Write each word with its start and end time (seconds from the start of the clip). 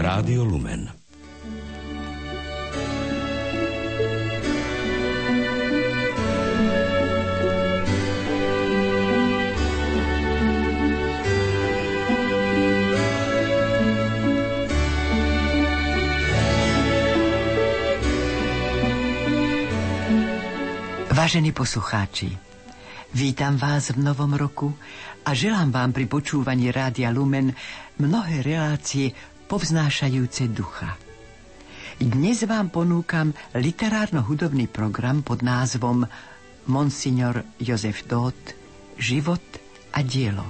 Rádio 0.00 0.48
Lumen. 0.48 0.88
Vážení 21.12 21.52
poslucháči, 21.52 22.32
vítam 23.12 23.60
vás 23.60 23.92
v 23.92 24.00
novom 24.00 24.32
roku 24.32 24.72
a 25.28 25.36
želám 25.36 25.68
vám 25.68 25.92
pri 25.92 26.08
počúvaní 26.08 26.72
Rádia 26.72 27.12
Lumen 27.12 27.52
mnohé 28.00 28.40
relácie 28.40 29.12
povznášajúce 29.50 30.46
ducha. 30.54 30.94
Dnes 31.98 32.46
vám 32.46 32.70
ponúkam 32.70 33.34
literárno-hudobný 33.58 34.70
program 34.70 35.26
pod 35.26 35.42
názvom 35.42 36.06
Monsignor 36.70 37.42
Jozef 37.58 38.06
Dót 38.06 38.38
Život 38.94 39.42
a 39.90 40.06
dielo. 40.06 40.46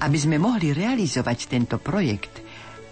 Aby 0.00 0.16
sme 0.16 0.40
mohli 0.40 0.72
realizovať 0.72 1.52
tento 1.52 1.76
projekt, 1.76 2.40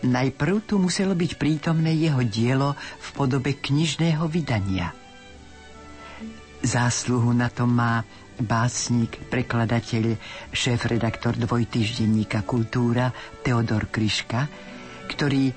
najprv 0.05 0.69
tu 0.69 0.77
muselo 0.77 1.17
byť 1.17 1.41
prítomné 1.41 1.97
jeho 1.97 2.21
dielo 2.21 2.77
v 2.77 3.09
podobe 3.17 3.57
knižného 3.57 4.29
vydania– 4.29 4.93
Zásluhu 6.65 7.37
na 7.37 7.53
tom 7.53 7.77
má 7.77 8.01
básnik, 8.41 9.21
prekladateľ, 9.29 10.17
šéf-redaktor 10.49 11.37
dvojtýždenníka 11.37 12.41
Kultúra 12.49 13.13
Teodor 13.45 13.93
Kryška, 13.93 14.49
ktorý 15.09 15.53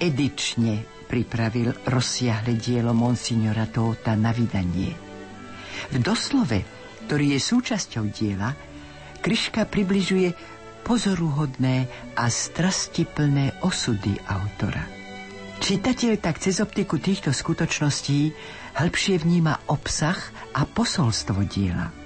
edične 0.00 0.84
pripravil 1.10 1.74
rozsiahle 1.90 2.54
dielo 2.54 2.94
Monsignora 2.94 3.66
Tóta 3.66 4.14
na 4.14 4.30
vydanie. 4.30 4.94
V 5.90 5.96
doslove, 5.98 6.62
ktorý 7.06 7.34
je 7.34 7.40
súčasťou 7.42 8.04
diela, 8.08 8.54
Kryška 9.20 9.68
približuje 9.68 10.32
pozoruhodné 10.80 11.84
a 12.16 12.24
strastiplné 12.32 13.60
osudy 13.60 14.16
autora. 14.24 14.80
Čitateľ 15.60 16.12
tak 16.16 16.40
cez 16.40 16.56
optiku 16.64 16.96
týchto 16.96 17.36
skutočností 17.36 18.32
hĺbšie 18.80 19.20
vníma 19.20 19.68
obsah 19.68 20.16
a 20.56 20.64
posolstvo 20.64 21.44
diela. 21.44 21.99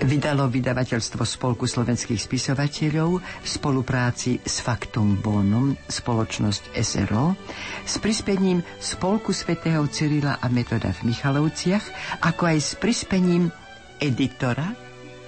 Vydalo 0.00 0.48
vydavateľstvo 0.48 1.28
Spolku 1.28 1.68
slovenských 1.68 2.16
spisovateľov 2.16 3.20
v 3.20 3.44
spolupráci 3.44 4.40
s 4.40 4.64
Faktum 4.64 5.20
Bonum 5.20 5.76
spoločnosť 5.76 6.72
SRO 6.72 7.36
s 7.84 8.00
prispením 8.00 8.64
Spolku 8.80 9.36
svätého 9.36 9.84
Cyrila 9.92 10.40
a 10.40 10.48
Metoda 10.48 10.96
v 10.96 11.12
Michalovciach, 11.12 12.16
ako 12.24 12.42
aj 12.48 12.58
s 12.64 12.72
prispením 12.80 13.52
editora 14.00 14.72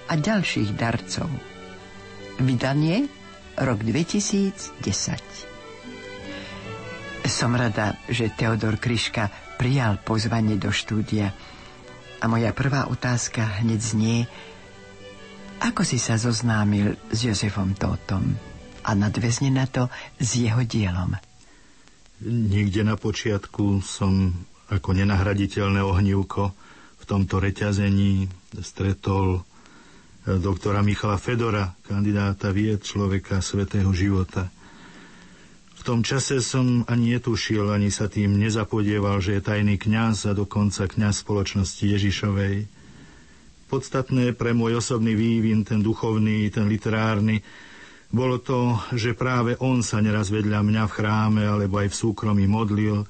a 0.09 0.13
ďalších 0.17 0.73
darcov. 0.73 1.29
Vydanie 2.41 3.05
rok 3.61 3.77
2010. 3.77 4.73
Som 7.29 7.53
rada, 7.53 8.01
že 8.09 8.33
Teodor 8.33 8.81
Kryška 8.81 9.29
prijal 9.61 10.01
pozvanie 10.01 10.57
do 10.57 10.73
štúdia. 10.73 11.29
A 12.19 12.25
moja 12.25 12.49
prvá 12.57 12.89
otázka 12.89 13.61
hneď 13.61 13.79
znie, 13.79 14.25
ako 15.63 15.87
si 15.87 15.95
sa 15.95 16.19
zoznámil 16.19 16.99
s 17.07 17.23
Jozefom 17.23 17.71
Tótom 17.79 18.35
a 18.83 18.91
nadväzne 18.91 19.47
na 19.47 19.63
to 19.63 19.87
s 20.19 20.35
jeho 20.35 20.59
dielom? 20.67 21.15
Niekde 22.23 22.83
na 22.83 22.99
počiatku 22.99 23.79
som 23.79 24.35
ako 24.67 24.95
nenahraditeľné 24.95 25.79
ohnívko 25.79 26.51
v 26.99 27.03
tomto 27.03 27.39
reťazení 27.39 28.27
stretol 28.59 29.43
doktora 30.23 30.79
Michala 30.83 31.19
Fedora, 31.19 31.75
kandidáta 31.83 32.51
vied 32.51 32.83
človeka 32.83 33.39
svetého 33.39 33.91
života– 33.95 34.47
v 35.83 35.91
tom 35.91 35.99
čase 35.99 36.39
som 36.39 36.87
ani 36.87 37.19
netušil, 37.19 37.67
ani 37.67 37.91
sa 37.91 38.07
tým 38.07 38.39
nezapodieval, 38.39 39.19
že 39.19 39.35
je 39.35 39.41
tajný 39.43 39.75
kňaz 39.75 40.31
a 40.31 40.37
dokonca 40.37 40.87
kňaz 40.87 41.27
spoločnosti 41.27 41.83
Ježišovej. 41.83 42.71
Podstatné 43.73 44.37
pre 44.37 44.53
môj 44.53 44.77
osobný 44.77 45.17
vývin, 45.17 45.65
ten 45.65 45.81
duchovný, 45.81 46.45
ten 46.53 46.69
literárny, 46.69 47.41
bolo 48.13 48.37
to, 48.37 48.77
že 48.93 49.17
práve 49.17 49.57
on 49.57 49.81
sa 49.81 49.97
neraz 49.97 50.29
vedľa 50.29 50.61
mňa 50.61 50.83
v 50.85 50.93
chráme 50.93 51.41
alebo 51.41 51.81
aj 51.81 51.89
v 51.89 51.97
súkromí 51.97 52.45
modlil, 52.45 53.01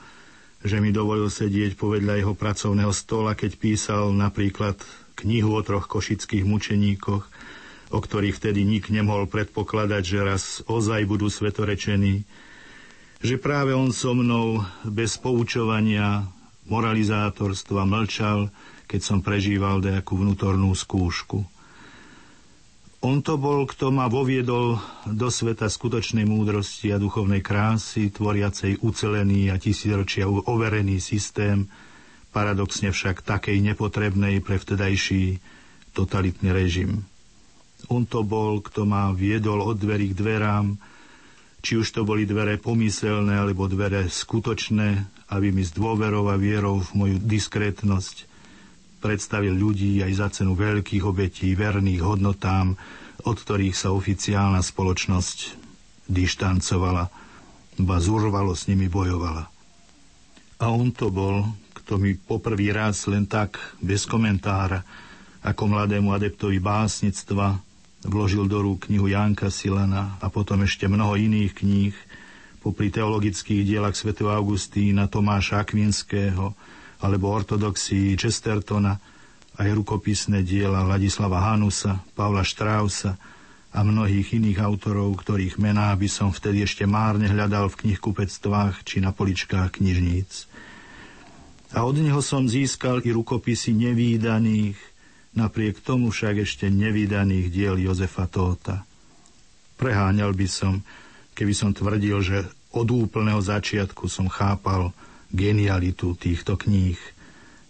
že 0.64 0.80
mi 0.80 0.96
dovolil 0.96 1.28
sedieť 1.28 1.76
povedľa 1.76 2.24
jeho 2.24 2.32
pracovného 2.32 2.96
stola, 2.96 3.36
keď 3.36 3.60
písal 3.60 4.16
napríklad 4.16 4.80
knihu 5.20 5.60
o 5.60 5.62
troch 5.68 5.92
košických 5.92 6.48
mučeníkoch, 6.48 7.24
o 7.92 8.00
ktorých 8.00 8.40
vtedy 8.40 8.64
nik 8.64 8.88
nemohol 8.88 9.28
predpokladať, 9.28 10.04
že 10.08 10.20
raz 10.24 10.44
ozaj 10.64 11.04
budú 11.04 11.28
svetorečení, 11.28 12.24
že 13.20 13.36
práve 13.36 13.76
on 13.76 13.92
so 13.92 14.16
mnou 14.16 14.64
bez 14.88 15.20
poučovania, 15.20 16.24
moralizátorstva 16.72 17.84
mlčal, 17.84 18.48
keď 18.94 19.02
som 19.02 19.26
prežíval 19.26 19.82
nejakú 19.82 20.14
vnútornú 20.14 20.70
skúšku. 20.78 21.42
On 23.02 23.26
to 23.26 23.42
bol, 23.42 23.66
kto 23.66 23.90
ma 23.90 24.06
voviedol 24.06 24.78
do 25.10 25.34
sveta 25.34 25.66
skutočnej 25.66 26.30
múdrosti 26.30 26.94
a 26.94 27.02
duchovnej 27.02 27.42
krásy, 27.42 28.14
tvoriacej 28.14 28.86
ucelený 28.86 29.50
a 29.50 29.58
tisíročia 29.58 30.30
overený 30.30 31.02
systém, 31.02 31.66
paradoxne 32.30 32.94
však 32.94 33.26
takej 33.26 33.66
nepotrebnej 33.66 34.46
pre 34.46 34.62
vtedajší 34.62 35.42
totalitný 35.98 36.54
režim. 36.54 37.02
On 37.90 38.06
to 38.06 38.22
bol, 38.22 38.62
kto 38.62 38.86
ma 38.86 39.10
viedol 39.10 39.66
od 39.66 39.82
dverí 39.82 40.14
k 40.14 40.22
dverám, 40.22 40.78
či 41.66 41.82
už 41.82 41.90
to 41.98 42.06
boli 42.06 42.30
dvere 42.30 42.62
pomyselné 42.62 43.42
alebo 43.42 43.66
dvere 43.66 44.06
skutočné, 44.06 44.90
aby 45.34 45.50
mi 45.50 45.66
s 45.66 45.74
dôverou 45.74 46.30
a 46.30 46.38
vierou 46.38 46.78
v 46.78 46.90
moju 46.94 47.18
diskrétnosť 47.18 48.33
predstavil 49.04 49.52
ľudí 49.52 50.00
aj 50.00 50.12
za 50.16 50.28
cenu 50.32 50.56
veľkých 50.56 51.04
obetí, 51.04 51.52
verných 51.52 52.00
hodnotám, 52.00 52.80
od 53.28 53.36
ktorých 53.36 53.76
sa 53.76 53.92
oficiálna 53.92 54.64
spoločnosť 54.64 55.60
dištancovala, 56.08 57.12
ba 57.84 57.98
zúrvalo 58.00 58.56
s 58.56 58.72
nimi 58.72 58.88
bojovala. 58.88 59.52
A 60.64 60.72
on 60.72 60.96
to 60.96 61.12
bol, 61.12 61.44
kto 61.76 62.00
mi 62.00 62.16
poprvý 62.16 62.72
raz 62.72 63.04
len 63.12 63.28
tak, 63.28 63.60
bez 63.84 64.08
komentára, 64.08 64.80
ako 65.44 65.68
mladému 65.68 66.16
adeptovi 66.16 66.64
básnictva, 66.64 67.60
vložil 68.08 68.48
do 68.48 68.64
rúk 68.64 68.88
knihu 68.88 69.12
Janka 69.12 69.52
Silana 69.52 70.16
a 70.24 70.32
potom 70.32 70.64
ešte 70.64 70.88
mnoho 70.88 71.20
iných 71.20 71.52
kníh, 71.52 71.96
popri 72.64 72.88
teologických 72.88 73.68
dielach 73.68 73.96
sv. 73.96 74.16
Augustína, 74.24 75.12
Tomáša 75.12 75.68
Akvinského 75.68 76.56
alebo 77.04 77.36
ortodoxii 77.36 78.16
Chestertona, 78.16 78.96
aj 79.60 79.70
rukopisné 79.70 80.42
diela 80.42 80.88
Ladislava 80.88 81.44
Hanusa, 81.44 82.02
Pavla 82.16 82.42
Štrausa 82.42 83.20
a 83.76 83.80
mnohých 83.86 84.40
iných 84.40 84.64
autorov, 84.64 85.14
ktorých 85.22 85.62
mená 85.62 85.94
by 85.94 86.10
som 86.10 86.34
vtedy 86.34 86.66
ešte 86.66 86.88
márne 86.88 87.30
hľadal 87.30 87.70
v 87.70 87.86
knihkupectvách 87.86 88.82
či 88.88 89.04
na 89.04 89.14
poličkách 89.14 89.78
knižníc. 89.78 90.50
A 91.74 91.86
od 91.86 91.98
neho 91.98 92.22
som 92.22 92.46
získal 92.46 93.02
i 93.02 93.10
rukopisy 93.10 93.74
nevýdaných, 93.74 94.78
napriek 95.34 95.82
tomu 95.82 96.14
však 96.14 96.46
ešte 96.46 96.70
nevydaných 96.70 97.50
diel 97.50 97.82
Jozefa 97.82 98.30
Tóta. 98.30 98.86
Preháňal 99.82 100.38
by 100.38 100.48
som, 100.50 100.86
keby 101.34 101.54
som 101.58 101.74
tvrdil, 101.74 102.22
že 102.22 102.46
od 102.74 102.88
úplného 102.90 103.42
začiatku 103.42 104.06
som 104.06 104.30
chápal 104.30 104.94
genialitu 105.34 106.14
týchto 106.14 106.56
kníh, 106.56 106.96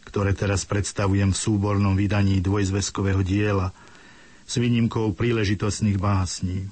ktoré 0.04 0.36
teraz 0.36 0.68
predstavujem 0.68 1.32
v 1.32 1.42
súbornom 1.42 1.96
vydaní 1.96 2.44
dvojzveskového 2.44 3.24
diela 3.24 3.72
s 4.44 4.60
výnimkou 4.60 5.16
príležitostných 5.16 5.98
básní. 5.98 6.68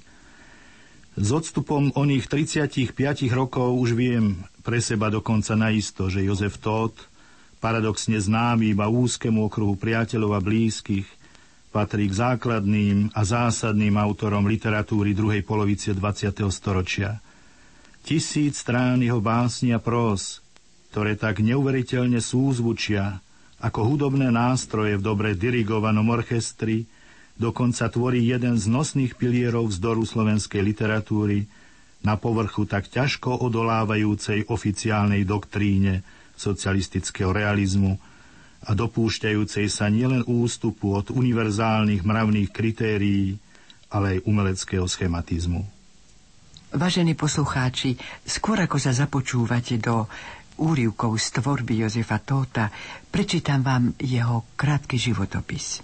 S 1.16 1.30
odstupom 1.32 1.92
oných 1.96 2.28
35 2.28 2.96
rokov 3.32 3.76
už 3.80 3.96
viem 3.96 4.44
pre 4.62 4.84
seba 4.84 5.08
dokonca 5.12 5.56
naisto, 5.56 6.12
že 6.12 6.24
Jozef 6.24 6.60
Tóth 6.60 7.08
paradoxne 7.64 8.18
známy 8.20 8.74
iba 8.76 8.90
úzkému 8.92 9.48
okruhu 9.48 9.78
priateľov 9.78 10.32
a 10.38 10.42
blízkych, 10.42 11.08
patrí 11.72 12.12
k 12.12 12.18
základným 12.20 13.16
a 13.16 13.22
zásadným 13.24 13.96
autorom 13.96 14.44
literatúry 14.44 15.16
druhej 15.16 15.46
polovice 15.46 15.96
20. 15.96 16.52
storočia. 16.52 17.22
Tisíc 18.02 18.60
strán 18.66 19.00
jeho 19.00 19.22
básni 19.22 19.72
a 19.72 19.80
prós, 19.80 20.41
ktoré 20.92 21.16
tak 21.16 21.40
neuveriteľne 21.40 22.20
súzvučia, 22.20 23.24
ako 23.64 23.96
hudobné 23.96 24.28
nástroje 24.28 25.00
v 25.00 25.06
dobre 25.08 25.40
dirigovanom 25.40 26.12
orchestri, 26.12 26.84
dokonca 27.40 27.88
tvorí 27.88 28.28
jeden 28.28 28.60
z 28.60 28.68
nosných 28.68 29.16
pilierov 29.16 29.72
vzdoru 29.72 30.04
slovenskej 30.04 30.60
literatúry, 30.60 31.48
na 32.04 32.20
povrchu 32.20 32.68
tak 32.68 32.92
ťažko 32.92 33.40
odolávajúcej 33.40 34.52
oficiálnej 34.52 35.24
doktríne 35.24 36.04
socialistického 36.36 37.30
realizmu 37.30 37.96
a 38.66 38.74
dopúšťajúcej 38.74 39.70
sa 39.70 39.88
nielen 39.88 40.26
ústupu 40.26 40.98
od 40.98 41.14
univerzálnych 41.14 42.02
mravných 42.02 42.50
kritérií, 42.50 43.38
ale 43.94 44.18
aj 44.18 44.26
umeleckého 44.26 44.86
schematizmu. 44.90 45.62
Vážení 46.72 47.14
poslucháči, 47.14 48.00
skôr 48.24 48.58
ako 48.64 48.80
sa 48.80 48.96
započúvate 48.96 49.76
do 49.78 50.08
úrivkov 50.62 51.18
z 51.18 51.42
tvorby 51.42 51.82
Jozefa 51.82 52.22
Tóta, 52.22 52.70
prečítam 53.10 53.66
vám 53.66 53.98
jeho 53.98 54.46
krátky 54.54 55.02
životopis. 55.02 55.82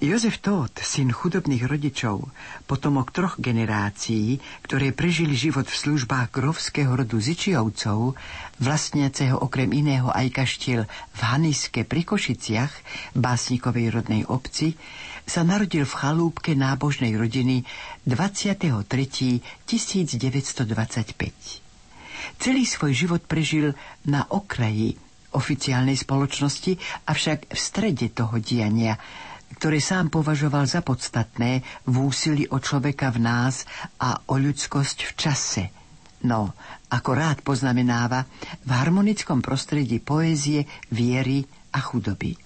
Jozef 0.00 0.40
Tóth, 0.40 0.80
syn 0.80 1.12
chudobných 1.12 1.68
rodičov, 1.68 2.24
potomok 2.64 3.12
troch 3.12 3.36
generácií, 3.36 4.40
ktoré 4.64 4.96
prežili 4.96 5.36
život 5.36 5.68
v 5.68 5.76
službách 5.76 6.32
grovského 6.32 6.88
rodu 6.88 7.20
Zičiovcov, 7.20 8.16
vlastniaceho 8.64 9.36
okrem 9.36 9.68
iného 9.76 10.08
aj 10.08 10.32
kaštiel 10.32 10.88
v 10.88 11.20
Haniske 11.20 11.84
pri 11.84 12.08
Košiciach, 12.08 12.72
básnikovej 13.12 13.92
rodnej 13.92 14.24
obci, 14.24 14.72
sa 15.28 15.44
narodil 15.44 15.84
v 15.84 15.92
chalúbke 15.92 16.56
nábožnej 16.56 17.12
rodiny 17.20 17.68
23. 18.08 18.88
1925. 19.68 21.69
Celý 22.38 22.68
svoj 22.68 22.92
život 22.94 23.22
prežil 23.26 23.74
na 24.06 24.28
okraji 24.30 24.94
oficiálnej 25.34 25.96
spoločnosti, 25.96 26.78
avšak 27.08 27.50
v 27.50 27.58
strede 27.58 28.12
toho 28.12 28.38
diania– 28.38 28.94
ktoré 29.50 29.82
sám 29.82 30.14
považoval 30.14 30.64
za 30.70 30.80
podstatné 30.80 31.60
v 31.84 31.94
úsilí 31.98 32.46
o 32.54 32.62
človeka 32.62 33.10
v 33.10 33.18
nás 33.18 33.66
a 33.98 34.22
o 34.30 34.38
ľudskosť 34.38 34.98
v 35.10 35.12
čase. 35.18 35.64
No, 36.24 36.54
ako 36.92 37.10
rád 37.16 37.38
poznamenáva, 37.42 38.28
v 38.62 38.70
harmonickom 38.70 39.40
prostredí 39.40 39.98
poézie, 39.98 40.68
viery 40.92 41.42
a 41.74 41.80
chudoby. 41.80 42.36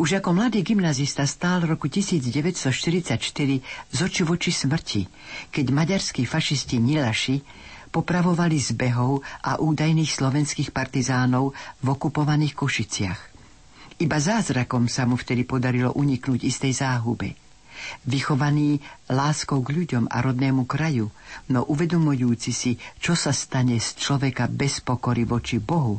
Už 0.00 0.20
ako 0.20 0.32
mladý 0.32 0.64
gymnazista 0.64 1.28
stál 1.28 1.64
v 1.64 1.76
roku 1.76 1.88
1944 1.92 3.20
z 3.92 3.98
oči 4.00 4.22
voči 4.24 4.48
smrti, 4.48 5.02
keď 5.52 5.66
maďarskí 5.68 6.24
fašisti 6.24 6.80
Nilaši 6.80 7.36
popravovali 7.96 8.60
zbehov 8.60 9.24
a 9.40 9.56
údajných 9.56 10.12
slovenských 10.12 10.68
partizánov 10.68 11.56
v 11.80 11.86
okupovaných 11.88 12.52
Košiciach. 12.52 13.20
Iba 13.96 14.20
zázrakom 14.20 14.92
sa 14.92 15.08
mu 15.08 15.16
vtedy 15.16 15.48
podarilo 15.48 15.96
uniknúť 15.96 16.44
istej 16.44 16.84
záhube. 16.84 17.32
Vychovaný 18.04 18.84
láskou 19.08 19.64
k 19.64 19.72
ľuďom 19.72 20.12
a 20.12 20.20
rodnému 20.20 20.68
kraju, 20.68 21.08
no 21.48 21.64
uvedomujúci 21.64 22.52
si, 22.52 22.76
čo 23.00 23.16
sa 23.16 23.32
stane 23.32 23.80
z 23.80 23.96
človeka 23.96 24.52
bez 24.52 24.84
pokory 24.84 25.24
voči 25.24 25.56
Bohu, 25.56 25.96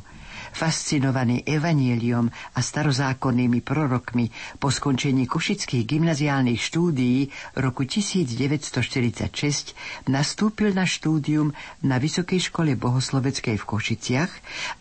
fascinovaný 0.54 1.44
evanieliom 1.48 2.28
a 2.28 2.60
starozákonnými 2.60 3.60
prorokmi 3.64 4.30
po 4.62 4.72
skončení 4.72 5.26
košických 5.28 5.84
gymnaziálnych 5.88 6.60
štúdií 6.60 7.32
roku 7.58 7.84
1946 7.88 9.74
nastúpil 10.08 10.72
na 10.76 10.86
štúdium 10.88 11.52
na 11.84 11.98
Vysokej 11.98 12.52
škole 12.52 12.76
bohosloveckej 12.78 13.56
v 13.60 13.66
Košiciach 13.66 14.32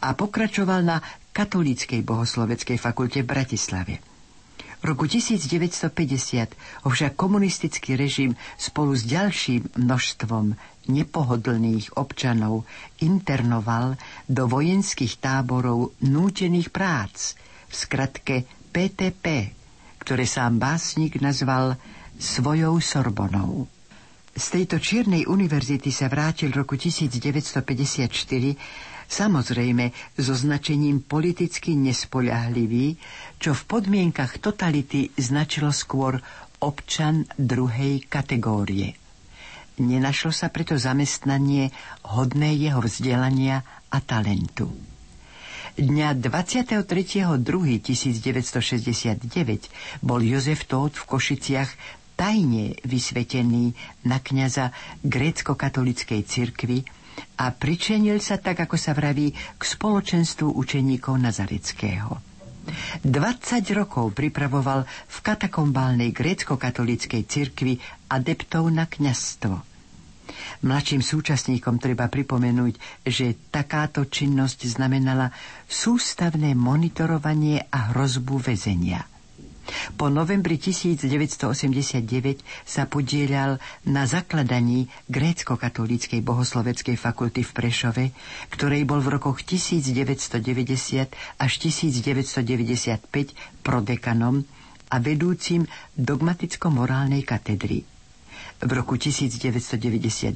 a 0.02 0.12
pokračoval 0.12 0.80
na 0.84 1.02
Katolíckej 1.36 2.00
bohosloveckej 2.00 2.80
fakulte 2.80 3.20
v 3.20 3.28
Bratislave. 3.28 3.94
V 4.76 4.84
roku 4.84 5.08
1950 5.08 5.88
ho 6.84 6.88
však 6.92 7.16
komunistický 7.16 7.96
režim 7.96 8.36
spolu 8.60 8.92
s 8.92 9.08
ďalším 9.08 9.72
množstvom 9.72 10.52
nepohodlných 10.86 11.94
občanov 11.94 12.66
internoval 12.98 13.98
do 14.26 14.46
vojenských 14.46 15.18
táborov 15.18 15.94
nútených 16.00 16.68
prác, 16.70 17.34
v 17.66 17.74
skratke 17.74 18.36
PTP, 18.70 19.50
ktoré 19.98 20.24
sám 20.24 20.62
básnik 20.62 21.18
nazval 21.18 21.74
svojou 22.16 22.78
Sorbonou. 22.78 23.66
Z 24.36 24.46
tejto 24.52 24.76
čiernej 24.76 25.24
univerzity 25.24 25.88
sa 25.88 26.06
vrátil 26.06 26.52
v 26.52 26.62
roku 26.62 26.76
1954 26.76 28.06
Samozrejme, 29.06 29.94
so 30.18 30.34
značením 30.34 30.98
politicky 30.98 31.78
nespoľahlivý, 31.78 32.98
čo 33.38 33.54
v 33.54 33.62
podmienkach 33.64 34.42
totality 34.42 35.14
značilo 35.14 35.70
skôr 35.70 36.18
občan 36.58 37.22
druhej 37.38 38.02
kategórie. 38.10 39.05
Nenašlo 39.76 40.32
sa 40.32 40.48
preto 40.48 40.80
zamestnanie 40.80 41.68
hodné 42.08 42.56
jeho 42.56 42.80
vzdelania 42.80 43.60
a 43.92 44.00
talentu. 44.00 44.72
Dňa 45.76 46.16
23.2.1969 46.16 47.84
bol 50.00 50.24
Jozef 50.24 50.64
Tóth 50.64 50.96
v 50.96 51.04
Košiciach 51.04 51.68
tajne 52.16 52.80
vysvetený 52.80 53.76
na 54.08 54.16
kňaza 54.16 54.72
grécko-katolickej 55.04 56.24
cirkvi 56.24 56.80
a 57.36 57.52
pričenil 57.52 58.24
sa 58.24 58.40
tak, 58.40 58.64
ako 58.64 58.80
sa 58.80 58.96
vraví, 58.96 59.36
k 59.36 59.62
spoločenstvu 59.62 60.56
učeníkov 60.56 61.20
Nazarického. 61.20 62.35
20 63.02 63.06
rokov 63.72 64.12
pripravoval 64.12 64.82
v 64.86 65.16
katakombálnej 65.18 66.10
grécko-katolíckej 66.10 67.22
cirkvi 67.24 67.78
adeptov 68.06 68.68
na 68.68 68.84
kňazstvo. 68.84 69.56
Mladším 70.58 71.00
súčasníkom 71.00 71.78
treba 71.78 72.06
pripomenúť, 72.06 72.74
že 73.02 73.36
takáto 73.48 74.04
činnosť 74.04 74.66
znamenala 74.68 75.30
sústavné 75.64 76.52
monitorovanie 76.52 77.66
a 77.66 77.94
hrozbu 77.94 78.42
väzenia– 78.42 79.06
po 79.94 80.08
novembri 80.08 80.58
1989 80.58 82.42
sa 82.64 82.86
podielal 82.86 83.58
na 83.86 84.06
zakladaní 84.06 84.88
grécko-katolíckej 85.10 86.22
bohosloveckej 86.22 86.96
fakulty 86.98 87.42
v 87.42 87.52
Prešove, 87.52 88.10
ktorej 88.50 88.84
bol 88.86 89.00
v 89.02 89.08
rokoch 89.18 89.42
1990 89.42 91.14
až 91.38 91.52
1995 91.62 93.34
prodekanom 93.62 94.44
a 94.90 94.96
vedúcim 95.02 95.66
dogmaticko-morálnej 95.98 97.22
katedry. 97.26 97.84
V 98.56 98.70
roku 98.72 98.96
1992 98.96 100.32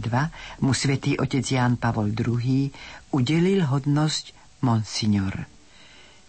mu 0.60 0.76
svätý 0.76 1.16
otec 1.16 1.40
Ján 1.40 1.80
Pavol 1.80 2.12
II 2.12 2.68
udelil 3.16 3.64
hodnosť 3.64 4.36
Monsignor. 4.60 5.48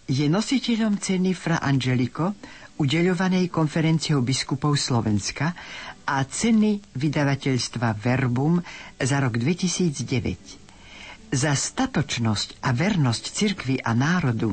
Je 0.08 0.26
nositeľom 0.26 0.98
ceny 0.98 1.36
Fra 1.36 1.60
Angelico, 1.60 2.32
udeľovanej 2.82 3.46
konferenciou 3.46 4.26
biskupov 4.26 4.74
Slovenska 4.74 5.54
a 6.02 6.26
ceny 6.26 6.82
vydavateľstva 6.98 7.94
Verbum 7.94 8.58
za 8.98 9.22
rok 9.22 9.38
2009. 9.38 11.30
Za 11.30 11.54
statočnosť 11.54 12.58
a 12.66 12.74
vernosť 12.74 13.24
cirkvi 13.30 13.78
a 13.78 13.94
národu, 13.94 14.50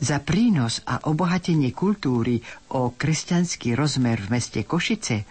za 0.00 0.18
prínos 0.24 0.80
a 0.88 1.04
obohatenie 1.06 1.70
kultúry 1.70 2.40
o 2.74 2.96
kresťanský 2.96 3.76
rozmer 3.76 4.18
v 4.18 4.40
meste 4.40 4.64
Košice 4.64 5.28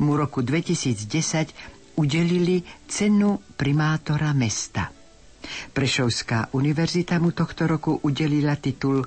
mu 0.00 0.16
roku 0.16 0.40
2010 0.40 1.98
udelili 1.98 2.62
cenu 2.88 3.42
primátora 3.58 4.32
mesta. 4.32 4.88
Prešovská 5.74 6.54
univerzita 6.54 7.18
mu 7.18 7.34
tohto 7.34 7.66
roku 7.66 7.98
udelila 8.00 8.54
titul 8.56 9.02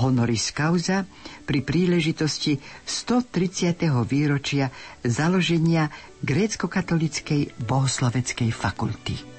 honoris 0.00 0.50
causa 0.50 1.04
pri 1.44 1.60
príležitosti 1.60 2.58
130. 2.86 3.78
výročia 4.04 4.70
založenia 5.02 5.90
grécko-katolickej 6.22 7.52
bohosloveckej 7.62 8.50
fakulty. 8.50 9.33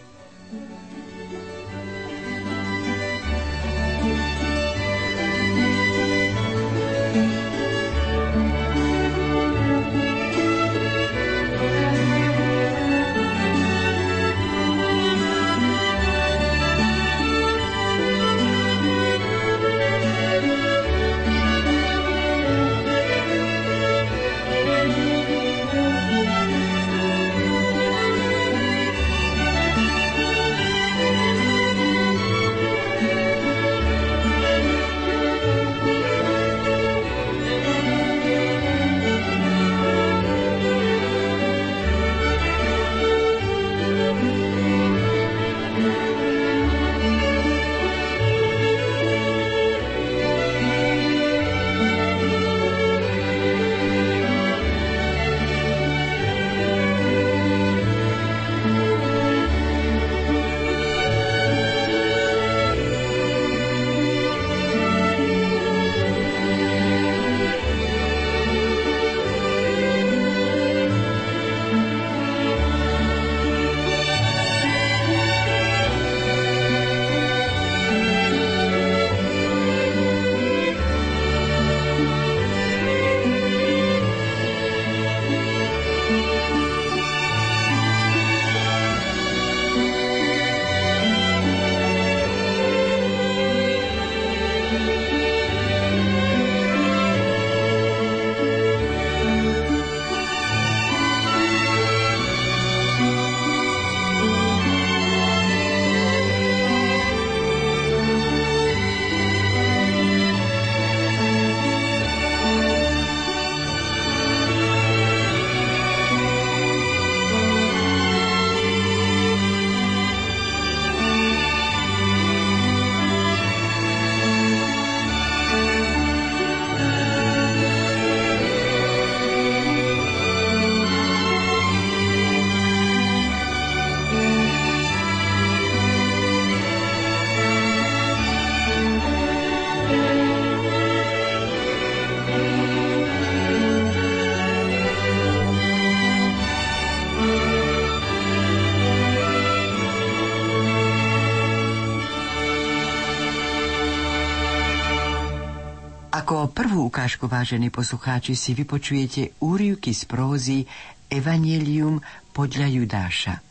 Ako 156.46 156.62
prvú 156.62 156.94
ukážku, 156.94 157.26
vážení 157.26 157.74
poslucháči, 157.74 158.38
si 158.38 158.54
vypočujete 158.54 159.34
úrivky 159.42 159.98
z 159.98 160.06
prózy 160.06 160.62
Evangelium 161.10 161.98
podľa 162.38 162.70
Judáša. 162.70 163.42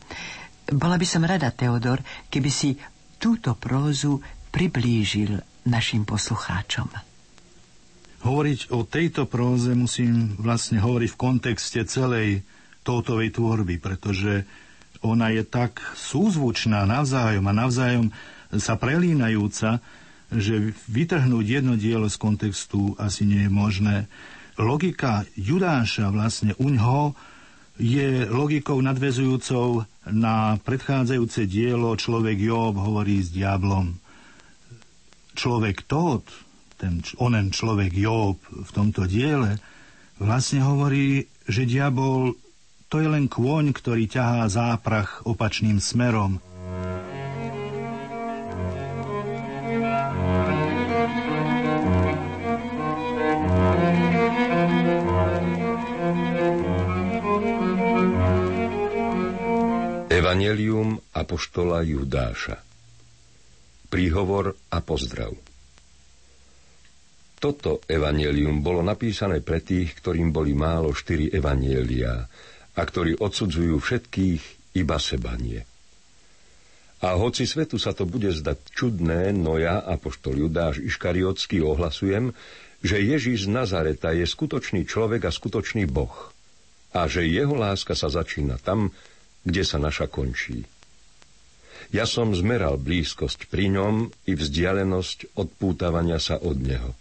Bola 0.71 0.95
by 0.95 1.03
som 1.03 1.27
rada, 1.27 1.51
Teodor, 1.51 1.99
keby 2.31 2.47
si 2.47 2.79
túto 3.19 3.51
prózu 3.59 4.23
priblížil 4.47 5.35
našim 5.67 6.07
poslucháčom. 6.07 6.87
Hovoriť 8.23 8.71
o 8.71 8.87
tejto 8.87 9.27
próze 9.27 9.75
musím 9.75 10.31
vlastne 10.39 10.79
hovoriť 10.79 11.09
v 11.11 11.19
kontexte 11.19 11.83
celej 11.83 12.47
toutovej 12.87 13.35
tvorby, 13.35 13.75
pretože 13.75 14.47
ona 15.03 15.35
je 15.35 15.43
tak 15.43 15.83
súzvučná 15.99 16.87
navzájom 16.87 17.43
a 17.43 17.59
navzájom 17.59 18.07
sa 18.55 18.79
prelínajúca, 18.79 19.83
že 20.39 20.75
vytrhnúť 20.91 21.45
jedno 21.45 21.75
dielo 21.79 22.07
z 22.11 22.17
kontextu 22.19 22.95
asi 22.99 23.23
nie 23.23 23.47
je 23.47 23.51
možné. 23.51 23.95
Logika 24.55 25.27
Judáša 25.35 26.11
vlastne 26.11 26.55
u 26.59 26.71
ňoho 26.71 27.15
je 27.75 28.23
logikou 28.31 28.79
nadvezujúcou 28.79 29.83
na 30.07 30.55
predchádzajúce 30.63 31.43
dielo 31.43 31.99
Človek 31.99 32.39
Job 32.39 32.79
hovorí 32.79 33.19
s 33.19 33.35
diablom. 33.35 33.99
Človek 35.35 35.83
Tót, 35.83 36.23
ten 36.79 37.03
onen 37.19 37.51
človek 37.51 37.91
Job 37.91 38.39
v 38.47 38.69
tomto 38.71 39.03
diele, 39.03 39.59
vlastne 40.15 40.63
hovorí, 40.63 41.27
že 41.51 41.67
diabol 41.67 42.39
to 42.87 43.03
je 43.03 43.11
len 43.11 43.27
kôň, 43.27 43.75
ktorý 43.75 44.07
ťahá 44.07 44.47
záprach 44.47 45.25
opačným 45.27 45.83
smerom. 45.83 46.39
Evangelium 60.35 60.99
Apoštola 61.15 61.79
Judáša 61.79 62.59
Príhovor 63.87 64.51
a 64.67 64.83
pozdrav 64.83 65.31
Toto 67.39 67.79
evanelium 67.87 68.59
bolo 68.59 68.83
napísané 68.83 69.39
pre 69.39 69.63
tých, 69.63 69.95
ktorým 69.95 70.35
boli 70.35 70.51
málo 70.51 70.91
štyri 70.91 71.31
evanielia 71.31 72.27
a 72.75 72.81
ktorí 72.83 73.15
odsudzujú 73.15 73.79
všetkých 73.79 74.75
iba 74.75 74.99
sebanie. 74.99 75.63
A 76.99 77.15
hoci 77.15 77.47
svetu 77.47 77.79
sa 77.79 77.95
to 77.95 78.03
bude 78.03 78.27
zdať 78.35 78.75
čudné, 78.75 79.31
no 79.31 79.55
ja, 79.55 79.87
apoštol 79.87 80.43
Judáš 80.43 80.83
Iškariotský, 80.83 81.63
ohlasujem, 81.63 82.35
že 82.83 82.99
Ježiš 82.99 83.47
z 83.47 83.55
Nazareta 83.55 84.11
je 84.11 84.27
skutočný 84.27 84.83
človek 84.83 85.23
a 85.23 85.31
skutočný 85.31 85.87
Boh 85.87 86.35
a 86.91 87.07
že 87.07 87.23
jeho 87.23 87.55
láska 87.55 87.95
sa 87.95 88.11
začína 88.11 88.59
tam, 88.59 88.91
kde 89.45 89.61
sa 89.61 89.77
naša 89.77 90.09
končí. 90.09 90.65
Ja 91.93 92.09
som 92.09 92.33
zmeral 92.33 92.81
blízkosť 92.81 93.45
pri 93.45 93.69
ňom 93.69 94.09
i 94.25 94.33
vzdialenosť 94.33 95.37
odpútavania 95.37 96.17
sa 96.17 96.41
od 96.41 96.57
neho. 96.57 96.91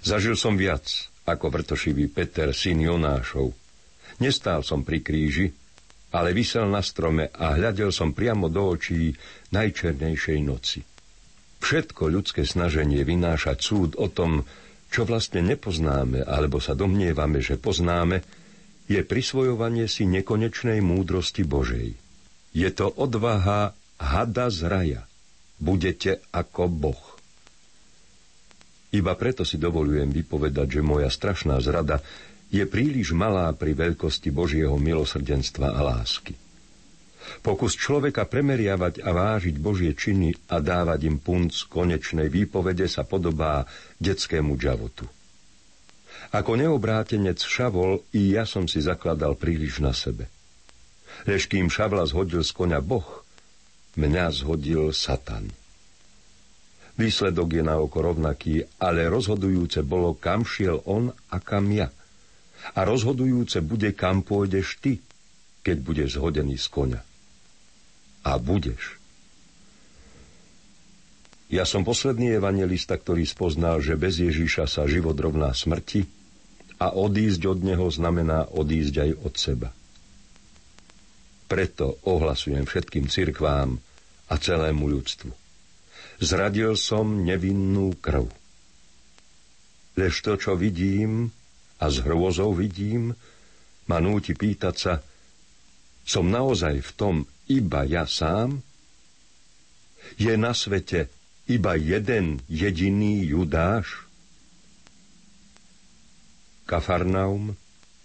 Zažil 0.00 0.34
som 0.34 0.56
viac 0.56 0.88
ako 1.28 1.52
vrtošivý 1.52 2.10
Peter, 2.10 2.50
syn 2.50 2.82
Jonášov. 2.82 3.52
Nestál 4.18 4.64
som 4.66 4.82
pri 4.82 5.04
kríži, 5.04 5.52
ale 6.12 6.34
vysel 6.34 6.66
na 6.68 6.80
strome 6.82 7.30
a 7.30 7.54
hľadel 7.54 7.94
som 7.94 8.12
priamo 8.12 8.48
do 8.48 8.74
očí 8.74 9.12
najčernejšej 9.54 10.38
noci. 10.42 10.80
Všetko 11.62 12.10
ľudské 12.10 12.42
snaženie 12.42 13.06
vynášať 13.06 13.58
súd 13.62 13.90
o 14.00 14.10
tom, 14.10 14.42
čo 14.92 15.06
vlastne 15.06 15.40
nepoznáme 15.46 16.26
alebo 16.26 16.58
sa 16.58 16.74
domnievame, 16.74 17.38
že 17.38 17.56
poznáme, 17.56 18.41
je 18.92 19.00
prisvojovanie 19.00 19.88
si 19.88 20.04
nekonečnej 20.04 20.84
múdrosti 20.84 21.48
Božej. 21.48 21.96
Je 22.52 22.68
to 22.76 22.92
odvaha 22.92 23.72
hada 23.96 24.52
z 24.52 24.60
raja. 24.68 25.02
Budete 25.56 26.20
ako 26.28 26.68
Boh. 26.68 27.02
Iba 28.92 29.16
preto 29.16 29.48
si 29.48 29.56
dovolujem 29.56 30.12
vypovedať, 30.12 30.78
že 30.78 30.82
moja 30.84 31.08
strašná 31.08 31.56
zrada 31.64 32.04
je 32.52 32.60
príliš 32.68 33.16
malá 33.16 33.48
pri 33.56 33.72
veľkosti 33.72 34.28
Božieho 34.28 34.76
milosrdenstva 34.76 35.72
a 35.72 35.80
lásky. 35.80 36.36
Pokus 37.40 37.78
človeka 37.78 38.28
premeriavať 38.28 39.00
a 39.00 39.14
vážiť 39.16 39.56
Božie 39.56 39.96
činy 39.96 40.52
a 40.52 40.60
dávať 40.60 41.08
im 41.08 41.16
punc 41.16 41.54
konečnej 41.70 42.28
výpovede 42.28 42.84
sa 42.84 43.08
podobá 43.08 43.64
detskému 43.96 44.58
džavotu. 44.60 45.21
Ako 46.32 46.56
neobrátenec 46.56 47.44
Šavol 47.44 48.00
i 48.16 48.32
ja 48.32 48.48
som 48.48 48.64
si 48.64 48.80
zakladal 48.80 49.36
príliš 49.36 49.84
na 49.84 49.92
sebe. 49.92 50.32
Lež 51.28 51.44
kým 51.44 51.68
Šavla 51.68 52.08
zhodil 52.08 52.40
z 52.40 52.56
konia 52.56 52.80
Boh, 52.80 53.04
mňa 54.00 54.32
zhodil 54.32 54.96
Satan. 54.96 55.52
Výsledok 56.96 57.60
je 57.60 57.62
na 57.64 57.76
oko 57.76 58.00
rovnaký, 58.00 58.64
ale 58.80 59.12
rozhodujúce 59.12 59.84
bolo, 59.84 60.16
kam 60.16 60.48
šiel 60.48 60.80
on 60.88 61.12
a 61.12 61.36
kam 61.36 61.68
ja. 61.68 61.92
A 62.72 62.80
rozhodujúce 62.88 63.60
bude, 63.60 63.92
kam 63.92 64.24
pôjdeš 64.24 64.80
ty, 64.80 65.04
keď 65.60 65.76
budeš 65.84 66.08
zhodený 66.16 66.56
z 66.56 66.66
konia. 66.72 67.02
A 68.24 68.40
budeš. 68.40 68.96
Ja 71.52 71.68
som 71.68 71.84
posledný 71.84 72.40
evangelista, 72.40 72.96
ktorý 72.96 73.28
spoznal, 73.28 73.84
že 73.84 74.00
bez 74.00 74.16
Ježíša 74.16 74.64
sa 74.64 74.88
život 74.88 75.12
rovná 75.12 75.52
smrti, 75.52 76.21
a 76.82 76.90
odísť 76.90 77.46
od 77.46 77.62
neho 77.62 77.86
znamená 77.86 78.50
odísť 78.50 78.94
aj 79.06 79.10
od 79.22 79.34
seba. 79.38 79.70
Preto 81.46 82.02
ohlasujem 82.02 82.66
všetkým 82.66 83.06
cirkvám 83.06 83.78
a 84.26 84.34
celému 84.34 84.90
ľudstvu. 84.90 85.30
Zradil 86.18 86.74
som 86.74 87.22
nevinnú 87.22 87.94
krv. 88.02 88.26
Lež 89.94 90.14
to, 90.26 90.34
čo 90.34 90.58
vidím 90.58 91.30
a 91.78 91.86
s 91.86 92.02
hrôzou 92.02 92.50
vidím, 92.56 93.14
ma 93.86 94.02
núti 94.02 94.34
pýtať 94.34 94.74
sa, 94.74 94.94
som 96.02 96.26
naozaj 96.26 96.82
v 96.82 96.90
tom 96.98 97.14
iba 97.46 97.86
ja 97.86 98.10
sám? 98.10 98.58
Je 100.18 100.34
na 100.34 100.50
svete 100.50 101.06
iba 101.46 101.78
jeden 101.78 102.42
jediný 102.50 103.22
Judáš? 103.22 104.11
Kafarnaum, 106.66 107.54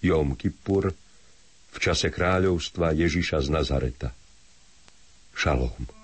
Jom 0.02 0.38
Kippur, 0.38 0.94
v 1.74 1.78
čase 1.78 2.10
kráľovstva 2.10 2.94
Ježiša 2.96 3.44
z 3.46 3.48
Nazareta. 3.54 4.10
Šalom. 5.38 5.97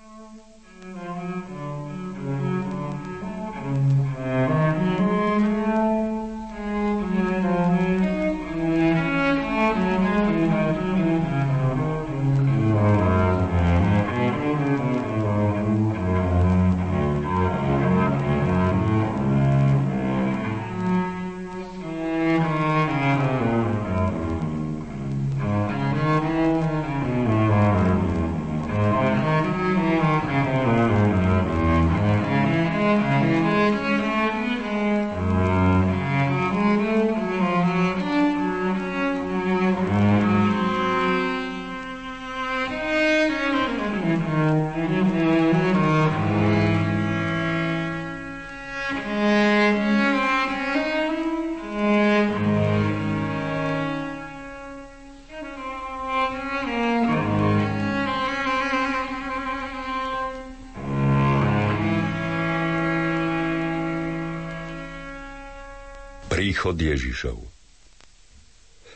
Ježišov 67.04 67.36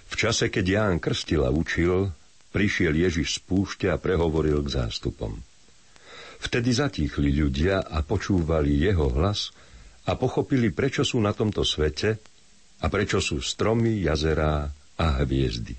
V 0.08 0.14
čase, 0.16 0.48
keď 0.48 0.64
Ján 0.64 0.96
krstil 0.96 1.44
a 1.44 1.52
učil, 1.52 2.08
prišiel 2.56 2.96
Ježiš 2.96 3.36
z 3.36 3.38
púšte 3.44 3.86
a 3.92 4.00
prehovoril 4.00 4.64
k 4.64 4.80
zástupom. 4.80 5.36
Vtedy 6.40 6.72
zatíchli 6.72 7.36
ľudia 7.36 7.84
a 7.84 8.00
počúvali 8.00 8.80
jeho 8.80 9.12
hlas 9.12 9.52
a 10.08 10.16
pochopili, 10.16 10.72
prečo 10.72 11.04
sú 11.04 11.20
na 11.20 11.36
tomto 11.36 11.68
svete 11.68 12.16
a 12.80 12.88
prečo 12.88 13.20
sú 13.20 13.44
stromy, 13.44 14.00
jazerá 14.00 14.72
a 14.96 15.06
hviezdy. 15.20 15.76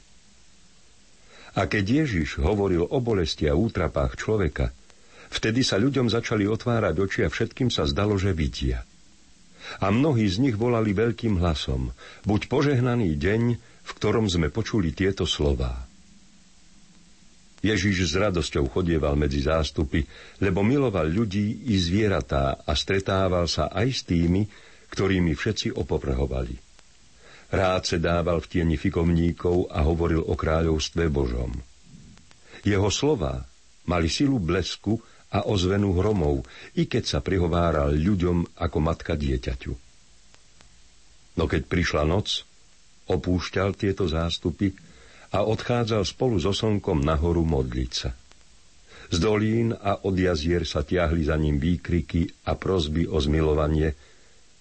A 1.57 1.65
keď 1.65 2.05
Ježiš 2.05 2.37
hovoril 2.37 2.85
o 2.85 2.97
bolesti 3.01 3.49
a 3.49 3.57
útrapách 3.57 4.21
človeka, 4.21 4.69
vtedy 5.33 5.65
sa 5.65 5.81
ľuďom 5.81 6.13
začali 6.13 6.45
otvárať 6.45 6.93
oči 6.93 7.19
a 7.25 7.33
všetkým 7.33 7.73
sa 7.73 7.89
zdalo, 7.89 8.21
že 8.21 8.37
vidia. 8.37 8.85
A 9.77 9.93
mnohí 9.93 10.25
z 10.25 10.41
nich 10.41 10.57
volali 10.57 10.97
veľkým 10.97 11.37
hlasom, 11.37 11.93
buď 12.25 12.49
požehnaný 12.49 13.13
deň, 13.13 13.43
v 13.85 13.91
ktorom 13.93 14.25
sme 14.25 14.49
počuli 14.49 14.89
tieto 14.93 15.29
slová. 15.29 15.85
Ježiš 17.59 18.09
s 18.09 18.13
radosťou 18.15 18.71
chodieval 18.71 19.19
medzi 19.19 19.43
zástupy, 19.43 20.07
lebo 20.39 20.63
miloval 20.63 21.11
ľudí 21.11 21.67
i 21.67 21.75
zvieratá 21.75 22.63
a 22.63 22.71
stretával 22.71 23.51
sa 23.51 23.67
aj 23.67 23.87
s 23.91 24.01
tými, 24.07 24.47
ktorými 24.89 25.35
všetci 25.35 25.75
opovrhovali. 25.75 26.55
Rád 27.49 27.81
se 27.83 27.97
dával 27.97 28.39
v 28.45 28.47
tieni 28.47 28.77
fikovníkov 28.77 29.73
a 29.73 29.83
hovoril 29.83 30.23
o 30.23 30.37
kráľovstve 30.37 31.09
Božom. 31.09 31.51
Jeho 32.63 32.89
slova 32.93 33.43
mali 33.89 34.07
silu 34.07 34.37
blesku 34.37 35.01
a 35.29 35.45
ozvenu 35.45 35.93
hromov, 35.93 36.45
i 36.73 36.89
keď 36.89 37.03
sa 37.05 37.19
prihováral 37.21 37.93
ľuďom 37.93 38.57
ako 38.57 38.77
matka 38.81 39.13
dieťaťu. 39.13 39.73
No 41.37 41.43
keď 41.45 41.69
prišla 41.69 42.03
noc, 42.03 42.43
opúšťal 43.09 43.77
tieto 43.77 44.09
zástupy 44.09 44.73
a 45.29 45.45
odchádzal 45.45 46.03
spolu 46.05 46.41
so 46.41 46.53
slnkom 46.53 47.05
nahoru 47.05 47.45
modliť 47.45 47.91
sa. 47.93 48.11
Z 49.09 49.17
dolín 49.17 49.73
a 49.73 50.05
od 50.05 50.13
jazier 50.13 50.65
sa 50.69 50.85
tiahli 50.85 51.25
za 51.25 51.33
ním 51.37 51.57
výkriky 51.57 52.45
a 52.45 52.53
prozby 52.53 53.09
o 53.09 53.17
zmilovanie, 53.17 53.97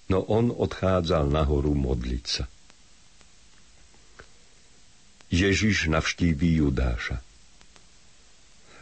no 0.09 0.25
on 0.25 0.49
odchádzal 0.49 1.29
nahoru 1.29 1.77
modliť 1.77 2.25
sa. 2.25 2.45
Ježiš 5.29 5.93
navštíví 5.93 6.65
Judáša. 6.65 7.21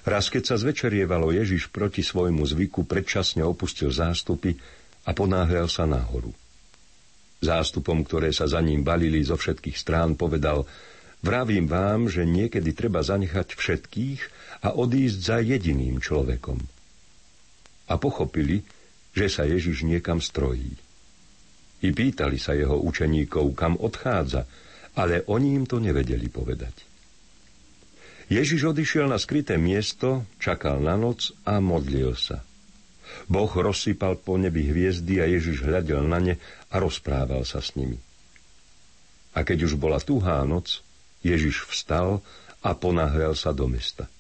Raz, 0.07 0.31
keď 0.31 0.55
sa 0.55 0.57
zvečerievalo, 0.57 1.35
Ježiš 1.35 1.69
proti 1.75 2.07
svojmu 2.07 2.47
zvyku 2.47 2.87
predčasne 2.87 3.42
opustil 3.42 3.90
zástupy 3.90 4.55
a 5.03 5.11
ponáhľal 5.11 5.66
sa 5.66 5.83
nahoru. 5.83 6.31
Zástupom, 7.42 8.07
ktoré 8.07 8.31
sa 8.31 8.47
za 8.47 8.62
ním 8.62 8.87
balili 8.87 9.21
zo 9.27 9.35
všetkých 9.35 9.77
strán, 9.77 10.14
povedal– 10.14 10.62
Vravím 11.27 11.66
vám, 11.66 12.07
že 12.07 12.23
niekedy 12.23 12.71
treba 12.71 13.03
zanechať 13.03 13.59
všetkých 13.59 14.21
a 14.62 14.79
odísť 14.79 15.19
za 15.19 15.42
jediným 15.42 15.99
človekom. 15.99 16.62
A 17.90 17.95
pochopili, 17.99 18.62
že 19.11 19.27
sa 19.27 19.42
Ježiš 19.42 19.83
niekam 19.83 20.23
strojí. 20.23 20.79
I 21.83 21.88
pýtali 21.90 22.38
sa 22.38 22.55
jeho 22.55 22.79
učeníkov, 22.79 23.59
kam 23.59 23.75
odchádza, 23.75 24.47
ale 24.95 25.27
oni 25.27 25.59
im 25.59 25.66
to 25.66 25.83
nevedeli 25.83 26.31
povedať. 26.31 26.86
Ježiš 28.26 28.74
odišiel 28.74 29.06
na 29.06 29.22
skryté 29.22 29.54
miesto, 29.54 30.26
čakal 30.42 30.82
na 30.82 30.98
noc 30.98 31.30
a 31.46 31.62
modlil 31.62 32.18
sa. 32.18 32.42
Boh 33.30 33.46
rozsypal 33.46 34.18
po 34.18 34.34
nebi 34.34 34.66
hviezdy 34.66 35.22
a 35.22 35.30
Ježiš 35.30 35.62
hľadel 35.62 36.02
na 36.10 36.18
ne 36.18 36.34
a 36.66 36.76
rozprával 36.82 37.46
sa 37.46 37.62
s 37.62 37.78
nimi. 37.78 38.02
A 39.30 39.46
keď 39.46 39.70
už 39.70 39.78
bola 39.78 40.02
tuhá 40.02 40.42
noc, 40.42 40.82
Ježiš 41.22 41.70
vstal 41.70 42.18
a 42.66 42.70
ponáhľal 42.74 43.38
sa 43.38 43.54
do 43.54 43.70
mesta. 43.70 44.10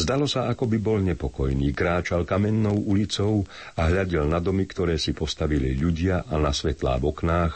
Zdalo 0.00 0.24
sa, 0.24 0.48
ako 0.48 0.64
by 0.72 0.78
bol 0.80 0.98
nepokojný, 1.04 1.76
kráčal 1.76 2.24
kamennou 2.24 2.88
ulicou 2.88 3.44
a 3.76 3.84
hľadel 3.84 4.24
na 4.24 4.40
domy, 4.40 4.64
ktoré 4.64 4.96
si 4.96 5.12
postavili 5.12 5.76
ľudia 5.76 6.24
a 6.24 6.40
na 6.40 6.56
svetlá 6.56 6.96
v 6.96 7.12
oknách 7.12 7.54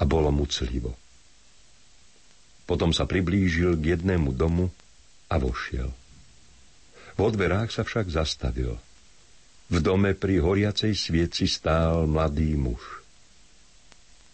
a 0.00 0.02
bolo 0.08 0.32
mu 0.32 0.48
clivo. 0.48 0.96
Potom 2.64 2.96
sa 2.96 3.04
priblížil 3.04 3.76
k 3.76 4.00
jednému 4.00 4.32
domu 4.32 4.72
a 5.28 5.34
vošiel. 5.40 5.90
Vo 7.14 7.28
dverách 7.30 7.70
sa 7.70 7.82
však 7.86 8.10
zastavil. 8.10 8.74
V 9.70 9.76
dome 9.80 10.12
pri 10.12 10.42
horiacej 10.42 10.92
svieci 10.92 11.46
stál 11.46 12.04
mladý 12.10 12.58
muž. 12.58 13.00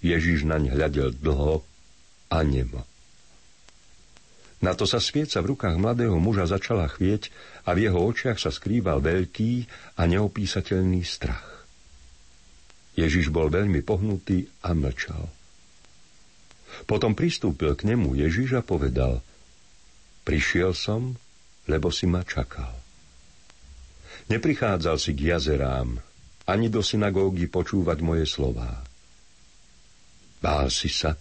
Ježiš 0.01 0.49
naň 0.49 0.73
hľadel 0.73 1.13
dlho 1.13 1.61
a 2.33 2.39
nemo. 2.41 2.83
Na 4.61 4.77
to 4.77 4.85
sa 4.85 5.01
svieca 5.01 5.41
v 5.41 5.57
rukách 5.57 5.77
mladého 5.81 6.17
muža 6.21 6.45
začala 6.45 6.85
chvieť 6.89 7.33
a 7.65 7.73
v 7.73 7.89
jeho 7.89 8.01
očiach 8.01 8.37
sa 8.37 8.53
skrýval 8.53 9.01
veľký 9.01 9.65
a 9.97 10.05
neopísateľný 10.05 11.01
strach. 11.01 11.65
Ježiš 12.93 13.33
bol 13.33 13.49
veľmi 13.49 13.81
pohnutý 13.81 14.45
a 14.61 14.77
mlčal. 14.77 15.33
Potom 16.85 17.17
pristúpil 17.17 17.73
k 17.73 17.89
nemu 17.89 18.21
Ježiš 18.21 18.61
a 18.61 18.63
povedal 18.65 19.25
Prišiel 20.31 20.71
som, 20.79 21.11
lebo 21.67 21.91
si 21.91 22.07
ma 22.07 22.23
čakal. 22.23 22.71
Neprichádzal 24.31 24.95
si 24.95 25.11
k 25.19 25.35
jazerám, 25.35 25.99
ani 26.47 26.71
do 26.71 26.87
synagógy 26.87 27.51
počúvať 27.51 27.99
moje 27.99 28.31
slová. 28.31 28.79
Bál 30.39 30.71
si 30.71 30.87
sa, 30.87 31.19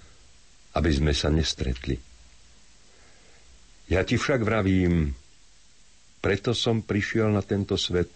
aby 0.77 0.93
sme 0.93 1.17
sa 1.17 1.33
nestretli. 1.33 1.97
Ja 3.89 4.05
ti 4.05 4.21
však 4.21 4.45
vravím, 4.45 5.17
preto 6.21 6.53
som 6.53 6.85
prišiel 6.85 7.33
na 7.33 7.41
tento 7.41 7.81
svet, 7.81 8.13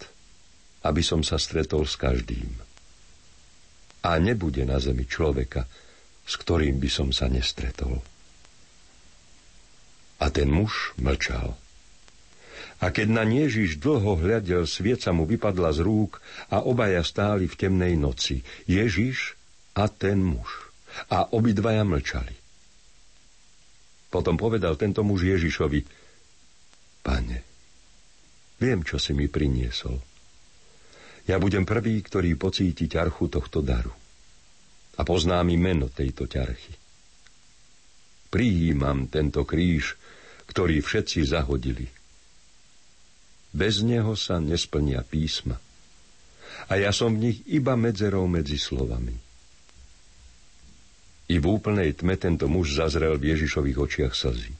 aby 0.86 1.01
som 1.01 1.25
sa 1.25 1.41
stretol 1.41 1.89
s 1.89 1.97
každým. 1.97 2.53
A 4.06 4.21
nebude 4.21 4.62
na 4.62 4.77
zemi 4.77 5.10
človeka, 5.10 5.65
s 6.21 6.38
ktorým 6.38 6.77
by 6.77 6.89
som 6.93 7.10
sa 7.10 7.25
nestretol. 7.25 8.12
A 10.21 10.30
ten 10.30 10.49
muž 10.49 10.93
mlčal. 10.99 11.58
A 12.84 12.91
keď 12.91 13.08
na 13.15 13.23
Ježiš 13.23 13.80
dlho 13.80 14.19
hľadel, 14.19 14.67
svieca 14.67 15.15
mu 15.15 15.23
vypadla 15.23 15.71
z 15.71 15.88
rúk 15.88 16.19
a 16.52 16.67
obaja 16.67 16.99
stáli 16.99 17.47
v 17.47 17.56
temnej 17.56 17.95
noci. 17.95 18.43
Ježiš 18.67 19.39
a 19.80 19.88
ten 19.88 20.19
muž. 20.19 20.67
A 21.08 21.32
obidvaja 21.32 21.88
mlčali. 21.88 22.36
Potom 24.12 24.36
povedal 24.38 24.78
tento 24.78 25.02
muž 25.02 25.26
Ježišovi, 25.26 25.80
Pane, 27.04 27.39
viem, 28.62 28.80
čo 28.86 29.02
si 29.02 29.15
mi 29.15 29.32
priniesol. 29.32 29.97
Ja 31.23 31.39
budem 31.39 31.63
prvý, 31.63 32.04
ktorý 32.04 32.36
pocíti 32.36 32.91
ťarchu 32.91 33.32
tohto 33.32 33.63
daru. 33.63 33.95
A 34.99 35.02
poznám 35.08 35.49
i 35.49 35.58
meno 35.58 35.88
tejto 35.88 36.28
ťarchy. 36.28 36.76
Prijímam 38.28 39.08
tento 39.08 39.47
kríž, 39.47 39.95
ktorý 40.49 40.84
všetci 40.84 41.23
zahodili. 41.27 41.88
Bez 43.53 43.86
neho 43.86 44.17
sa 44.17 44.41
nesplnia 44.41 45.06
písma. 45.06 45.62
A 46.67 46.79
ja 46.79 46.89
som 46.89 47.13
v 47.13 47.29
nich 47.29 47.38
iba 47.45 47.77
medzerou 47.77 48.25
medzi 48.25 48.58
slovami. 48.58 49.13
I 51.29 51.36
v 51.38 51.45
úplnej 51.45 51.93
tme 51.93 52.17
tento 52.17 52.49
muž 52.49 52.77
zazrel 52.77 53.15
v 53.21 53.36
Ježišových 53.36 53.77
očiach 53.77 54.13
slzy. 54.13 54.53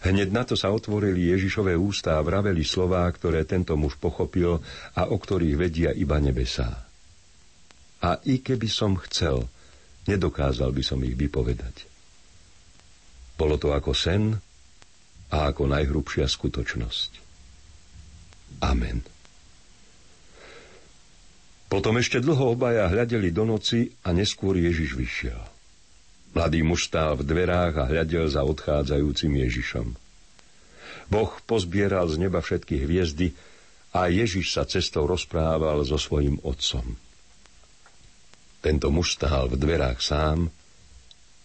Hneď 0.00 0.28
na 0.32 0.44
to 0.44 0.56
sa 0.56 0.72
otvorili 0.72 1.32
Ježišové 1.32 1.76
ústa 1.76 2.16
a 2.16 2.24
vraveli 2.24 2.64
slová, 2.64 3.04
ktoré 3.12 3.44
tento 3.44 3.76
muž 3.76 3.96
pochopil 4.00 4.60
a 4.96 5.02
o 5.08 5.16
ktorých 5.16 5.56
vedia 5.56 5.90
iba 5.92 6.16
nebesá. 6.16 6.88
A 8.00 8.16
i 8.24 8.40
keby 8.40 8.68
som 8.68 8.96
chcel, 8.96 9.44
nedokázal 10.08 10.72
by 10.72 10.82
som 10.84 11.00
ich 11.04 11.16
vypovedať. 11.16 11.84
Bolo 13.36 13.60
to 13.60 13.72
ako 13.72 13.92
sen 13.92 14.36
a 15.30 15.50
ako 15.50 15.70
najhrubšia 15.70 16.26
skutočnosť. 16.26 17.10
Amen. 18.60 19.00
Potom 21.70 21.94
ešte 22.02 22.18
dlho 22.18 22.58
obaja 22.58 22.90
hľadeli 22.90 23.30
do 23.30 23.46
noci 23.46 23.94
a 24.02 24.10
neskôr 24.10 24.58
Ježiš 24.58 24.98
vyšiel. 24.98 25.38
Mladý 26.34 26.66
muž 26.66 26.90
stál 26.90 27.14
v 27.14 27.26
dverách 27.26 27.74
a 27.78 27.86
hľadel 27.86 28.26
za 28.26 28.42
odchádzajúcim 28.42 29.30
Ježišom. 29.46 29.86
Boh 31.10 31.30
pozbieral 31.46 32.10
z 32.10 32.26
neba 32.26 32.42
všetky 32.42 32.86
hviezdy 32.86 33.34
a 33.94 34.10
Ježiš 34.10 34.54
sa 34.54 34.66
cestou 34.66 35.06
rozprával 35.06 35.82
so 35.86 35.98
svojim 35.98 36.38
otcom. 36.42 36.98
Tento 38.62 38.90
muž 38.90 39.18
stál 39.18 39.50
v 39.50 39.58
dverách 39.58 39.98
sám 40.02 40.50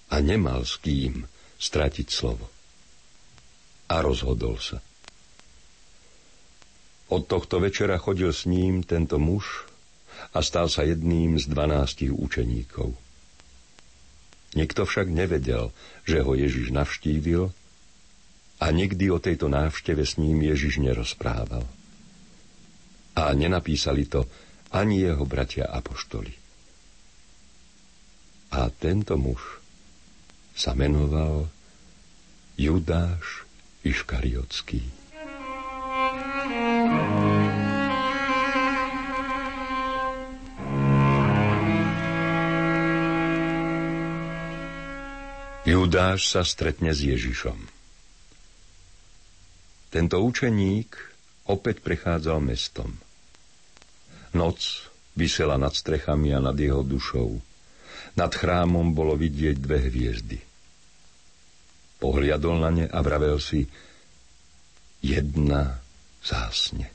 a 0.10 0.16
nemal 0.22 0.66
s 0.66 0.78
kým 0.82 1.26
stratiť 1.62 2.08
slovo. 2.10 2.55
A 3.86 4.02
rozhodol 4.02 4.58
sa. 4.58 4.82
Od 7.14 7.22
tohto 7.30 7.62
večera 7.62 8.02
chodil 8.02 8.34
s 8.34 8.50
ním 8.50 8.82
tento 8.82 9.22
muž 9.22 9.70
a 10.34 10.42
stal 10.42 10.66
sa 10.68 10.82
jedným 10.82 11.38
z 11.38 11.46
dvanástich 11.46 12.10
učeníkov. 12.10 12.98
Nikto 14.56 14.88
však 14.88 15.12
nevedel, 15.12 15.70
že 16.08 16.24
ho 16.24 16.34
Ježiš 16.34 16.74
navštívil 16.74 17.52
a 18.58 18.66
nikdy 18.72 19.12
o 19.12 19.20
tejto 19.20 19.52
návšteve 19.52 20.02
s 20.02 20.18
ním 20.18 20.42
Ježiš 20.42 20.82
nerozprával. 20.82 21.68
A 23.16 23.24
nenapísali 23.36 24.08
to 24.10 24.26
ani 24.74 25.06
jeho 25.06 25.24
bratia 25.28 25.70
apoštoli. 25.70 26.34
A 28.56 28.72
tento 28.72 29.20
muž 29.20 29.62
sa 30.56 30.72
menoval 30.72 31.52
Judáš 32.56 33.45
Iškariotský. 33.86 34.82
Judáš 45.70 46.34
sa 46.34 46.42
stretne 46.42 46.98
s 46.98 47.06
Ježišom. 47.06 47.62
Tento 49.94 50.18
učeník 50.18 50.98
opäť 51.46 51.86
prechádzal 51.86 52.42
mestom. 52.42 52.98
Noc 54.34 54.90
vysela 55.14 55.62
nad 55.62 55.78
strechami 55.78 56.34
a 56.34 56.42
nad 56.42 56.58
jeho 56.58 56.82
dušou. 56.82 57.38
Nad 58.18 58.34
chrámom 58.34 58.98
bolo 58.98 59.14
vidieť 59.14 59.62
dve 59.62 59.78
hviezdy– 59.94 60.42
Pohliadol 62.06 62.62
na 62.62 62.70
ne 62.70 62.86
a 62.86 63.02
vravel 63.02 63.42
si, 63.42 63.66
jedna 65.02 65.82
zásne. 66.22 66.94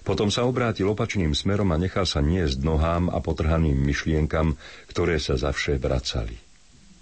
Potom 0.00 0.32
sa 0.32 0.48
obrátil 0.48 0.88
opačným 0.88 1.36
smerom 1.36 1.68
a 1.72 1.80
nechal 1.80 2.08
sa 2.08 2.24
niesť 2.24 2.64
nohám 2.64 3.12
a 3.12 3.20
potrhaným 3.20 3.76
myšlienkam, 3.84 4.56
ktoré 4.88 5.20
sa 5.20 5.36
zavše 5.36 5.76
vracali. 5.76 6.40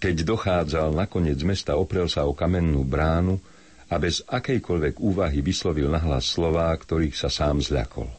Keď 0.02 0.26
dochádzal 0.26 0.90
na 0.90 1.06
koniec 1.06 1.38
mesta, 1.46 1.78
oprel 1.78 2.10
sa 2.10 2.26
o 2.26 2.34
kamennú 2.34 2.82
bránu 2.82 3.38
a 3.86 3.94
bez 4.02 4.26
akejkoľvek 4.26 4.98
úvahy 4.98 5.38
vyslovil 5.46 5.86
nahlas 5.86 6.26
slová, 6.26 6.74
ktorých 6.74 7.14
sa 7.14 7.30
sám 7.30 7.62
zľakol. 7.62 8.10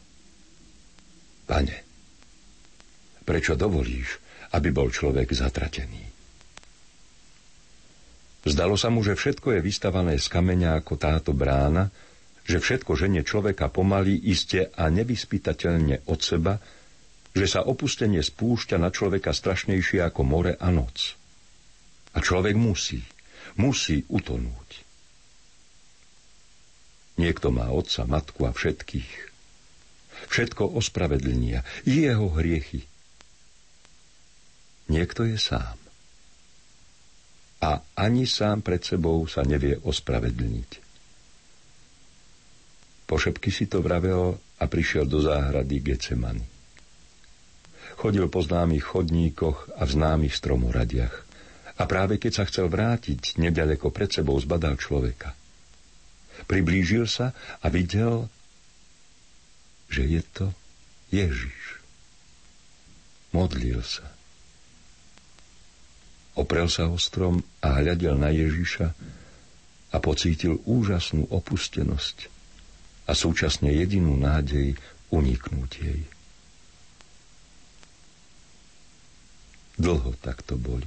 Pane, 1.44 1.76
prečo 3.28 3.52
dovolíš, 3.52 4.16
aby 4.56 4.72
bol 4.72 4.88
človek 4.88 5.28
zatratený? 5.28 6.13
Zdalo 8.44 8.76
sa 8.76 8.92
mu, 8.92 9.00
že 9.00 9.16
všetko 9.16 9.56
je 9.56 9.60
vystavané 9.64 10.20
z 10.20 10.28
kameňa 10.28 10.84
ako 10.84 11.00
táto 11.00 11.32
brána, 11.32 11.88
že 12.44 12.60
všetko 12.60 12.92
ženie 12.92 13.24
človeka 13.24 13.72
pomaly, 13.72 14.20
iste 14.20 14.68
a 14.76 14.92
nevyspytateľne 14.92 16.04
od 16.12 16.20
seba, 16.20 16.60
že 17.32 17.46
sa 17.48 17.64
opustenie 17.64 18.20
spúšťa 18.20 18.76
na 18.76 18.92
človeka 18.92 19.32
strašnejšie 19.32 20.04
ako 20.04 20.20
more 20.28 20.52
a 20.60 20.68
noc. 20.68 21.16
A 22.12 22.20
človek 22.20 22.52
musí, 22.52 23.00
musí 23.56 24.04
utonúť. 24.12 24.84
Niekto 27.16 27.48
má 27.48 27.72
otca, 27.72 28.04
matku 28.04 28.44
a 28.44 28.52
všetkých. 28.52 29.12
Všetko 30.28 30.76
ospravedlnia, 30.76 31.64
jeho 31.88 32.28
hriechy. 32.28 32.84
Niekto 34.92 35.24
je 35.24 35.40
sám 35.40 35.83
a 37.64 37.80
ani 37.96 38.28
sám 38.28 38.60
pred 38.60 38.84
sebou 38.84 39.24
sa 39.24 39.40
nevie 39.40 39.80
ospravedlniť. 39.80 40.70
Po 43.08 43.16
šepky 43.16 43.48
si 43.48 43.64
to 43.64 43.80
vravel 43.80 44.36
a 44.60 44.64
prišiel 44.68 45.08
do 45.08 45.24
záhrady 45.24 45.80
Getsemany. 45.80 46.44
Chodil 47.96 48.28
po 48.28 48.44
známych 48.44 48.84
chodníkoch 48.84 49.80
a 49.80 49.88
v 49.88 49.90
známych 49.96 50.36
stromoradiach. 50.36 51.14
A 51.80 51.82
práve 51.88 52.20
keď 52.20 52.32
sa 52.36 52.44
chcel 52.44 52.68
vrátiť, 52.68 53.40
nedaleko 53.40 53.88
pred 53.88 54.12
sebou 54.12 54.36
zbadal 54.36 54.76
človeka. 54.76 55.32
Priblížil 56.44 57.08
sa 57.08 57.32
a 57.64 57.66
videl, 57.72 58.28
že 59.88 60.04
je 60.04 60.22
to 60.36 60.46
Ježiš. 61.08 61.80
Modlil 63.32 63.80
sa. 63.80 64.13
Oprel 66.34 66.66
sa 66.66 66.90
o 66.90 66.98
strom 66.98 67.42
a 67.62 67.78
hľadel 67.78 68.18
na 68.18 68.34
Ježiša 68.34 68.88
a 69.94 69.96
pocítil 70.02 70.58
úžasnú 70.66 71.30
opustenosť 71.30 72.26
a 73.06 73.12
súčasne 73.14 73.70
jedinú 73.70 74.18
nádej 74.18 74.74
uniknúť 75.14 75.70
jej. 75.78 76.02
Dlho 79.78 80.14
takto 80.18 80.58
boli. 80.58 80.86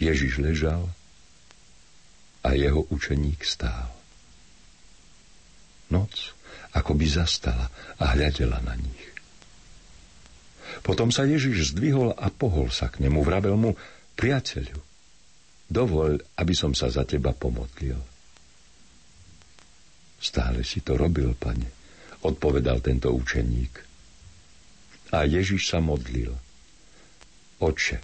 Ježiš 0.00 0.42
ležal 0.42 0.88
a 2.40 2.56
jeho 2.56 2.86
učeník 2.88 3.44
stál. 3.44 3.92
Noc 5.90 6.32
ako 6.70 6.94
by 6.94 7.06
zastala 7.06 7.66
a 7.98 8.14
hľadela 8.14 8.62
na 8.62 8.78
nich. 8.78 9.09
Potom 10.80 11.12
sa 11.12 11.28
Ježiš 11.28 11.76
zdvihol 11.76 12.16
a 12.16 12.32
pohol 12.32 12.72
sa 12.72 12.88
k 12.88 13.04
nemu. 13.04 13.20
Vravel 13.20 13.56
mu, 13.56 13.76
priateľu, 14.16 14.80
dovol, 15.68 16.20
aby 16.40 16.54
som 16.56 16.72
sa 16.72 16.88
za 16.88 17.04
teba 17.04 17.36
pomodlil. 17.36 18.00
Stále 20.20 20.64
si 20.64 20.84
to 20.84 20.96
robil, 20.96 21.32
pane, 21.36 21.68
odpovedal 22.24 22.84
tento 22.84 23.08
učeník. 23.12 23.72
A 25.16 25.24
Ježiš 25.24 25.72
sa 25.72 25.80
modlil. 25.80 26.32
Oče, 27.60 28.00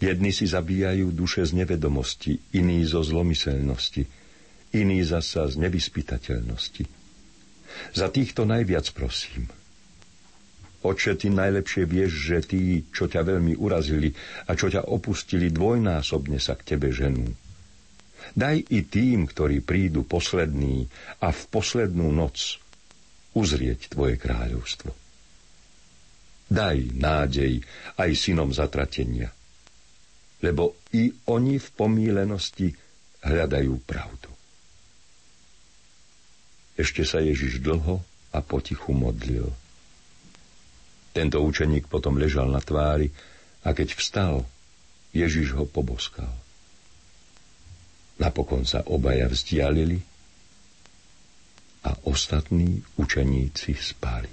jedni 0.00 0.32
si 0.32 0.48
zabíjajú 0.48 1.12
duše 1.12 1.44
z 1.44 1.52
nevedomosti, 1.52 2.40
iní 2.56 2.80
zo 2.88 3.04
zlomyselnosti, 3.04 4.08
iní 4.72 5.04
zasa 5.04 5.48
z 5.52 5.60
nevyspytateľnosti. 5.68 6.84
Za 7.92 8.08
týchto 8.08 8.48
najviac 8.48 8.88
prosím– 8.96 9.48
Oče, 10.84 11.16
ty 11.16 11.32
najlepšie 11.32 11.88
vieš, 11.88 12.12
že 12.28 12.36
tí, 12.44 12.84
čo 12.92 13.08
ťa 13.08 13.24
veľmi 13.24 13.56
urazili 13.56 14.12
a 14.44 14.52
čo 14.52 14.68
ťa 14.68 14.92
opustili, 14.92 15.48
dvojnásobne 15.48 16.36
sa 16.36 16.60
k 16.60 16.76
tebe 16.76 16.92
ženú. 16.92 17.24
Daj 18.36 18.68
i 18.68 18.84
tým, 18.84 19.24
ktorí 19.24 19.64
prídu 19.64 20.04
poslední 20.04 20.84
a 21.24 21.32
v 21.32 21.42
poslednú 21.48 22.12
noc 22.12 22.60
uzrieť 23.32 23.96
tvoje 23.96 24.20
kráľovstvo. 24.20 24.92
Daj 26.52 27.00
nádej 27.00 27.64
aj 27.96 28.10
synom 28.12 28.52
zatratenia, 28.52 29.32
lebo 30.44 30.76
i 30.92 31.08
oni 31.32 31.56
v 31.56 31.68
pomílenosti 31.72 32.68
hľadajú 33.24 33.72
pravdu. 33.88 34.28
Ešte 36.76 37.08
sa 37.08 37.24
Ježiš 37.24 37.64
dlho 37.64 38.04
a 38.36 38.38
potichu 38.44 38.92
modlil– 38.92 39.48
tento 41.14 41.38
učeník 41.38 41.86
potom 41.86 42.18
ležal 42.18 42.50
na 42.50 42.58
tvári 42.58 43.06
a 43.62 43.70
keď 43.70 43.94
vstal, 43.94 44.42
Ježiš 45.14 45.54
ho 45.54 45.62
poboskal. 45.62 46.34
Napokon 48.18 48.66
sa 48.66 48.82
obaja 48.82 49.30
vzdialili 49.30 50.02
a 51.86 51.94
ostatní 52.10 52.82
učeníci 52.98 53.78
spali. 53.78 54.30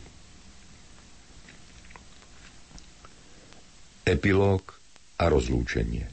Epilóg 4.02 4.74
a 5.22 5.30
rozlúčenie 5.30 6.10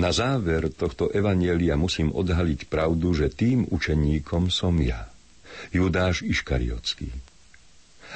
Na 0.00 0.16
záver 0.16 0.72
tohto 0.72 1.12
evanielia 1.12 1.76
musím 1.76 2.08
odhaliť 2.08 2.72
pravdu, 2.72 3.12
že 3.12 3.28
tým 3.28 3.68
učeníkom 3.68 4.48
som 4.48 4.80
ja, 4.80 5.12
Judáš 5.76 6.24
Iškariotský 6.24 7.29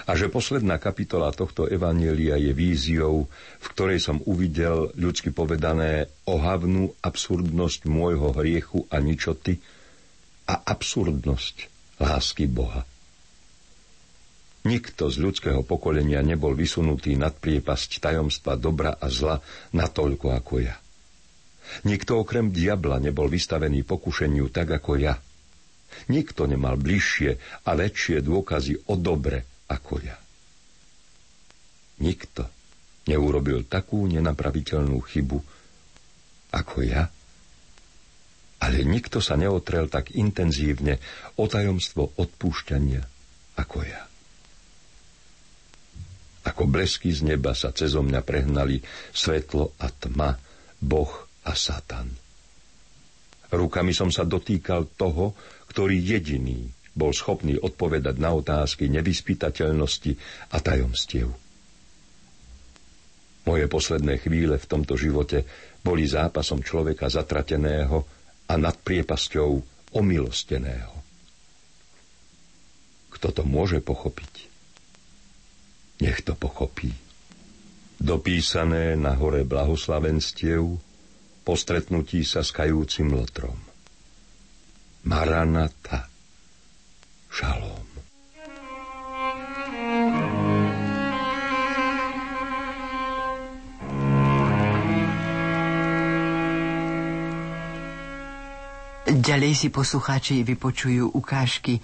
a 0.05 0.19
že 0.19 0.27
posledná 0.27 0.83
kapitola 0.83 1.31
tohto 1.31 1.71
evanielia 1.71 2.35
je 2.35 2.51
víziou, 2.51 3.31
v 3.63 3.67
ktorej 3.71 4.03
som 4.03 4.19
uvidel, 4.27 4.91
ľudsky 4.99 5.31
povedané, 5.31 6.11
ohavnú 6.27 6.91
absurdnosť 6.99 7.87
môjho 7.87 8.35
hriechu 8.35 8.85
a 8.91 8.99
ničoty 8.99 9.63
a 10.51 10.55
absurdnosť 10.67 11.57
lásky 12.03 12.51
Boha. 12.51 12.83
Nikto 14.65 15.13
z 15.13 15.21
ľudského 15.21 15.61
pokolenia 15.63 16.25
nebol 16.25 16.57
vysunutý 16.57 17.15
nad 17.21 17.37
priepasť 17.37 18.01
tajomstva 18.01 18.57
dobra 18.57 18.97
a 18.97 19.07
zla 19.13 19.37
natoľko 19.77 20.27
ako 20.33 20.55
ja. 20.65 20.77
Nikto 21.85 22.21
okrem 22.21 22.53
diabla 22.53 23.01
nebol 23.01 23.29
vystavený 23.29 23.85
pokušeniu 23.85 24.49
tak 24.53 24.73
ako 24.73 25.01
ja. 25.01 25.17
Nikto 26.11 26.49
nemal 26.49 26.81
bližšie 26.81 27.63
a 27.69 27.71
väčšie 27.77 28.25
dôkazy 28.25 28.89
o 28.89 28.97
dobre 28.99 29.54
ako 29.71 30.01
ja. 30.03 30.17
Nikto 32.03 32.49
neurobil 33.07 33.69
takú 33.69 34.09
nenapraviteľnú 34.09 34.99
chybu 35.05 35.39
ako 36.55 36.79
ja, 36.87 37.11
ale 38.65 38.81
nikto 38.87 39.21
sa 39.21 39.37
neotrel 39.37 39.93
tak 39.93 40.15
intenzívne 40.17 40.97
o 41.37 41.45
tajomstvo 41.45 42.17
odpúšťania 42.17 43.03
ako 43.61 43.79
ja. 43.85 44.03
Ako 46.45 46.69
blesky 46.69 47.09
z 47.13 47.25
neba 47.25 47.57
sa 47.57 47.73
cezo 47.73 48.05
mňa 48.05 48.21
prehnali 48.21 48.81
svetlo 49.13 49.77
a 49.81 49.89
tma, 49.89 50.37
Boh 50.77 51.13
a 51.45 51.53
Satan. 51.57 52.09
Rukami 53.49 53.97
som 53.97 54.13
sa 54.13 54.29
dotýkal 54.29 54.93
toho, 54.99 55.33
ktorý 55.71 55.97
jediný 55.97 56.69
bol 56.95 57.11
schopný 57.11 57.59
odpovedať 57.59 58.17
na 58.23 58.31
otázky 58.33 58.87
nevyspytateľnosti 58.87 60.13
a 60.55 60.57
tajomstiev. 60.63 61.29
Moje 63.45 63.65
posledné 63.69 64.23
chvíle 64.25 64.57
v 64.57 64.67
tomto 64.71 64.97
živote 64.97 65.45
boli 65.85 66.09
zápasom 66.09 66.65
človeka 66.65 67.13
zatrateného 67.13 67.99
a 68.49 68.55
nad 68.57 68.73
priepasťou 68.79 69.51
omilosteného. 69.93 70.95
Kto 73.13 73.29
to 73.31 73.43
môže 73.45 73.85
pochopiť? 73.85 74.33
Nech 76.01 76.25
to 76.25 76.33
pochopí. 76.33 76.91
Dopísané 78.01 78.99
na 78.99 79.15
hore 79.15 79.47
blahoslavenstiev 79.47 80.65
po 81.45 81.55
stretnutí 81.55 82.25
sa 82.25 82.41
s 82.41 82.51
kajúcim 82.51 83.13
lotrom. 83.13 83.57
Maranata. 85.05 86.14
Šalom. 87.35 87.83
Ďalej 99.05 99.53
si 99.57 99.69
poslucháči 99.75 100.47
vypočujú 100.47 101.11
ukážky 101.11 101.83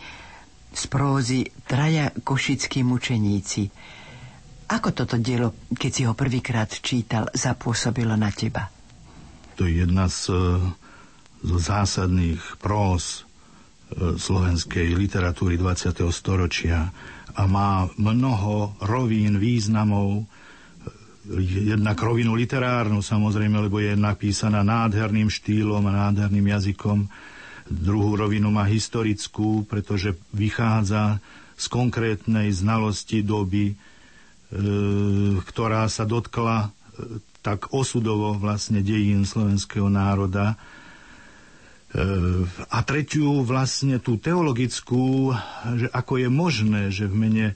z 0.71 0.83
prózy 0.87 1.51
Traja 1.67 2.15
košickí 2.15 2.87
mučeníci. 2.87 3.67
Ako 4.71 4.95
toto 4.95 5.19
dielo, 5.19 5.67
keď 5.75 5.91
si 5.91 6.03
ho 6.07 6.15
prvýkrát 6.15 6.71
čítal, 6.71 7.27
zapôsobilo 7.35 8.15
na 8.15 8.31
teba? 8.31 8.71
To 9.59 9.67
je 9.67 9.83
jedna 9.83 10.07
z, 10.07 10.31
z 11.43 11.51
zásadných 11.59 12.39
próz 12.63 13.27
e, 13.27 13.30
slovenskej 13.99 14.95
literatúry 14.95 15.59
20. 15.59 15.99
storočia 16.15 16.91
a 17.35 17.43
má 17.47 17.87
mnoho 17.99 18.75
rovín, 18.83 19.39
významov, 19.39 20.27
jednak 21.47 22.01
rovinu 22.01 22.35
literárnu 22.35 23.05
samozrejme, 23.05 23.71
lebo 23.71 23.79
je 23.79 23.95
napísaná 23.95 24.67
nádherným 24.67 25.31
štýlom 25.31 25.85
a 25.87 26.11
nádherným 26.11 26.49
jazykom. 26.49 27.07
Druhú 27.71 28.19
rovinu 28.19 28.51
má 28.51 28.67
historickú, 28.67 29.63
pretože 29.69 30.19
vychádza 30.35 31.23
z 31.55 31.67
konkrétnej 31.71 32.51
znalosti 32.51 33.23
doby, 33.23 33.71
e, 33.71 33.75
ktorá 35.39 35.87
sa 35.87 36.03
dotkla 36.03 36.67
e, 36.67 36.69
tak 37.45 37.71
osudovo 37.71 38.35
vlastne 38.35 38.83
dejín 38.83 39.23
slovenského 39.23 39.87
národa. 39.87 40.59
A 42.71 42.79
tretiu 42.87 43.43
vlastne 43.43 43.99
tú 43.99 44.15
teologickú, 44.15 45.35
že 45.75 45.91
ako 45.91 46.23
je 46.23 46.29
možné, 46.31 46.83
že 46.95 47.11
v 47.11 47.19
mene 47.19 47.47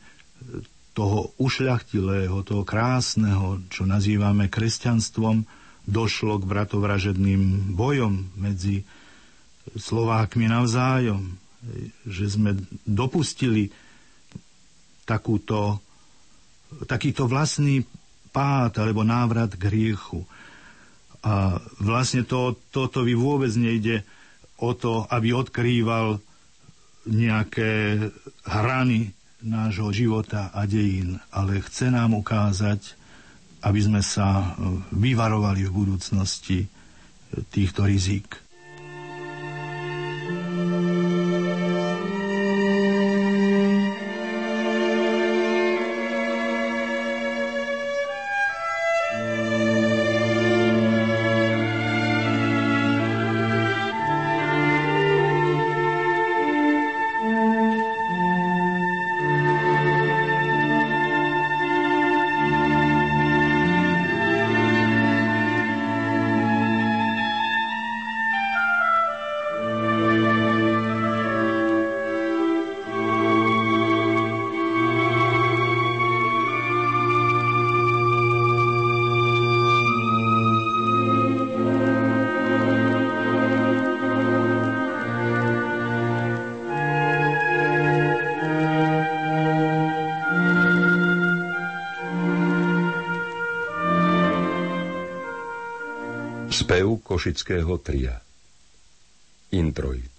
toho 0.95 1.31
ušľachtilého, 1.39 2.43
toho 2.43 2.67
krásneho, 2.67 3.63
čo 3.71 3.87
nazývame 3.87 4.51
kresťanstvom, 4.51 5.47
došlo 5.87 6.43
k 6.43 6.49
bratovražedným 6.51 7.75
bojom 7.79 8.35
medzi 8.35 8.83
Slovákmi 9.75 10.51
navzájom. 10.51 11.39
Že 12.07 12.25
sme 12.27 12.51
dopustili 12.83 13.71
takúto, 15.07 15.79
takýto 16.91 17.31
vlastný 17.31 17.87
pád 18.35 18.83
alebo 18.83 19.07
návrat 19.07 19.55
k 19.55 19.71
hriechu. 19.71 20.27
A 21.23 21.63
vlastne 21.79 22.27
to, 22.27 22.59
toto 22.75 23.07
vy 23.07 23.15
vôbec 23.15 23.55
nejde 23.55 24.03
o 24.61 24.71
to, 24.75 25.09
aby 25.11 25.35
odkrýval 25.35 26.21
nejaké 27.09 28.01
hrany 28.49 29.13
nášho 29.45 29.93
života 29.93 30.49
a 30.57 30.65
dejín, 30.65 31.21
ale 31.33 31.61
chce 31.61 31.93
nám 31.93 32.17
ukázať, 32.17 32.97
aby 33.65 33.81
sme 33.81 34.01
sa 34.01 34.57
vyvarovali 34.93 35.69
v 35.69 35.73
budúcnosti 35.73 36.69
týchto 37.53 37.85
rizík. 37.85 38.44
Košického 97.25 97.81
tria 97.81 98.21
Introit 99.57 100.13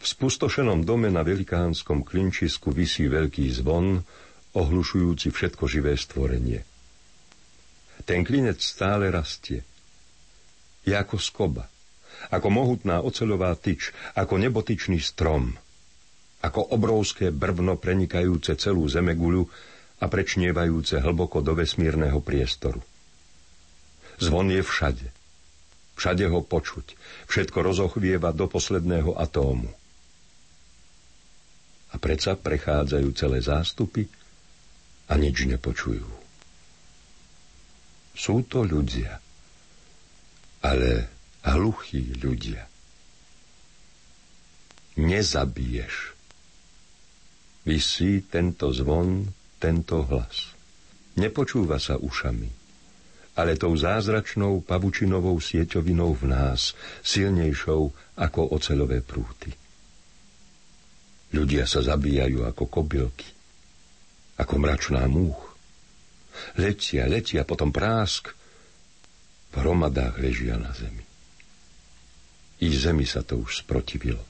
V 0.00 0.04
spustošenom 0.08 0.88
dome 0.88 1.12
na 1.12 1.20
velikánskom 1.20 2.00
klinčisku 2.00 2.72
visí 2.72 3.04
veľký 3.04 3.44
zvon, 3.60 4.00
ohlušujúci 4.56 5.28
všetko 5.28 5.68
živé 5.68 6.00
stvorenie. 6.00 6.64
Ten 8.08 8.24
klinec 8.24 8.64
stále 8.64 9.12
rastie. 9.12 9.60
Je 10.88 10.96
ako 10.96 11.20
skoba, 11.20 11.68
ako 12.32 12.48
mohutná 12.48 13.04
oceľová 13.04 13.52
tyč, 13.60 13.92
ako 14.16 14.40
nebotyčný 14.48 14.96
strom, 14.96 15.52
ako 16.40 16.72
obrovské 16.72 17.28
brvno 17.28 17.76
prenikajúce 17.76 18.56
celú 18.56 18.88
zemeguľu 18.88 19.44
a 20.00 20.08
prečnievajúce 20.08 21.04
hlboko 21.04 21.44
do 21.44 21.52
vesmírneho 21.52 22.24
priestoru. 22.24 22.93
Zvon 24.18 24.50
je 24.50 24.62
všade. 24.62 25.08
Všade 25.94 26.26
ho 26.26 26.42
počuť. 26.42 26.98
Všetko 27.30 27.58
rozochvieva 27.62 28.34
do 28.34 28.50
posledného 28.50 29.14
atómu. 29.14 29.70
A 31.94 31.96
predsa 32.02 32.34
prechádzajú 32.34 33.08
celé 33.14 33.38
zástupy 33.38 34.10
a 35.06 35.14
nič 35.14 35.46
nepočujú. 35.46 36.06
Sú 38.14 38.42
to 38.46 38.66
ľudia, 38.66 39.18
ale 40.62 41.10
hluchí 41.46 42.18
ľudia. 42.18 42.66
Nezabiješ. 44.98 46.14
Vysí 47.66 48.22
tento 48.26 48.70
zvon, 48.70 49.30
tento 49.58 50.06
hlas. 50.06 50.54
Nepočúva 51.18 51.78
sa 51.78 51.98
ušami 51.98 52.63
ale 53.34 53.58
tou 53.58 53.74
zázračnou 53.74 54.62
pavučinovou 54.62 55.38
sieťovinou 55.42 56.14
v 56.14 56.24
nás, 56.30 56.78
silnejšou 57.02 57.90
ako 58.14 58.40
ocelové 58.54 59.02
prúty. 59.02 59.50
Ľudia 61.34 61.66
sa 61.66 61.82
zabíjajú 61.82 62.46
ako 62.46 62.64
kobylky, 62.70 63.26
ako 64.38 64.54
mračná 64.54 65.02
múch. 65.10 65.58
Letia, 66.54 67.10
letia, 67.10 67.42
potom 67.42 67.74
prásk, 67.74 68.30
v 69.50 69.54
hromadách 69.58 70.18
ležia 70.18 70.58
na 70.58 70.70
zemi. 70.74 71.02
I 72.62 72.70
zemi 72.70 73.06
sa 73.06 73.26
to 73.26 73.42
už 73.42 73.66
sprotivilo. 73.66 74.22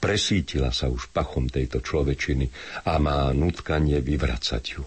Presítila 0.00 0.72
sa 0.72 0.88
už 0.92 1.12
pachom 1.12 1.48
tejto 1.48 1.80
človečiny 1.80 2.48
a 2.88 3.00
má 3.00 3.32
nutkanie 3.32 4.00
vyvracať 4.00 4.64
ju. 4.76 4.84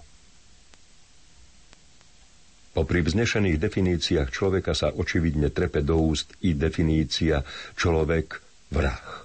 Popri 2.73 3.05
vznešených 3.05 3.61
definíciách 3.61 4.33
človeka 4.33 4.73
sa 4.73 4.89
očividne 4.89 5.53
trepe 5.53 5.85
do 5.85 6.01
úst 6.01 6.33
i 6.41 6.57
definícia 6.57 7.45
človek 7.77 8.41
vrah. 8.73 9.21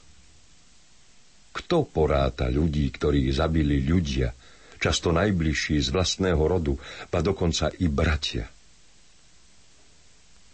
Kto 1.56 1.88
poráta 1.88 2.52
ľudí, 2.52 2.92
ktorých 2.92 3.32
zabili 3.32 3.80
ľudia, 3.80 4.36
často 4.76 5.10
najbližší 5.16 5.80
z 5.80 5.88
vlastného 5.88 6.38
rodu, 6.44 6.76
pa 7.08 7.24
dokonca 7.24 7.72
i 7.80 7.88
bratia? 7.88 8.44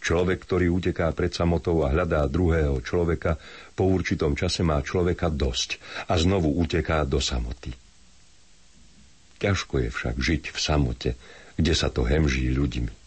Človek, 0.05 0.39
ktorý 0.47 0.71
uteká 0.71 1.11
pred 1.17 1.35
samotou 1.35 1.83
a 1.83 1.91
hľadá 1.91 2.23
druhého 2.31 2.79
človeka, 2.79 3.41
po 3.75 3.91
určitom 3.91 4.39
čase 4.39 4.63
má 4.63 4.79
človeka 4.85 5.35
dosť 5.35 5.83
a 6.07 6.15
znovu 6.15 6.53
uteká 6.63 7.03
do 7.09 7.19
samoty. 7.19 7.75
Ťažko 9.43 9.75
je 9.83 9.89
však 9.91 10.17
žiť 10.21 10.43
v 10.55 10.59
samote, 10.61 11.11
kde 11.55 11.75
sa 11.75 11.89
to 11.91 12.03
hemží 12.03 12.51
ľuďmi. 12.51 13.05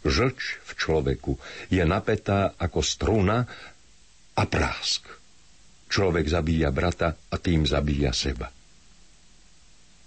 Žlč 0.00 0.40
v 0.64 0.70
človeku 0.80 1.32
je 1.68 1.84
napätá 1.84 2.56
ako 2.56 2.80
struna 2.80 3.44
a 4.32 4.42
prásk. 4.48 5.04
Človek 5.90 6.24
zabíja 6.30 6.72
brata 6.72 7.18
a 7.28 7.36
tým 7.36 7.68
zabíja 7.68 8.14
seba. 8.14 8.48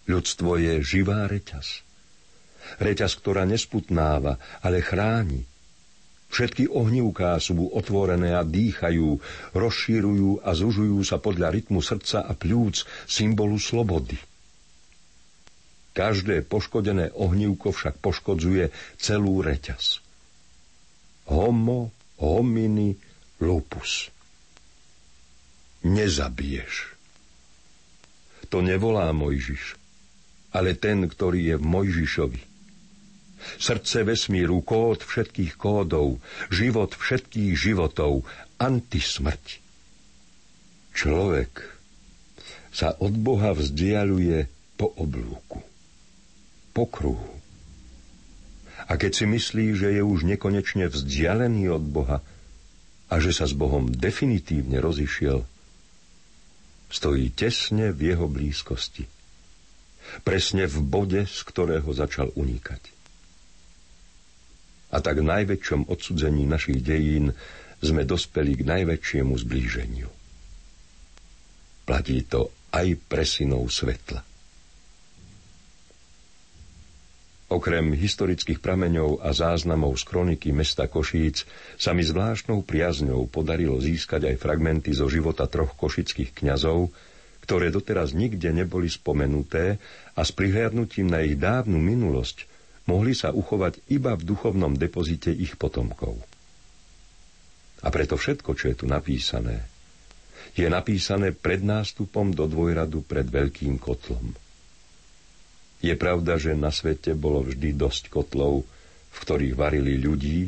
Ľudstvo 0.09 0.57
je 0.57 0.81
živá 0.81 1.29
reťaz. 1.29 1.85
Reťaz, 2.79 3.19
ktorá 3.19 3.43
nesputnáva, 3.45 4.39
ale 4.63 4.81
chráni. 4.81 5.45
Všetky 6.33 6.65
ohnívká 6.65 7.37
sú 7.37 7.69
otvorené 7.69 8.33
a 8.33 8.41
dýchajú, 8.41 9.21
rozšírujú 9.53 10.41
a 10.41 10.49
zužujú 10.57 11.05
sa 11.05 11.21
podľa 11.21 11.53
rytmu 11.53 11.77
srdca 11.77 12.25
a 12.25 12.33
pľúc, 12.33 12.89
symbolu 13.05 13.61
slobody. 13.61 14.17
Každé 15.93 16.41
poškodené 16.49 17.13
ohnívko 17.13 17.69
však 17.69 18.01
poškodzuje 18.01 18.73
celú 18.97 19.45
reťaz. 19.45 20.01
Homo, 21.29 21.93
homini, 22.17 22.97
lupus. 23.39 24.09
Nezabiješ. 25.85 26.97
To 28.49 28.65
nevolá 28.65 29.13
Mojžiš 29.13 29.83
ale 30.53 30.77
ten, 30.77 31.03
ktorý 31.09 31.53
je 31.53 31.55
v 31.57 31.65
Mojžišovi. 31.65 32.41
Srdce 33.59 34.07
vesmíru, 34.07 34.63
kód 34.63 35.03
všetkých 35.03 35.59
kódov, 35.59 36.23
život 36.47 36.95
všetkých 36.95 37.51
životov, 37.57 38.23
antismrť. 38.61 39.59
Človek 40.95 41.51
sa 42.71 42.95
od 43.01 43.11
Boha 43.19 43.51
vzdialuje 43.51 44.47
po 44.79 44.93
oblúku, 44.95 45.59
po 46.73 46.89
kruhu. 46.89 47.31
A 48.89 48.99
keď 48.99 49.23
si 49.23 49.25
myslí, 49.29 49.79
že 49.79 49.95
je 49.95 50.03
už 50.03 50.27
nekonečne 50.27 50.91
vzdialený 50.91 51.71
od 51.71 51.83
Boha 51.87 52.19
a 53.07 53.15
že 53.21 53.31
sa 53.31 53.47
s 53.47 53.55
Bohom 53.55 53.87
definitívne 53.87 54.83
rozišiel, 54.83 55.45
stojí 56.91 57.31
tesne 57.31 57.95
v 57.95 58.11
jeho 58.11 58.27
blízkosti 58.27 59.07
presne 60.21 60.67
v 60.67 60.77
bode, 60.83 61.21
z 61.25 61.39
ktorého 61.47 61.87
začal 61.95 62.29
unikať. 62.35 62.91
A 64.93 65.01
tak 65.01 65.23
v 65.23 65.25
najväčšom 65.25 65.89
odsudzení 65.89 66.45
našich 66.45 66.85
dejín 66.85 67.33
sme 67.81 68.05
dospeli 68.05 68.61
k 68.61 68.63
najväčšiemu 68.67 69.33
zblíženiu. 69.33 70.09
Platí 71.83 72.21
to 72.29 72.53
aj 72.69 72.87
pre 73.09 73.25
synov 73.25 73.67
svetla. 73.73 74.21
Okrem 77.53 77.93
historických 77.93 78.57
prameňov 78.57 79.21
a 79.21 79.29
záznamov 79.29 79.93
z 80.01 80.09
kroniky 80.09 80.49
mesta 80.49 80.89
Košíc 80.89 81.45
sa 81.77 81.93
mi 81.93 82.01
zvláštnou 82.01 82.65
priazňou 82.65 83.29
podarilo 83.29 83.77
získať 83.77 84.33
aj 84.33 84.41
fragmenty 84.41 84.89
zo 84.89 85.05
života 85.05 85.45
troch 85.45 85.77
košických 85.77 86.33
kňazov, 86.33 86.89
ktoré 87.45 87.69
doteraz 87.69 88.17
nikde 88.17 88.49
neboli 88.49 88.89
spomenuté 88.89 89.77
a 90.17 90.25
s 90.25 90.33
prihliadnutím 90.33 91.13
na 91.13 91.21
ich 91.21 91.37
dávnu 91.37 91.77
minulosť 91.77 92.49
mohli 92.89 93.13
sa 93.15 93.29
uchovať 93.31 93.85
iba 93.93 94.17
v 94.17 94.25
duchovnom 94.27 94.75
depozite 94.75 95.31
ich 95.31 95.55
potomkov. 95.55 96.19
A 97.83 97.87
preto 97.91 98.15
všetko, 98.15 98.55
čo 98.55 98.71
je 98.71 98.75
tu 98.81 98.85
napísané, 98.87 99.61
je 100.55 100.67
napísané 100.67 101.35
pred 101.35 101.61
nástupom 101.61 102.31
do 102.31 102.47
dvojradu 102.47 103.03
pred 103.03 103.27
veľkým 103.27 103.77
kotlom. 103.77 104.42
Je 105.83 105.93
pravda, 105.99 106.39
že 106.39 106.55
na 106.55 106.71
svete 106.71 107.11
bolo 107.11 107.43
vždy 107.43 107.75
dosť 107.75 108.07
kotlov, 108.07 108.63
v 109.13 109.17
ktorých 109.19 109.55
varili 109.59 109.99
ľudí, 109.99 110.47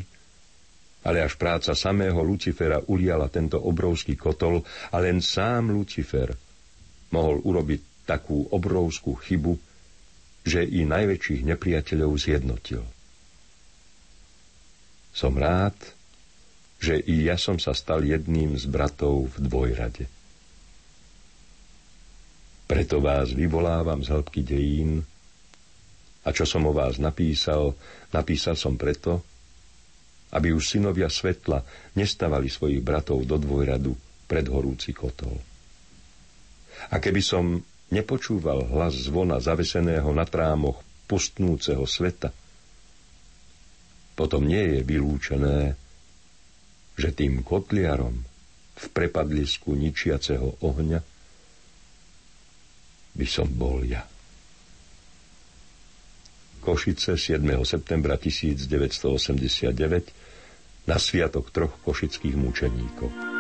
ale 1.06 1.22
až 1.22 1.36
práca 1.36 1.76
samého 1.76 2.18
Lucifera 2.24 2.80
uliala 2.88 3.28
tento 3.28 3.60
obrovský 3.60 4.16
kotol 4.16 4.64
a 4.90 4.96
len 5.04 5.20
sám 5.20 5.76
Lucifer– 5.76 6.32
mohol 7.16 7.40
urobiť 7.40 8.04
takú 8.04 8.52
obrovskú 8.52 9.16
chybu, 9.16 9.56
že 10.46 10.62
i 10.68 10.84
najväčších 10.84 11.42
nepriateľov 11.48 12.12
zjednotil. 12.20 12.84
Som 15.16 15.40
rád, 15.40 15.74
že 16.78 17.00
i 17.00 17.26
ja 17.26 17.40
som 17.40 17.56
sa 17.58 17.72
stal 17.72 18.04
jedným 18.04 18.60
z 18.60 18.68
bratov 18.68 19.32
v 19.32 19.48
dvojrade. 19.48 20.06
Preto 22.66 23.00
vás 23.00 23.32
vyvolávam 23.32 24.04
z 24.04 24.12
hĺbky 24.12 24.42
dejín 24.44 24.92
a 26.26 26.34
čo 26.34 26.44
som 26.44 26.66
o 26.66 26.74
vás 26.74 26.98
napísal, 26.98 27.78
napísal 28.10 28.58
som 28.58 28.74
preto, 28.74 29.22
aby 30.34 30.52
už 30.52 30.76
synovia 30.76 31.08
svetla 31.08 31.62
nestavali 31.94 32.50
svojich 32.50 32.82
bratov 32.82 33.24
do 33.30 33.38
dvojradu 33.38 33.94
pred 34.26 34.50
horúci 34.50 34.92
kotol. 34.92 35.38
A 36.90 36.98
keby 36.98 37.22
som 37.22 37.62
nepočúval 37.94 38.66
hlas 38.74 39.06
zvona 39.06 39.38
zaveseného 39.38 40.10
na 40.12 40.26
trámoch 40.26 40.82
pustnúceho 41.06 41.86
sveta, 41.86 42.34
potom 44.18 44.48
nie 44.48 44.80
je 44.80 44.80
vylúčené, 44.82 45.78
že 46.96 47.10
tým 47.12 47.46
kotliarom 47.46 48.24
v 48.76 48.86
prepadlisku 48.92 49.76
ničiaceho 49.76 50.64
ohňa 50.64 51.00
by 53.16 53.28
som 53.28 53.48
bol 53.48 53.84
ja. 53.84 54.04
Košice 56.66 57.14
7. 57.14 57.46
septembra 57.62 58.18
1989 58.18 60.90
na 60.90 60.98
sviatok 60.98 61.54
troch 61.54 61.78
košických 61.86 62.34
mučeníkov. 62.34 63.35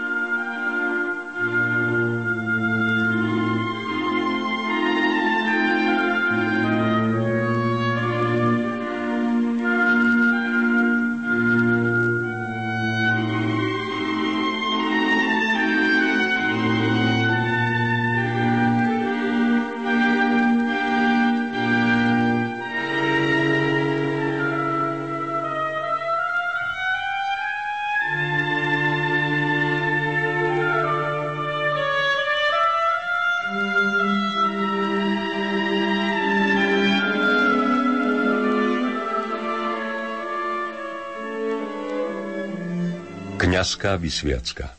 Kňazská 43.65 43.97
vysviacka 43.97 44.77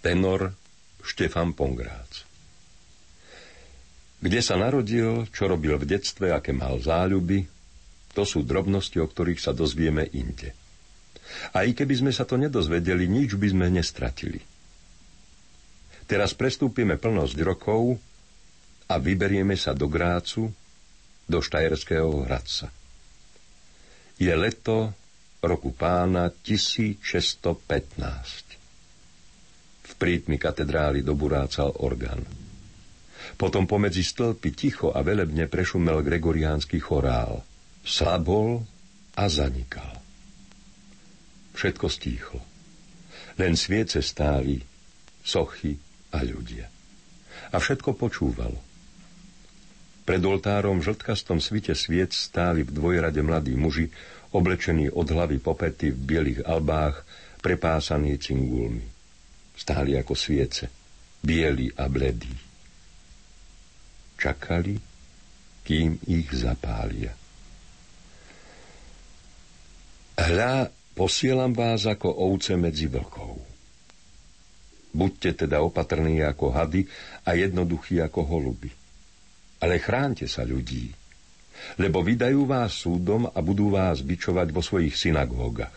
Tenor 0.00 0.56
Štefan 1.04 1.52
Pongrác 1.52 2.24
Kde 4.24 4.40
sa 4.40 4.56
narodil, 4.56 5.28
čo 5.28 5.52
robil 5.52 5.76
v 5.76 5.92
detstve, 5.92 6.32
aké 6.32 6.56
mal 6.56 6.80
záľuby, 6.80 7.44
to 8.16 8.24
sú 8.24 8.40
drobnosti, 8.40 8.96
o 8.96 9.04
ktorých 9.04 9.36
sa 9.36 9.52
dozvieme 9.52 10.08
inde. 10.16 10.56
A 11.52 11.68
i 11.68 11.76
keby 11.76 12.08
sme 12.08 12.12
sa 12.16 12.24
to 12.24 12.40
nedozvedeli, 12.40 13.04
nič 13.04 13.36
by 13.36 13.52
sme 13.52 13.68
nestratili. 13.68 14.40
Teraz 16.08 16.32
prestúpime 16.32 16.96
plnosť 16.96 17.36
rokov 17.44 18.00
a 18.88 18.96
vyberieme 18.96 19.60
sa 19.60 19.76
do 19.76 19.92
Grácu, 19.92 20.48
do 21.28 21.38
Štajerského 21.44 22.24
Hradca. 22.24 22.72
Je 24.16 24.32
leto 24.32 25.03
roku 25.46 25.72
pána 25.72 26.30
1615. 26.30 27.04
V 29.84 29.92
prítmi 30.00 30.40
katedrály 30.40 31.04
doburácal 31.04 31.72
orgán. 31.80 32.24
Potom 33.34 33.64
pomedzi 33.64 34.04
stĺpy 34.04 34.50
ticho 34.52 34.92
a 34.92 35.00
velebne 35.00 35.48
prešumel 35.48 36.04
gregoriánsky 36.04 36.78
chorál. 36.78 37.42
Slabol 37.84 38.64
a 39.16 39.24
zanikal. 39.28 40.00
Všetko 41.54 41.86
stíchlo. 41.88 42.40
Len 43.38 43.58
sviece 43.58 44.02
stáli, 44.02 44.62
sochy 45.22 45.74
a 46.14 46.22
ľudia. 46.22 46.66
A 47.50 47.56
všetko 47.58 47.98
počúvalo. 47.98 48.58
Pred 50.04 50.20
oltárom 50.20 50.84
v 50.84 50.92
žltkastom 50.92 51.40
svite 51.40 51.72
sviec 51.72 52.12
stáli 52.12 52.60
v 52.60 52.70
dvojrade 52.76 53.24
mladí 53.24 53.56
muži, 53.56 53.88
oblečení 54.34 54.90
od 54.90 55.06
hlavy 55.06 55.38
popety 55.38 55.94
v 55.94 55.98
bielých 55.98 56.40
albách, 56.42 57.06
prepásaní 57.38 58.18
cingulmi. 58.18 58.82
Stáli 59.54 59.94
ako 59.94 60.18
sviece, 60.18 60.66
bieli 61.22 61.70
a 61.78 61.86
bledí. 61.86 62.34
Čakali, 64.18 64.74
kým 65.62 66.02
ich 66.10 66.28
zapália. 66.34 67.14
Hľa, 70.14 70.70
posielam 70.94 71.54
vás 71.54 71.86
ako 71.86 72.06
ovce 72.06 72.54
medzi 72.58 72.90
vlkov. 72.90 73.38
Buďte 74.94 75.46
teda 75.46 75.58
opatrní 75.58 76.22
ako 76.22 76.54
hady 76.54 76.86
a 77.26 77.34
jednoduchí 77.34 77.98
ako 77.98 78.22
holuby. 78.22 78.70
Ale 79.58 79.82
chránte 79.82 80.30
sa 80.30 80.46
ľudí, 80.46 81.03
lebo 81.76 82.04
vydajú 82.04 82.46
vás 82.46 82.74
súdom 82.76 83.26
a 83.30 83.38
budú 83.40 83.72
vás 83.72 84.02
bičovať 84.04 84.48
vo 84.50 84.62
svojich 84.62 84.94
synagógach. 84.94 85.74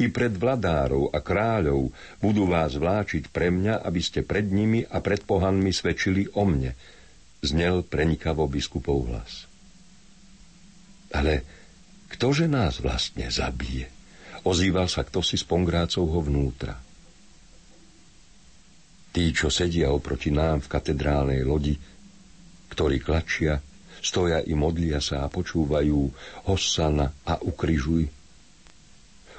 I 0.00 0.08
pred 0.08 0.32
vladárov 0.32 1.12
a 1.12 1.20
kráľov 1.20 1.92
budú 2.24 2.48
vás 2.48 2.72
vláčiť 2.78 3.28
pre 3.28 3.52
mňa, 3.52 3.84
aby 3.84 4.00
ste 4.00 4.24
pred 4.24 4.48
nimi 4.48 4.80
a 4.86 5.02
pred 5.04 5.20
pohanmi 5.26 5.74
svedčili 5.74 6.24
o 6.32 6.46
mne, 6.48 6.72
znel 7.44 7.84
prenikavo 7.84 8.48
biskupov 8.48 9.12
hlas. 9.12 9.44
Ale 11.10 11.44
ktože 12.10 12.46
nás 12.46 12.80
vlastne 12.80 13.28
zabije? 13.28 13.90
Ozýval 14.46 14.88
sa 14.88 15.04
kto 15.04 15.20
si 15.20 15.36
z 15.36 15.44
Pongrácovho 15.44 16.24
vnútra. 16.24 16.80
Tí, 19.10 19.34
čo 19.34 19.50
sedia 19.50 19.90
oproti 19.90 20.30
nám 20.30 20.64
v 20.64 20.70
katedrálnej 20.70 21.42
lodi, 21.42 21.74
ktorí 22.70 23.02
klačia, 23.02 23.58
stoja 24.00 24.40
i 24.44 24.56
modlia 24.56 24.98
sa 24.98 25.24
a 25.24 25.32
počúvajú 25.32 25.98
Hossana 26.48 27.12
a 27.24 27.38
ukryžuj, 27.40 28.20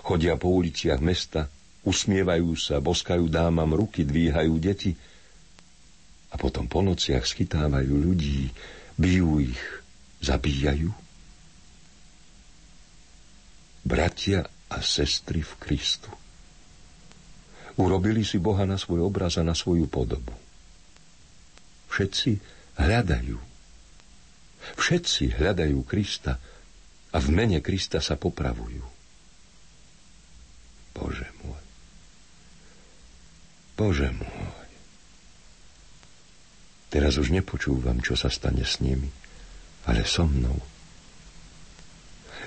Chodia 0.01 0.34
po 0.34 0.49
uliciach 0.49 0.97
mesta, 0.97 1.45
usmievajú 1.86 2.57
sa, 2.57 2.82
boskajú 2.82 3.30
dámam 3.30 3.70
ruky, 3.78 4.01
dvíhajú 4.01 4.53
deti 4.57 4.97
a 6.34 6.36
potom 6.41 6.66
po 6.66 6.82
nociach 6.82 7.22
schytávajú 7.22 7.93
ľudí, 8.01 8.49
bijú 8.97 9.45
ich, 9.45 9.62
zabíjajú. 10.26 10.89
Bratia 13.86 14.45
a 14.70 14.78
sestry 14.82 15.45
v 15.45 15.53
Kristu. 15.62 16.09
Urobili 17.78 18.22
si 18.26 18.38
Boha 18.38 18.66
na 18.66 18.78
svoj 18.78 19.05
obraz 19.05 19.38
a 19.38 19.43
na 19.45 19.57
svoju 19.57 19.86
podobu. 19.89 20.34
Všetci 21.93 22.32
hľadajú. 22.78 23.51
Všetci 24.78 25.41
hľadajú 25.41 25.82
Krista 25.84 26.38
a 27.12 27.18
v 27.20 27.28
mene 27.34 27.59
Krista 27.59 27.99
sa 27.99 28.16
popravujú. 28.16 28.84
Bože 30.91 31.28
môj. 31.43 31.64
Bože 33.76 34.09
môj. 34.14 34.62
Teraz 36.91 37.16
už 37.16 37.32
nepočúvam, 37.32 38.03
čo 38.03 38.20
sa 38.20 38.28
stane 38.28 38.68
s 38.68 38.84
nimi, 38.84 39.07
ale 39.88 40.03
so 40.03 40.28
mnou. 40.28 40.59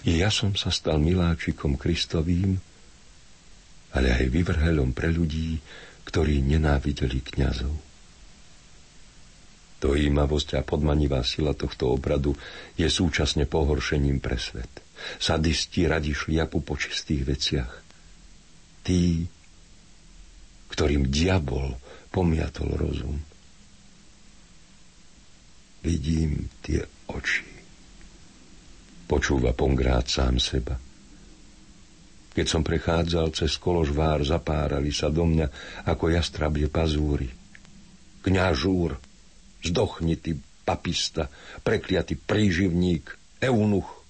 I 0.05 0.21
ja 0.21 0.29
som 0.29 0.53
sa 0.53 0.69
stal 0.69 1.01
miláčikom 1.01 1.81
Kristovým, 1.81 2.61
ale 3.97 4.09
aj 4.13 4.29
vyvrhelom 4.29 4.93
pre 4.93 5.09
ľudí, 5.09 5.57
ktorí 6.05 6.45
nenávideli 6.45 7.25
kňazov. 7.25 7.94
Dojímavosť 9.85 10.57
a 10.57 10.61
podmanivá 10.65 11.21
sila 11.21 11.53
tohto 11.53 11.93
obradu 11.93 12.33
je 12.81 12.89
súčasne 12.89 13.45
pohoršením 13.45 14.17
pre 14.17 14.41
svet. 14.41 14.81
Sadisti 15.21 15.85
radi 15.85 16.17
šliapu 16.17 16.65
po 16.65 16.81
čistých 16.81 17.29
veciach 17.29 17.73
tí, 18.81 19.29
ktorým 20.73 21.13
diabol 21.13 21.77
pomiatol 22.09 22.73
rozum. 22.81 23.17
Vidím 25.85 26.49
tie 26.65 26.81
oči. 27.13 27.45
Počúva 29.05 29.53
Pongrát 29.53 30.09
sám 30.09 30.41
seba. 30.41 30.81
Keď 32.35 32.47
som 32.49 32.65
prechádzal 32.65 33.37
cez 33.37 33.61
koložvár, 33.61 34.25
zapárali 34.25 34.91
sa 34.91 35.13
do 35.13 35.29
mňa 35.29 35.47
ako 35.87 36.09
jastrabie 36.09 36.73
pazúry. 36.73 37.29
Kňažúr, 38.25 38.97
zdochni 39.65 40.21
ty 40.21 40.37
papista, 40.65 41.29
prekliatý 41.65 42.17
príživník, 42.17 43.17
eunuch, 43.41 44.05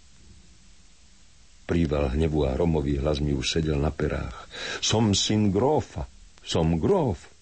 Príval 1.64 2.12
hnevu 2.12 2.44
a 2.44 2.52
Romový 2.52 3.00
hlas 3.00 3.24
mi 3.24 3.32
už 3.32 3.56
sedel 3.56 3.80
na 3.80 3.88
perách. 3.88 4.36
Som 4.84 5.16
syn 5.16 5.48
grófa, 5.48 6.04
som 6.44 6.76
gróf. 6.76 7.32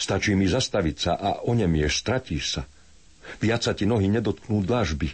Stačí 0.00 0.32
mi 0.32 0.48
zastaviť 0.48 0.96
sa 0.96 1.12
a 1.20 1.30
onemieš, 1.44 2.00
stratíš 2.00 2.44
sa. 2.48 2.62
Viac 3.44 3.60
sa 3.60 3.76
ti 3.76 3.84
nohy 3.84 4.08
nedotknú 4.08 4.64
dlažby. 4.64 5.12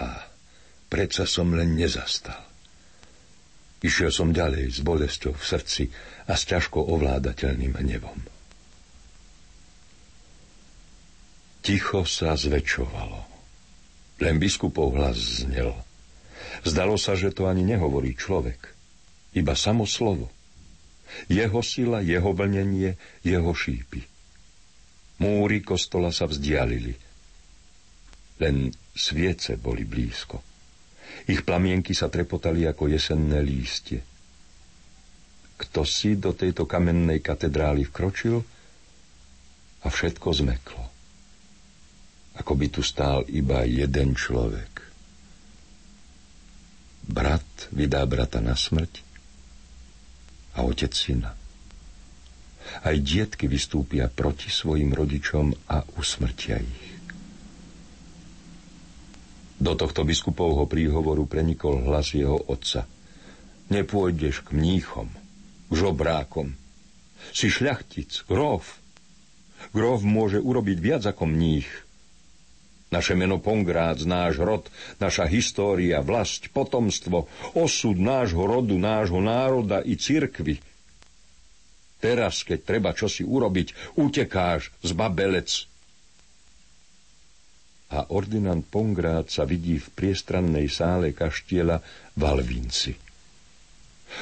A 0.00 0.24
predsa 0.88 1.28
som 1.28 1.52
len 1.52 1.76
nezastal. 1.76 2.40
Išiel 3.84 4.08
som 4.08 4.32
ďalej 4.32 4.72
s 4.72 4.78
bolesťou 4.80 5.36
v 5.36 5.44
srdci 5.44 5.84
a 6.24 6.40
s 6.40 6.48
ťažko 6.48 6.80
ovládateľným 6.88 7.76
hnevom. 7.76 8.39
Ticho 11.60 12.08
sa 12.08 12.36
zväčšovalo. 12.36 13.20
Len 14.20 14.36
biskupov 14.36 14.96
hlas 14.96 15.44
znel– 15.44 15.72
Zdalo 16.60 17.00
sa, 17.00 17.16
že 17.16 17.32
to 17.32 17.48
ani 17.48 17.64
nehovorí 17.64 18.12
človek, 18.12 18.60
iba 19.32 19.56
samo 19.56 19.88
slovo. 19.88 20.28
Jeho 21.26 21.64
sila, 21.64 22.04
jeho 22.04 22.30
vlnenie, 22.30 22.94
jeho 23.24 23.50
šípy. 23.50 24.04
Múry 25.20 25.60
kostola 25.64 26.14
sa 26.14 26.28
vzdialili. 26.28 26.94
Len 28.40 28.72
sviece 28.94 29.56
boli 29.60 29.84
blízko. 29.84 30.40
Ich 31.28 31.44
plamienky 31.44 31.92
sa 31.92 32.08
trepotali 32.08 32.64
ako 32.64 32.88
jesenné 32.88 33.42
lístie. 33.42 34.00
Kto 35.60 35.84
si 35.84 36.16
do 36.16 36.32
tejto 36.32 36.64
kamennej 36.64 37.20
katedrály 37.20 37.84
vkročil 37.90 38.40
a 39.84 39.86
všetko 39.92 40.28
zmeklo. 40.32 40.99
Ako 42.40 42.56
by 42.56 42.66
tu 42.72 42.80
stál 42.80 43.28
iba 43.28 43.68
jeden 43.68 44.16
človek. 44.16 44.80
Brat 47.04 47.68
vydá 47.68 48.00
brata 48.08 48.40
na 48.40 48.56
smrť 48.56 49.04
a 50.56 50.64
otec 50.64 50.92
syna. 50.96 51.36
Aj 52.80 52.96
dietky 52.96 53.44
vystúpia 53.44 54.08
proti 54.08 54.48
svojim 54.48 54.94
rodičom 54.96 55.52
a 55.68 55.84
usmrtia 56.00 56.62
ich. 56.62 56.86
Do 59.60 59.76
tohto 59.76 60.08
biskupovho 60.08 60.64
príhovoru 60.64 61.28
prenikol 61.28 61.84
hlas 61.84 62.16
jeho 62.16 62.40
otca. 62.48 62.88
Nepôjdeš 63.68 64.48
k 64.48 64.56
mníchom, 64.56 65.12
k 65.68 65.72
žobrákom. 65.76 66.56
Si 67.36 67.52
šľachtic, 67.52 68.24
gróf. 68.24 68.80
Gróf 69.76 70.00
môže 70.00 70.40
urobiť 70.40 70.78
viac 70.80 71.02
ako 71.04 71.28
mních, 71.28 71.68
naše 72.90 73.14
meno 73.14 73.38
Pongrác, 73.38 74.02
náš 74.02 74.42
rod, 74.42 74.66
naša 74.98 75.30
história, 75.30 76.02
vlast, 76.02 76.50
potomstvo, 76.50 77.30
osud 77.54 77.96
nášho 77.96 78.42
rodu, 78.42 78.74
nášho 78.74 79.22
národa 79.22 79.78
i 79.86 79.94
cirkvy. 79.94 80.58
Teraz, 82.02 82.42
keď 82.42 82.58
treba 82.66 82.90
čosi 82.90 83.22
urobiť, 83.22 83.94
utekáš 83.94 84.74
z 84.82 84.90
babelec. 84.90 85.70
A 87.94 88.10
ordinant 88.10 88.66
Pongrác 88.66 89.30
sa 89.30 89.46
vidí 89.46 89.78
v 89.78 89.88
priestrannej 89.94 90.66
sále 90.70 91.14
kaštiela 91.14 91.78
v 92.14 92.22
Alvinci. 92.22 92.92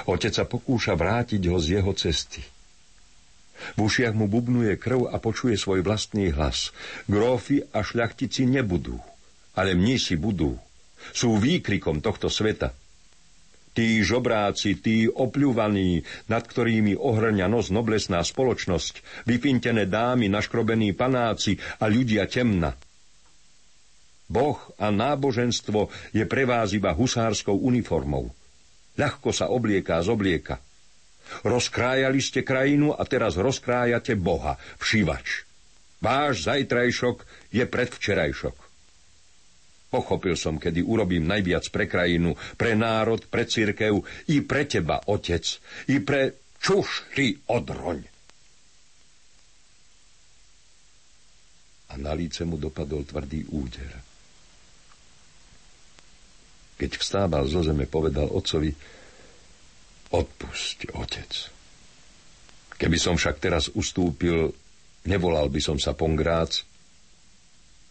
Otec 0.04 0.32
sa 0.36 0.44
pokúša 0.44 0.92
vrátiť 0.92 1.40
ho 1.48 1.56
z 1.56 1.80
jeho 1.80 1.92
cesty– 1.96 2.44
v 3.74 3.78
ušiach 3.84 4.14
mu 4.14 4.30
bubnuje 4.30 4.78
krv 4.78 5.10
a 5.10 5.16
počuje 5.18 5.58
svoj 5.58 5.82
vlastný 5.82 6.34
hlas. 6.34 6.70
Grófy 7.10 7.64
a 7.74 7.82
šľachtici 7.82 8.46
nebudú, 8.46 8.98
ale 9.58 9.74
mnísi 9.74 10.14
budú. 10.18 10.56
Sú 11.14 11.38
výkrikom 11.38 12.02
tohto 12.02 12.26
sveta. 12.26 12.74
Tí 13.74 14.02
žobráci, 14.02 14.82
tí 14.82 15.06
opľúvaní, 15.06 16.02
nad 16.26 16.42
ktorými 16.42 16.98
ohrňa 16.98 17.46
nos 17.46 17.70
noblesná 17.70 18.26
spoločnosť, 18.26 19.26
vypintené 19.30 19.86
dámy, 19.86 20.26
naškrobení 20.26 20.98
panáci 20.98 21.54
a 21.78 21.86
ľudia 21.86 22.26
temna. 22.26 22.74
Boh 24.28 24.58
a 24.76 24.90
náboženstvo 24.90 25.88
je 26.10 26.26
pre 26.26 26.42
vás 26.42 26.74
iba 26.74 26.90
husárskou 26.90 27.54
uniformou. 27.54 28.34
Ľahko 28.98 29.30
sa 29.30 29.46
oblieká 29.46 30.02
z 30.02 30.10
oblieka– 30.10 30.58
Rozkrájali 31.44 32.20
ste 32.20 32.42
krajinu 32.42 32.94
a 32.96 33.02
teraz 33.04 33.38
rozkrájate 33.38 34.18
Boha, 34.18 34.56
všívač. 34.80 35.48
Váš 35.98 36.46
zajtrajšok 36.46 37.26
je 37.50 37.64
predvčerajšok. 37.66 38.56
Pochopil 39.88 40.36
som, 40.36 40.60
kedy 40.60 40.84
urobím 40.84 41.24
najviac 41.24 41.64
pre 41.72 41.88
krajinu, 41.88 42.36
pre 42.60 42.76
národ, 42.76 43.24
pre 43.24 43.48
církev, 43.48 44.04
i 44.28 44.44
pre 44.44 44.68
teba, 44.68 45.00
otec, 45.08 45.44
i 45.88 45.96
pre 46.04 46.36
čuš 46.60 47.08
ty 47.16 47.32
odroň. 47.48 48.04
A 51.88 51.96
na 51.96 52.12
líce 52.12 52.44
mu 52.44 52.60
dopadol 52.60 53.08
tvrdý 53.08 53.48
úder. 53.48 53.92
Keď 56.78 56.90
vstával 57.00 57.48
zo 57.48 57.64
zeme, 57.64 57.88
povedal 57.88 58.28
otcovi, 58.28 58.70
odpusť, 60.14 60.94
otec. 60.96 61.32
Keby 62.78 62.96
som 62.96 63.18
však 63.18 63.42
teraz 63.42 63.68
ustúpil, 63.74 64.54
nevolal 65.04 65.50
by 65.50 65.60
som 65.60 65.76
sa 65.76 65.92
Pongrác 65.92 66.62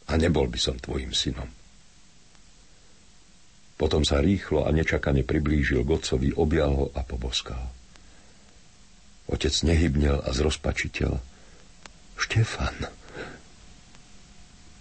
a 0.08 0.16
nebol 0.16 0.48
by 0.48 0.60
som 0.60 0.80
tvojim 0.80 1.12
synom. 1.12 1.50
Potom 3.78 4.02
sa 4.02 4.24
rýchlo 4.24 4.66
a 4.66 4.74
nečakane 4.74 5.22
priblížil 5.22 5.86
k 5.86 5.94
otcovi, 5.94 6.34
objal 6.34 6.72
ho 6.74 6.86
a 6.98 7.06
poboskal. 7.06 7.62
Otec 9.28 9.54
nehybnel 9.68 10.24
a 10.24 10.30
zrozpačitel. 10.34 11.20
Štefan. 12.18 12.90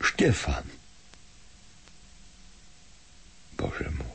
Štefan. 0.00 0.64
Bože 3.58 3.90
môj. 3.90 4.05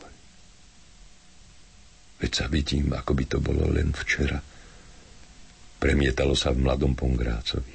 Veď 2.21 2.31
sa 2.31 2.45
vidím, 2.45 2.93
ako 2.93 3.17
by 3.17 3.25
to 3.25 3.37
bolo 3.41 3.65
len 3.73 3.89
včera. 3.97 4.37
Premietalo 5.81 6.37
sa 6.37 6.53
v 6.53 6.61
mladom 6.61 6.93
Pongrácovi. 6.93 7.73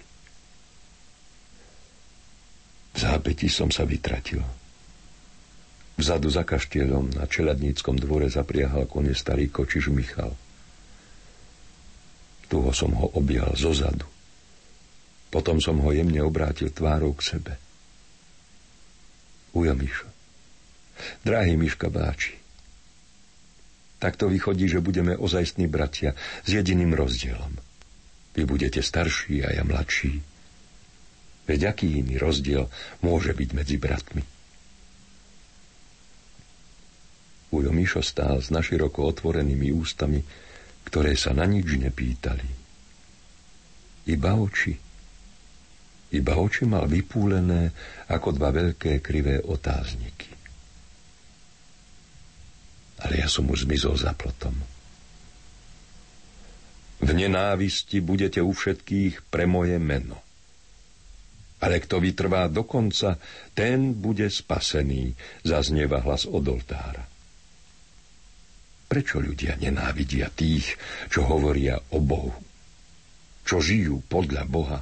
V 2.94 2.97
zápäti 2.97 3.51
som 3.51 3.68
sa 3.74 3.82
vytratil. 3.82 4.38
Vzadu 5.99 6.30
za 6.30 6.47
kaštieľom 6.47 7.18
na 7.18 7.26
čeladníckom 7.26 7.99
dvore 7.99 8.30
zapriahal 8.30 8.86
kone 8.86 9.11
starý 9.11 9.51
kočiš 9.51 9.90
Michal. 9.90 10.30
Tuho 12.47 12.70
som 12.70 12.94
ho 12.94 13.11
objal 13.18 13.51
zo 13.59 13.74
zadu. 13.74 14.07
Potom 15.34 15.59
som 15.59 15.82
ho 15.82 15.90
jemne 15.90 16.22
obrátil 16.22 16.70
tvárou 16.70 17.11
k 17.18 17.34
sebe. 17.34 17.53
Ujo 19.57 19.74
Mišo, 19.74 20.07
drahý 21.26 21.59
Miška 21.59 21.90
Báči, 21.90 22.38
to 24.16 24.28
vychodí, 24.28 24.68
že 24.68 24.84
budeme 24.84 25.16
ozajstní 25.16 25.66
bratia 25.66 26.12
s 26.44 26.49
jediným 26.53 26.92
rozdielom. 26.92 27.57
Vy 28.36 28.44
budete 28.44 28.84
starší 28.84 29.49
a 29.49 29.57
ja 29.57 29.64
mladší. 29.64 30.20
Veď 31.49 31.72
aký 31.72 32.05
iný 32.05 32.20
rozdiel 32.20 32.68
môže 33.01 33.32
byť 33.32 33.49
medzi 33.57 33.76
bratmi? 33.80 34.22
Ujo 37.57 37.70
Mišo 37.72 38.05
stál 38.05 38.44
s 38.44 38.53
naširoko 38.53 39.09
otvorenými 39.09 39.72
ústami, 39.72 40.20
ktoré 40.84 41.16
sa 41.16 41.32
na 41.32 41.49
nič 41.49 41.80
nepýtali. 41.80 42.49
Iba 44.12 44.36
oči. 44.36 44.76
Iba 46.12 46.34
oči 46.36 46.68
mal 46.68 46.84
vypúlené 46.84 47.72
ako 48.12 48.36
dva 48.36 48.53
veľké 48.53 49.01
krivé 49.01 49.40
otázniky. 49.40 50.36
Ale 53.07 53.23
ja 53.23 53.31
som 53.31 53.47
už 53.47 53.71
zmizol 53.71 53.95
za 53.95 54.11
plotom. 54.19 54.59
V 56.99 57.11
nenávisti 57.15 58.03
budete 58.03 58.43
u 58.43 58.51
všetkých 58.51 59.31
pre 59.31 59.47
moje 59.47 59.79
meno. 59.79 60.19
Ale 61.63 61.79
kto 61.79 62.03
vytrvá 62.03 62.51
do 62.51 62.67
konca, 62.67 63.15
ten 63.55 63.95
bude 63.95 64.27
spasený, 64.27 65.15
zaznieva 65.47 66.03
hlas 66.03 66.27
od 66.27 66.43
oltára. 66.51 67.07
Prečo 68.91 69.23
ľudia 69.23 69.55
nenávidia 69.55 70.27
tých, 70.35 70.75
čo 71.07 71.31
hovoria 71.31 71.79
o 71.95 72.03
Bohu? 72.03 72.35
Čo 73.47 73.63
žijú 73.63 74.03
podľa 74.11 74.43
Boha? 74.51 74.81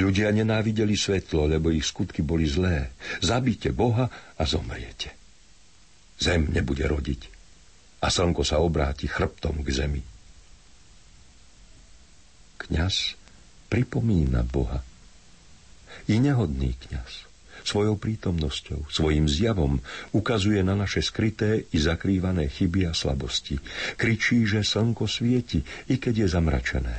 Ľudia 0.00 0.32
nenávideli 0.32 0.96
svetlo, 0.96 1.44
lebo 1.44 1.68
ich 1.70 1.84
skutky 1.84 2.24
boli 2.24 2.48
zlé. 2.48 2.90
Zabíte 3.20 3.70
Boha 3.70 4.08
a 4.34 4.42
zomriete. 4.48 5.17
Zem 6.18 6.50
nebude 6.50 6.82
rodiť 6.82 7.30
a 8.02 8.06
slnko 8.10 8.42
sa 8.46 8.62
obráti 8.62 9.10
chrbtom 9.10 9.62
k 9.62 9.68
zemi. 9.74 10.02
Kňaz 12.58 13.14
pripomína 13.70 14.42
Boha. 14.46 14.82
I 16.10 16.18
nehodný 16.18 16.74
kňaz 16.78 17.28
svojou 17.68 18.00
prítomnosťou, 18.00 18.88
svojim 18.88 19.28
zjavom 19.28 19.82
ukazuje 20.16 20.64
na 20.64 20.72
naše 20.72 21.04
skryté 21.04 21.68
i 21.68 21.76
zakrývané 21.76 22.48
chyby 22.48 22.88
a 22.88 22.96
slabosti. 22.96 23.60
Kričí, 24.00 24.48
že 24.48 24.64
slnko 24.64 25.04
svieti, 25.04 25.60
i 25.92 26.00
keď 26.00 26.24
je 26.24 26.28
zamračené. 26.32 26.96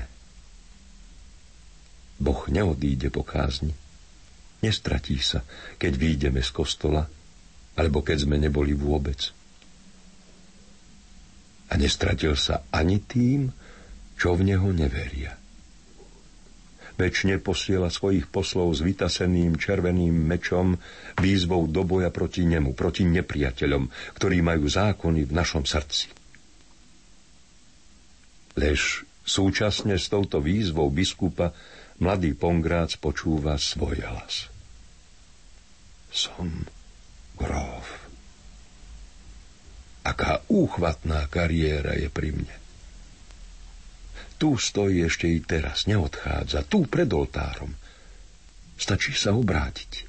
Boh 2.21 2.45
neodíde 2.51 3.09
po 3.09 3.25
kázni. 3.25 3.73
Nestratí 4.59 5.17
sa, 5.23 5.41
keď 5.79 5.91
výjdeme 5.95 6.43
z 6.43 6.51
kostola, 6.51 7.07
alebo 7.79 8.03
keď 8.03 8.27
sme 8.27 8.35
neboli 8.35 8.75
vôbec. 8.75 9.31
A 11.71 11.79
nestratil 11.79 12.35
sa 12.35 12.67
ani 12.75 12.99
tým, 12.99 13.47
čo 14.19 14.35
v 14.35 14.51
neho 14.51 14.67
neveria. 14.75 15.39
Večne 16.99 17.39
posiela 17.39 17.87
svojich 17.87 18.27
poslov 18.27 18.75
s 18.75 18.83
vytaseným 18.83 19.55
červeným 19.55 20.11
mečom 20.11 20.75
výzvou 21.23 21.71
do 21.71 21.87
boja 21.87 22.11
proti 22.11 22.43
nemu, 22.43 22.75
proti 22.75 23.07
nepriateľom, 23.07 23.87
ktorí 24.19 24.43
majú 24.43 24.67
zákony 24.67 25.23
v 25.23 25.31
našom 25.31 25.63
srdci. 25.63 26.11
Lež 28.59 29.07
súčasne 29.23 29.95
s 29.95 30.11
touto 30.11 30.43
výzvou 30.43 30.91
biskupa 30.91 31.55
mladý 32.03 32.35
Pongrác 32.35 32.99
počúva 32.99 33.55
svoj 33.55 34.03
hlas. 34.03 34.51
Som 36.11 36.67
gróf. 37.39 37.87
Aká 40.03 40.43
úchvatná 40.51 41.23
kariéra 41.31 41.95
je 41.95 42.11
pri 42.11 42.35
mne. 42.35 42.55
Tu 44.39 44.55
stojí 44.55 45.03
ešte 45.03 45.27
i 45.27 45.43
teraz, 45.43 45.83
neodchádza, 45.87 46.63
tu 46.67 46.87
pred 46.87 47.07
oltárom. 47.11 47.75
Stačí 48.79 49.11
sa 49.11 49.35
obrátiť. 49.35 50.07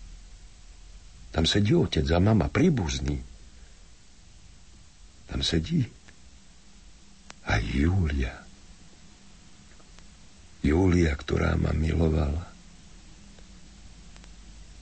Tam 1.35 1.47
sedí 1.47 1.75
otec 1.75 2.07
a 2.11 2.19
mama, 2.23 2.47
príbuzný. 2.47 3.19
Tam 5.31 5.43
sedí 5.43 5.83
aj 7.47 7.63
Júlia. 7.71 8.35
Júlia, 10.63 11.13
ktorá 11.19 11.59
ma 11.59 11.75
milovala. 11.75 12.47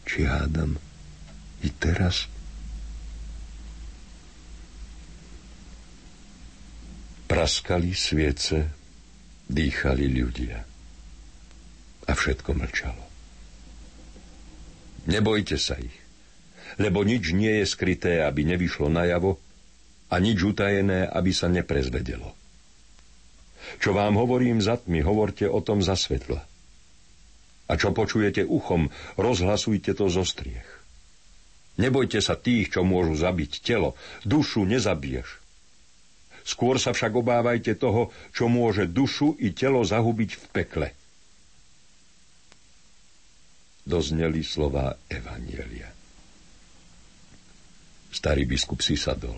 Či 0.08 0.28
hádam 0.28 0.76
i 1.64 1.68
teraz 1.72 2.28
praskali 7.28 7.92
sviece 7.92 8.64
dýchali 9.46 10.06
ľudia. 10.08 10.58
A 12.08 12.12
všetko 12.16 12.56
mlčalo. 12.56 13.04
Nebojte 15.08 15.60
sa 15.60 15.76
ich, 15.76 15.92
lebo 16.80 17.04
nič 17.04 17.36
nie 17.36 17.60
je 17.60 17.66
skryté, 17.68 18.24
aby 18.24 18.48
nevyšlo 18.48 18.88
najavo 18.88 19.36
a 20.08 20.14
nič 20.16 20.40
utajené, 20.40 21.04
aby 21.04 21.32
sa 21.36 21.52
neprezvedelo. 21.52 22.32
Čo 23.76 23.92
vám 23.92 24.16
hovorím 24.16 24.64
za 24.64 24.80
tmy, 24.80 25.04
hovorte 25.04 25.44
o 25.44 25.60
tom 25.60 25.84
za 25.84 25.96
svetla. 25.96 26.40
A 27.68 27.72
čo 27.76 27.92
počujete 27.92 28.48
uchom, 28.48 28.88
rozhlasujte 29.20 29.92
to 29.92 30.08
zo 30.08 30.24
striech. 30.24 30.64
Nebojte 31.76 32.24
sa 32.24 32.34
tých, 32.34 32.72
čo 32.72 32.80
môžu 32.82 33.14
zabiť 33.20 33.60
telo. 33.60 33.92
Dušu 34.24 34.64
nezabiješ. 34.64 35.47
Skôr 36.48 36.80
sa 36.80 36.96
však 36.96 37.12
obávajte 37.12 37.76
toho, 37.76 38.08
čo 38.32 38.48
môže 38.48 38.88
dušu 38.88 39.36
i 39.36 39.52
telo 39.52 39.84
zahubiť 39.84 40.30
v 40.32 40.44
pekle. 40.48 40.88
Dozneli 43.84 44.40
slova 44.40 44.96
Evanielia. 45.12 45.92
Starý 48.08 48.48
biskup 48.48 48.80
si 48.80 48.96
sadol. 48.96 49.36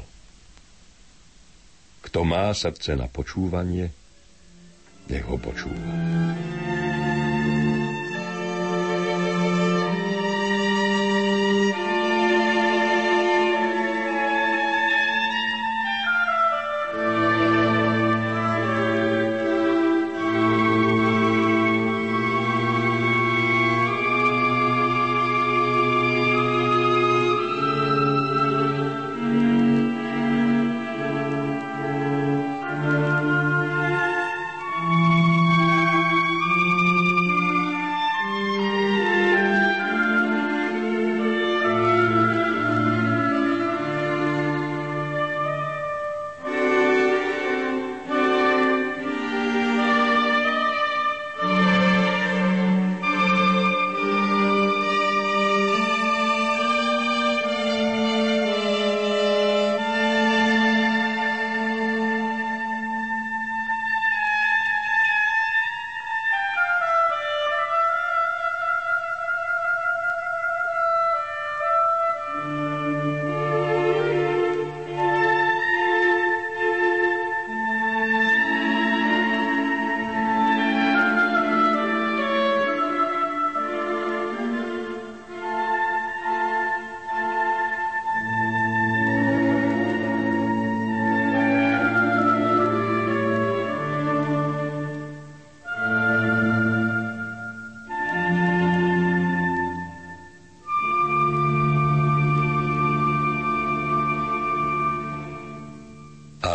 Kto 2.06 2.22
má 2.22 2.54
srdce 2.54 2.94
na 2.94 3.10
počúvanie, 3.10 3.90
nech 5.10 5.26
ho 5.26 5.34
počúva. 5.34 5.90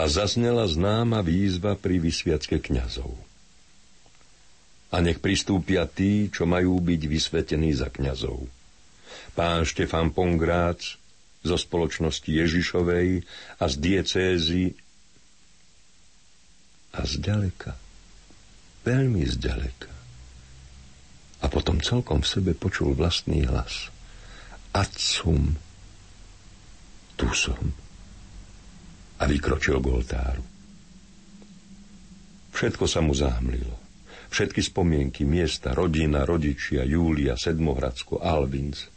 A 0.05 0.11
zaznela 0.13 0.69
známa 0.69 1.25
výzva 1.25 1.73
pri 1.73 1.97
vysviacke 1.97 2.61
kňazov. 2.61 3.09
A 4.93 5.01
nech 5.01 5.17
pristúpia 5.17 5.89
tí, 5.89 6.29
čo 6.29 6.45
majú 6.45 6.77
byť 6.77 7.01
vysvetení 7.09 7.73
za 7.73 7.89
kňazov. 7.89 8.45
Pán 9.33 9.65
Štefan 9.65 10.13
Pongrác 10.13 11.01
zo 11.41 11.57
spoločnosti 11.57 12.29
Ježišovej 12.29 13.25
a 13.57 13.65
z 13.65 13.75
diecézy 13.81 14.77
a 16.93 17.01
zďaleka, 17.01 17.73
veľmi 18.85 19.25
zďaleka. 19.25 19.89
A 21.41 21.45
potom 21.49 21.81
celkom 21.81 22.21
v 22.21 22.29
sebe 22.29 22.51
počul 22.53 22.93
vlastný 22.93 23.49
hlas. 23.49 23.89
Acum, 24.69 25.57
tu 27.17 27.25
som. 27.33 27.84
A 29.19 29.23
vykročil 29.25 29.79
k 29.79 29.85
oltáru. 29.87 30.43
Všetko 32.55 32.87
sa 32.87 33.03
mu 33.03 33.11
zahmlilo. 33.11 33.75
Všetky 34.31 34.63
spomienky, 34.63 35.23
miesta, 35.23 35.71
rodina, 35.75 36.23
rodičia, 36.23 36.83
Júlia, 36.83 37.39
Sedmohradsko, 37.39 38.19
Alvinc. 38.19 38.91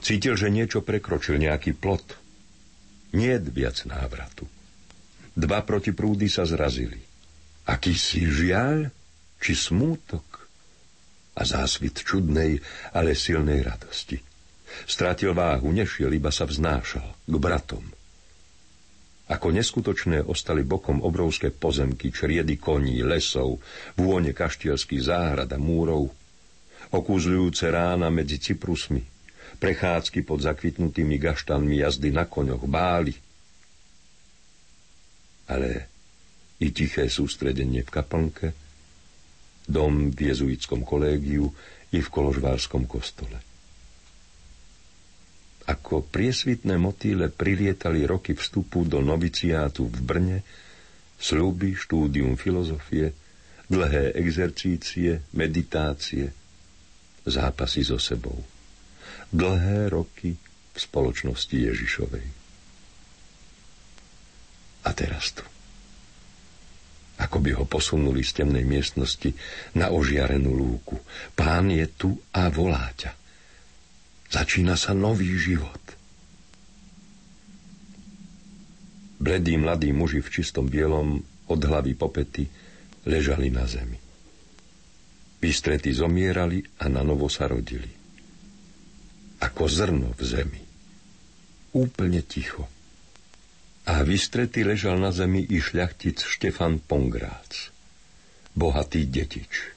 Cítil, 0.00 0.36
že 0.36 0.52
niečo 0.52 0.84
prekročil, 0.84 1.40
nejaký 1.40 1.76
plot. 1.76 2.16
Nie 3.16 3.40
viac 3.40 3.84
návratu. 3.88 4.44
Dva 5.32 5.64
protiprúdy 5.64 6.28
sa 6.28 6.44
zrazili. 6.44 7.00
Aký 7.68 7.96
si 7.96 8.24
žiaľ, 8.24 8.88
či 9.40 9.52
smútok 9.56 10.24
a 11.38 11.42
zásvit 11.44 12.00
čudnej, 12.00 12.58
ale 12.92 13.14
silnej 13.14 13.62
radosti. 13.62 14.18
Strátil 14.84 15.32
váhu, 15.32 15.72
nešiel, 15.72 16.12
iba 16.12 16.28
sa 16.28 16.44
vznášal 16.44 17.08
k 17.24 17.34
bratom. 17.40 17.97
Ako 19.28 19.52
neskutočné 19.52 20.24
ostali 20.24 20.64
bokom 20.64 21.04
obrovské 21.04 21.52
pozemky, 21.52 22.08
čriedy 22.08 22.56
koní, 22.56 23.04
lesov, 23.04 23.60
vône 24.00 24.32
kaštielských 24.32 25.04
záhrad 25.04 25.52
a 25.52 25.60
múrov, 25.60 26.08
okúzľujúce 26.88 27.68
rána 27.68 28.08
medzi 28.08 28.40
cyprusmi, 28.40 29.04
prechádzky 29.60 30.24
pod 30.24 30.40
zakvitnutými 30.40 31.20
gaštanmi 31.20 31.84
jazdy 31.84 32.08
na 32.08 32.24
koňoch, 32.24 32.64
báli. 32.64 33.12
Ale 35.52 35.68
i 36.64 36.72
tiché 36.72 37.12
sústredenie 37.12 37.84
v 37.84 37.90
kaplnke, 37.92 38.48
dom 39.68 40.08
v 40.08 40.32
jezuitskom 40.32 40.88
kolégiu 40.88 41.52
i 41.92 42.00
v 42.00 42.08
koložvárskom 42.08 42.88
kostole. 42.88 43.47
Ako 45.68 46.00
priesvitné 46.08 46.80
motýle 46.80 47.28
prilietali 47.28 48.08
roky 48.08 48.32
vstupu 48.32 48.88
do 48.88 49.04
noviciátu 49.04 49.84
v 49.84 49.98
Brne, 50.00 50.38
sľuby, 51.20 51.76
štúdium 51.76 52.40
filozofie, 52.40 53.12
dlhé 53.68 54.16
exercície, 54.16 55.28
meditácie, 55.36 56.32
zápasy 57.28 57.84
so 57.84 58.00
sebou. 58.00 58.40
Dlhé 59.28 59.92
roky 59.92 60.40
v 60.72 60.78
spoločnosti 60.80 61.52
Ježišovej. 61.52 62.26
A 64.88 64.90
teraz 64.96 65.36
tu. 65.36 65.44
Ako 67.18 67.44
by 67.44 67.60
ho 67.60 67.68
posunuli 67.68 68.24
z 68.24 68.40
temnej 68.40 68.64
miestnosti 68.64 69.34
na 69.76 69.92
ožiarenú 69.92 70.54
lúku. 70.54 70.96
Pán 71.36 71.68
je 71.68 71.84
tu 71.92 72.16
a 72.32 72.48
volá 72.48 72.88
ťa. 72.96 73.17
Začína 74.28 74.76
sa 74.76 74.92
nový 74.92 75.40
život. 75.40 75.80
Bledí 79.18 79.56
mladí 79.56 79.90
muži 79.90 80.20
v 80.20 80.28
čistom 80.28 80.68
bielom, 80.68 81.24
od 81.48 81.60
hlavy 81.64 81.96
po 81.96 82.12
pety, 82.12 82.44
ležali 83.08 83.48
na 83.48 83.64
zemi. 83.64 83.96
Vystrety 85.40 85.96
zomierali 85.96 86.60
a 86.84 86.92
na 86.92 87.00
novo 87.00 87.32
sa 87.32 87.48
rodili. 87.48 87.88
Ako 89.40 89.64
zrno 89.64 90.12
v 90.12 90.22
zemi. 90.22 90.62
Úplne 91.72 92.20
ticho. 92.28 92.68
A 93.88 94.04
vystrety 94.04 94.60
ležal 94.60 95.00
na 95.00 95.08
zemi 95.08 95.40
i 95.40 95.56
šľachtic 95.56 96.20
Štefan 96.20 96.84
Pongrác. 96.84 97.72
Bohatý 98.52 99.08
detič. 99.08 99.72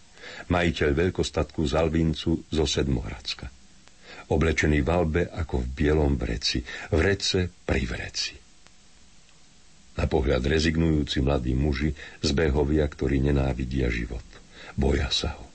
Majiteľ 0.51 0.89
veľkostatku 0.91 1.63
z 1.63 1.73
Alvincu 1.79 2.43
zo 2.51 2.65
Sedmohradska 2.67 3.60
oblečený 4.31 4.79
v 4.79 4.89
albe 4.89 5.23
ako 5.27 5.59
v 5.59 5.67
bielom 5.75 6.15
vreci, 6.15 6.63
vrece 6.95 7.51
pri 7.51 7.83
vreci. 7.83 8.33
Na 9.99 10.07
pohľad 10.07 10.39
rezignujúci 10.47 11.19
mladí 11.19 11.51
muži, 11.51 11.91
zbehovia, 12.23 12.87
ktorí 12.87 13.19
nenávidia 13.19 13.91
život. 13.91 14.23
Boja 14.79 15.11
sa 15.11 15.35
ho. 15.35 15.45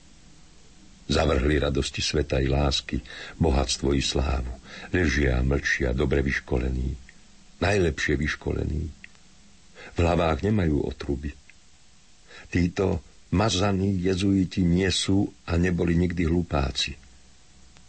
Zavrhli 1.09 1.57
radosti 1.57 2.05
sveta 2.05 2.37
i 2.37 2.45
lásky, 2.45 3.01
bohatstvo 3.41 3.97
i 3.97 4.03
slávu. 4.03 4.53
Ležia, 4.93 5.41
mlčia, 5.41 5.95
dobre 5.95 6.21
vyškolení. 6.21 6.93
Najlepšie 7.57 8.13
vyškolení. 8.13 8.83
V 9.95 9.97
hlavách 9.97 10.45
nemajú 10.45 10.85
otruby. 10.85 11.33
Títo 12.53 13.01
mazaní 13.33 13.97
jezuiti 14.05 14.61
nie 14.61 14.91
sú 14.93 15.33
a 15.49 15.57
neboli 15.57 15.97
nikdy 15.97 16.29
hlupáci– 16.29 16.93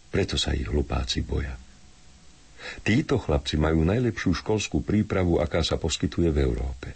preto 0.08 0.40
sa 0.40 0.56
ich 0.56 0.68
hlupáci 0.68 1.20
boja. 1.20 1.54
Títo 2.82 3.16
chlapci 3.22 3.54
majú 3.54 3.86
najlepšiu 3.86 4.34
školskú 4.42 4.82
prípravu, 4.82 5.38
aká 5.38 5.62
sa 5.62 5.78
poskytuje 5.78 6.28
v 6.34 6.38
Európe. 6.42 6.88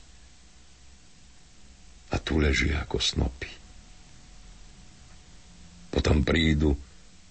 A 2.13 2.17
tu 2.21 2.43
leží 2.43 2.75
ako 2.75 2.99
snopy. 2.99 3.51
Potom 5.93 6.25
prídu 6.25 6.77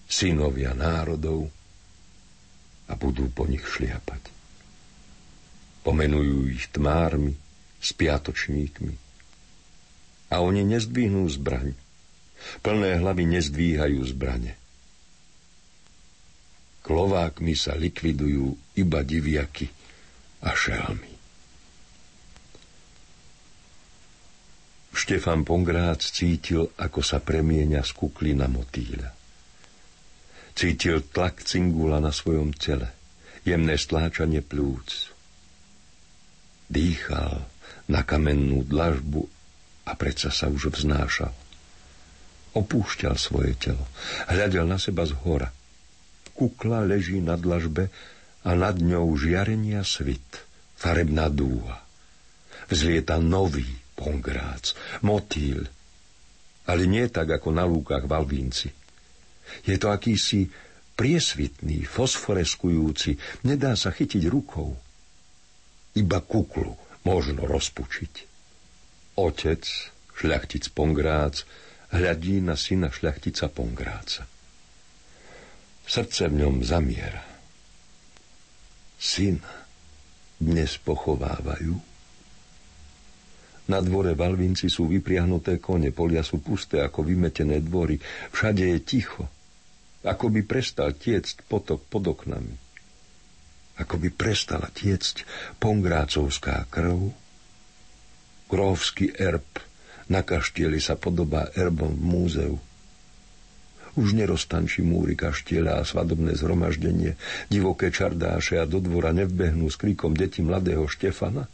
synovia 0.06 0.72
národov 0.72 1.50
a 2.88 2.92
budú 2.94 3.30
po 3.30 3.46
nich 3.46 3.62
šliapať. 3.62 4.22
Pomenujú 5.82 6.50
ich 6.50 6.70
tmármi, 6.70 7.34
spiatočníkmi. 7.82 8.94
A 10.30 10.40
oni 10.40 10.62
nezdvihnú 10.62 11.26
zbraň. 11.26 11.74
Plné 12.62 12.98
hlavy 13.02 13.24
nezdvíhajú 13.28 14.00
zbrane. 14.14 14.61
Klovákmi 16.92 17.56
sa 17.56 17.72
likvidujú 17.72 18.76
iba 18.76 19.00
diviaky 19.00 19.64
a 20.44 20.52
šelmy. 20.52 21.08
Štefan 24.92 25.40
Pongrác 25.40 26.04
cítil, 26.04 26.68
ako 26.76 27.00
sa 27.00 27.16
premieňa 27.24 27.80
z 27.80 27.96
kukly 27.96 28.36
na 28.36 28.44
motýľa. 28.44 29.08
Cítil 30.52 31.00
tlak 31.08 31.40
cingula 31.48 31.96
na 31.96 32.12
svojom 32.12 32.52
tele, 32.52 32.92
jemné 33.40 33.80
stláčanie 33.80 34.44
plúc. 34.44 35.16
Dýchal 36.68 37.48
na 37.88 38.04
kamennú 38.04 38.68
dlažbu 38.68 39.24
a 39.88 39.96
predsa 39.96 40.28
sa 40.28 40.52
už 40.52 40.68
vznášal. 40.76 41.32
Opúšťal 42.52 43.16
svoje 43.16 43.56
telo, 43.56 43.88
hľadel 44.28 44.68
na 44.68 44.76
seba 44.76 45.08
z 45.08 45.16
hora– 45.24 45.48
Kukla 46.42 46.82
leží 46.82 47.22
na 47.22 47.38
dlažbe 47.38 47.86
a 48.42 48.50
nad 48.58 48.74
ňou 48.74 49.14
žiarenia 49.14 49.86
svit, 49.86 50.42
farebná 50.74 51.30
dúha. 51.30 51.78
Vzlieta 52.66 53.22
nový 53.22 53.70
pongrác, 53.94 54.74
motýl, 55.06 55.70
ale 56.66 56.82
nie 56.90 57.06
tak 57.06 57.30
ako 57.38 57.54
na 57.54 57.62
lúkach 57.62 58.10
v. 58.10 58.50
Je 59.62 59.76
to 59.78 59.94
akýsi 59.94 60.50
priesvitný, 60.98 61.86
fosforeskujúci, 61.86 63.22
nedá 63.46 63.78
sa 63.78 63.94
chytiť 63.94 64.26
rukou. 64.26 64.74
Iba 65.94 66.18
kuklu 66.26 66.74
možno 67.06 67.46
rozpučiť. 67.46 68.12
Otec, 69.14 69.62
šľachtic 70.18 70.74
Pongrác, 70.74 71.46
hľadí 71.94 72.42
na 72.42 72.58
syna 72.58 72.90
šľachtica 72.90 73.46
Pongráca. 73.46 74.26
Srdce 75.92 76.32
v 76.32 76.40
ňom 76.40 76.64
zamiera. 76.64 77.20
Syn 78.96 79.36
dnes 80.40 80.80
pochovávajú. 80.80 81.76
Na 83.68 83.84
dvore 83.84 84.16
Valvinci 84.16 84.72
sú 84.72 84.88
vypriahnuté 84.88 85.60
kone, 85.60 85.92
polia 85.92 86.24
sú 86.24 86.40
pusté 86.40 86.80
ako 86.80 87.04
vymetené 87.04 87.60
dvory, 87.60 88.00
všade 88.32 88.72
je 88.72 88.78
ticho. 88.80 89.28
Ako 90.08 90.32
by 90.32 90.40
prestal 90.48 90.96
tiecť 90.96 91.44
potok 91.44 91.84
pod 91.84 92.08
oknami. 92.08 92.56
Ako 93.76 94.00
by 94.00 94.08
prestala 94.16 94.72
tiecť 94.72 95.28
pongrácovská 95.60 96.72
krv. 96.72 97.12
Krovský 98.48 99.12
erb 99.12 99.44
na 100.08 100.24
kaštieli 100.24 100.80
sa 100.80 100.96
podobá 100.96 101.52
erbom 101.52 101.92
v 101.92 102.00
múzeu 102.00 102.56
už 103.96 104.16
neroztančí 104.16 104.80
múry 104.80 105.12
kaštieľa 105.12 105.82
a 105.82 105.86
svadobné 105.86 106.32
zhromaždenie, 106.38 107.16
divoké 107.52 107.92
čardáše 107.92 108.56
a 108.56 108.64
do 108.64 108.80
dvora 108.80 109.12
nevbehnú 109.12 109.68
s 109.68 109.76
kríkom 109.76 110.16
deti 110.16 110.40
mladého 110.40 110.88
Štefana, 110.88 111.44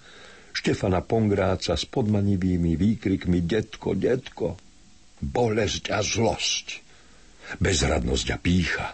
Štefana 0.55 1.03
Pongráca 1.07 1.79
s 1.79 1.87
podmanivými 1.87 2.75
výkrikmi 2.75 3.47
Detko, 3.47 3.95
detko, 3.95 4.59
bolesť 5.23 5.95
a 5.95 6.03
zlosť, 6.03 6.67
bezradnosť 7.63 8.27
a 8.35 8.39
pícha, 8.39 8.89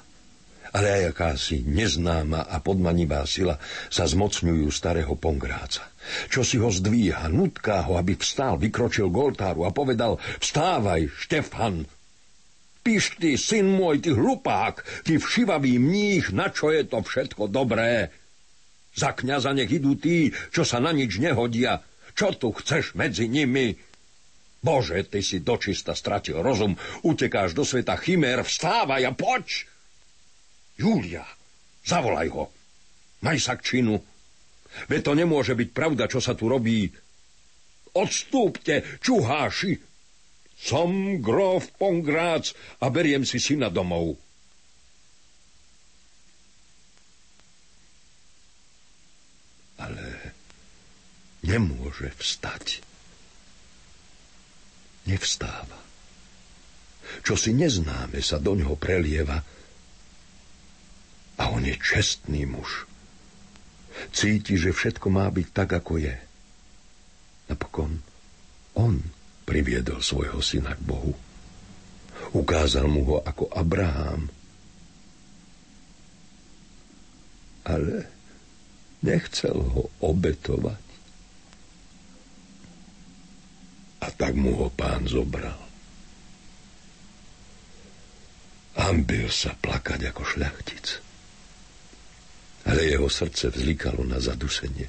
ale 0.74 0.86
aj 0.90 1.02
akási 1.14 1.62
neznáma 1.64 2.50
a 2.50 2.58
podmanivá 2.58 3.22
sila 3.24 3.56
sa 3.88 4.04
zmocňujú 4.04 4.66
starého 4.74 5.14
Pongráca. 5.14 5.88
Čo 6.28 6.44
si 6.44 6.60
ho 6.60 6.68
zdvíha, 6.68 7.30
nutká 7.30 7.86
ho, 7.88 7.96
aby 7.96 8.18
vstal, 8.18 8.60
vykročil 8.60 9.08
k 9.08 9.16
oltáru 9.16 9.64
a 9.64 9.72
povedal 9.72 10.18
Vstávaj, 10.42 11.08
Štefan, 11.14 11.86
Píš 12.84 13.16
ty, 13.16 13.40
syn 13.40 13.72
môj, 13.72 14.04
ty 14.04 14.12
hlupák, 14.12 14.84
ty 15.08 15.16
všivavý 15.16 15.80
mních, 15.80 16.36
na 16.36 16.52
čo 16.52 16.68
je 16.68 16.84
to 16.84 17.00
všetko 17.00 17.48
dobré? 17.48 18.12
Za 18.92 19.16
kniaza 19.16 19.56
nech 19.56 19.72
idú 19.72 19.96
tí, 19.96 20.28
čo 20.52 20.68
sa 20.68 20.84
na 20.84 20.92
nič 20.92 21.16
nehodia. 21.16 21.80
Čo 22.12 22.36
tu 22.36 22.52
chceš 22.52 22.92
medzi 22.92 23.26
nimi? 23.26 23.74
Bože, 24.60 25.00
ty 25.08 25.24
si 25.24 25.40
dočista 25.40 25.96
stratil 25.96 26.44
rozum, 26.44 26.76
utekáš 27.04 27.56
do 27.56 27.64
sveta 27.64 27.96
chimér, 27.96 28.44
vstávaj 28.44 29.02
a 29.08 29.12
poď! 29.16 29.64
Julia, 30.76 31.24
zavolaj 31.88 32.28
ho. 32.36 32.52
Maj 33.24 33.38
sa 33.40 33.56
k 33.56 33.64
činu. 33.64 33.96
Veď 34.92 35.00
to 35.08 35.12
nemôže 35.16 35.56
byť 35.56 35.68
pravda, 35.72 36.04
čo 36.04 36.20
sa 36.20 36.36
tu 36.36 36.52
robí. 36.52 36.92
Odstúpte, 37.94 39.00
čuháši, 39.00 39.93
som 40.58 41.20
grof 41.20 41.70
Pongrác 41.76 42.54
a 42.80 42.88
beriem 42.88 43.26
si 43.26 43.42
syna 43.42 43.68
domov. 43.68 44.16
Ale 49.76 50.32
nemôže 51.44 52.08
vstať. 52.16 52.80
Nevstáva. 55.04 55.76
Čo 57.20 57.36
si 57.36 57.52
neznáme 57.52 58.24
sa 58.24 58.40
do 58.40 58.56
ňoho 58.56 58.80
prelieva 58.80 59.44
a 61.36 61.42
on 61.52 61.66
je 61.66 61.76
čestný 61.76 62.48
muž. 62.48 62.88
Cíti, 64.10 64.58
že 64.58 64.74
všetko 64.74 65.06
má 65.12 65.28
byť 65.30 65.48
tak, 65.52 65.70
ako 65.76 66.02
je. 66.02 66.16
Napokon 67.52 68.00
on 68.74 68.98
priviedol 69.44 70.00
svojho 70.00 70.40
syna 70.40 70.72
k 70.74 70.82
Bohu. 70.82 71.12
Ukázal 72.34 72.88
mu 72.90 73.04
ho 73.06 73.16
ako 73.22 73.46
Abraham. 73.52 74.26
Ale 77.64 78.08
nechcel 79.04 79.56
ho 79.56 79.88
obetovať. 80.00 80.84
A 84.04 84.12
tak 84.12 84.36
mu 84.36 84.52
ho 84.60 84.68
pán 84.68 85.08
zobral. 85.08 85.56
Ambil 88.74 89.30
sa 89.30 89.54
plakať 89.56 90.12
ako 90.12 90.22
šľachtic. 90.28 90.86
Ale 92.68 92.84
jeho 92.84 93.08
srdce 93.08 93.48
vzlikalo 93.52 94.04
na 94.04 94.20
zadusenie. 94.20 94.88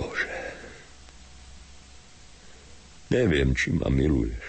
Bože, 0.00 0.39
Neviem, 3.10 3.58
či 3.58 3.74
ma 3.74 3.90
miluješ. 3.90 4.46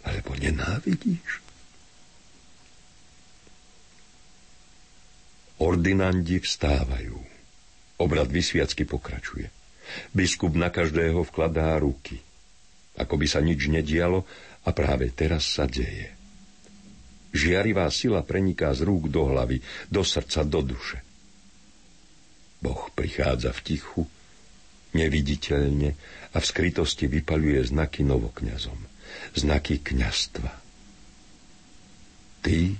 Alebo 0.00 0.32
nenávidíš. 0.32 1.44
Ordinandi 5.60 6.40
vstávajú. 6.40 7.20
Obrad 8.00 8.32
vysviacky 8.32 8.88
pokračuje. 8.88 9.52
Biskup 10.16 10.56
na 10.56 10.72
každého 10.72 11.20
vkladá 11.28 11.76
ruky. 11.76 12.16
Ako 12.96 13.20
by 13.20 13.26
sa 13.28 13.44
nič 13.44 13.68
nedialo 13.68 14.24
a 14.64 14.72
práve 14.72 15.12
teraz 15.12 15.52
sa 15.52 15.68
deje. 15.68 16.16
Žiarivá 17.36 17.86
sila 17.92 18.24
preniká 18.24 18.72
z 18.72 18.88
rúk 18.88 19.12
do 19.12 19.28
hlavy, 19.28 19.60
do 19.92 20.00
srdca, 20.00 20.48
do 20.48 20.64
duše. 20.64 20.98
Boh 22.64 22.88
prichádza 22.96 23.52
v 23.52 23.60
tichu, 23.60 24.02
neviditeľne 24.94 25.94
a 26.34 26.36
v 26.38 26.44
skrytosti 26.44 27.06
vypaluje 27.06 27.70
znaky 27.70 28.02
novokňazom, 28.06 28.78
znaky 29.36 29.78
kňastva. 29.82 30.50
Ty 32.40 32.72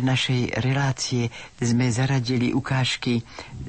Našej 0.09 0.65
relácie 0.65 1.29
sme 1.61 1.93
zaradili 1.93 2.57
ukážky 2.57 3.21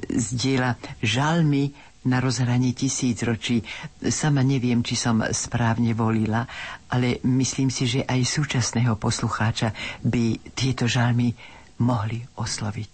z 0.08 0.26
diela 0.32 0.80
Žalmy 1.04 1.90
na 2.08 2.16
rozhranie 2.16 2.72
tisíc 2.72 3.20
ročí. 3.20 3.60
Sama 4.08 4.40
neviem, 4.40 4.80
či 4.80 4.96
som 4.96 5.20
správne 5.36 5.92
volila, 5.92 6.48
ale 6.88 7.20
myslím 7.28 7.68
si, 7.68 7.84
že 7.84 8.00
aj 8.08 8.24
súčasného 8.24 8.96
poslucháča 8.96 9.76
by 10.00 10.56
tieto 10.56 10.88
žalmy 10.88 11.36
mohli 11.84 12.24
osloviť. 12.40 12.92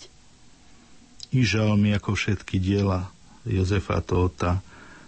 I 1.39 1.41
žalmy, 1.47 1.95
ako 1.95 2.19
všetky 2.19 2.59
diela 2.59 3.07
Jozefa 3.47 4.03
Tóta, 4.03 4.59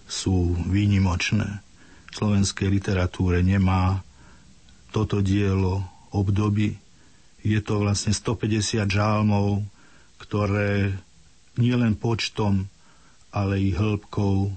sú 0.06 0.54
výnimočné. 0.66 1.62
V 2.08 2.12
slovenskej 2.14 2.70
literatúre 2.70 3.42
nemá 3.42 4.00
toto 4.94 5.20
dielo 5.20 5.84
obdoby 6.14 6.87
je 7.48 7.60
to 7.64 7.80
vlastne 7.80 8.12
150 8.12 8.84
žálmov, 8.84 9.64
ktoré 10.20 10.92
nielen 11.56 11.96
počtom, 11.96 12.68
ale 13.32 13.56
i 13.56 13.72
hĺbkou 13.72 14.52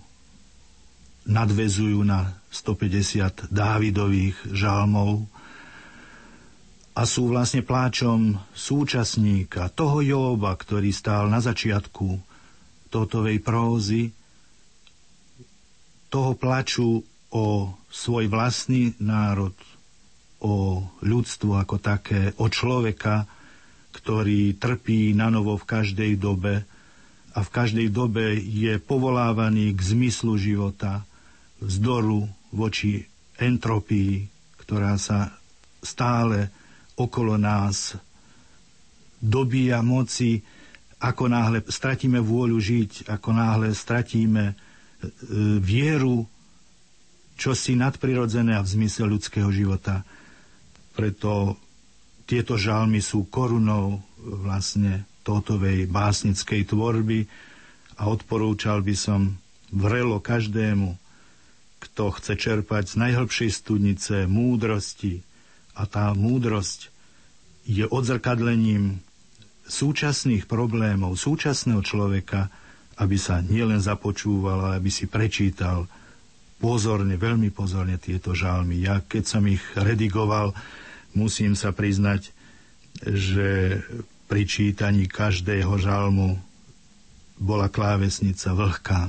nadvezujú 1.25 2.03
na 2.03 2.35
150 2.51 3.47
Dávidových 3.47 4.35
žálmov 4.51 5.23
a 6.91 7.07
sú 7.07 7.31
vlastne 7.31 7.63
pláčom 7.63 8.35
súčasníka, 8.51 9.71
toho 9.71 10.03
Jóba, 10.03 10.51
ktorý 10.59 10.91
stál 10.91 11.31
na 11.31 11.39
začiatku 11.39 12.19
totovej 12.91 13.39
prózy, 13.39 14.11
toho 16.11 16.35
plaču 16.35 16.99
o 17.31 17.71
svoj 17.87 18.27
vlastný 18.27 18.91
národ, 18.99 19.55
o 20.41 20.81
ľudstvo 21.05 21.57
ako 21.61 21.77
také, 21.77 22.33
o 22.41 22.49
človeka, 22.49 23.29
ktorý 23.93 24.57
trpí 24.57 25.13
na 25.13 25.29
novo 25.29 25.57
v 25.59 25.67
každej 25.67 26.17
dobe 26.17 26.65
a 27.31 27.39
v 27.39 27.49
každej 27.49 27.87
dobe 27.93 28.35
je 28.39 28.81
povolávaný 28.81 29.71
k 29.77 29.81
zmyslu 29.95 30.35
života, 30.35 31.05
vzdoru 31.61 32.25
voči 32.51 33.05
entropii, 33.37 34.25
ktorá 34.59 34.97
sa 34.97 35.37
stále 35.81 36.49
okolo 36.97 37.37
nás 37.37 37.95
dobíja 39.21 39.85
moci, 39.85 40.41
ako 41.01 41.29
náhle 41.29 41.59
stratíme 41.65 42.17
vôľu 42.21 42.57
žiť, 42.57 42.91
ako 43.09 43.29
náhle 43.33 43.73
stratíme 43.73 44.43
e, 44.49 44.55
vieru, 45.61 46.25
čo 47.37 47.57
si 47.57 47.73
nadprirodzené 47.73 48.53
a 48.53 48.61
v 48.61 48.69
zmysle 48.69 49.09
ľudského 49.09 49.49
života. 49.49 50.05
Preto 50.91 51.55
tieto 52.27 52.55
žalmy 52.55 53.03
sú 53.03 53.27
korunou 53.27 53.99
vlastne 54.21 55.03
totovej 55.21 55.89
básnickej 55.89 56.67
tvorby 56.69 57.27
a 57.99 58.09
odporúčal 58.09 58.81
by 58.81 58.95
som 58.97 59.37
vrelo 59.71 60.19
každému, 60.19 60.97
kto 61.81 62.03
chce 62.13 62.33
čerpať 62.37 62.83
z 62.93 62.95
najhlbšej 63.01 63.49
studnice 63.49 64.15
múdrosti 64.29 65.25
a 65.73 65.87
tá 65.89 66.13
múdrosť 66.13 66.93
je 67.65 67.85
odzrkadlením 67.87 69.01
súčasných 69.65 70.45
problémov 70.49 71.15
súčasného 71.15 71.79
človeka, 71.79 72.51
aby 72.99 73.15
sa 73.15 73.39
nielen 73.39 73.79
započúval, 73.79 74.67
ale 74.67 74.83
aby 74.83 74.91
si 74.91 75.07
prečítal 75.07 75.87
pozorne, 76.61 77.17
veľmi 77.17 77.49
pozorne 77.49 77.97
tieto 77.97 78.35
žalmy. 78.35 78.83
Ja 78.83 79.01
keď 79.01 79.23
som 79.25 79.43
ich 79.49 79.63
redigoval, 79.73 80.53
musím 81.13 81.55
sa 81.57 81.71
priznať, 81.75 82.31
že 83.01 83.81
pri 84.27 84.43
čítaní 84.47 85.07
každého 85.11 85.75
žalmu 85.81 86.39
bola 87.41 87.67
klávesnica 87.67 88.53
vlhká. 88.53 89.01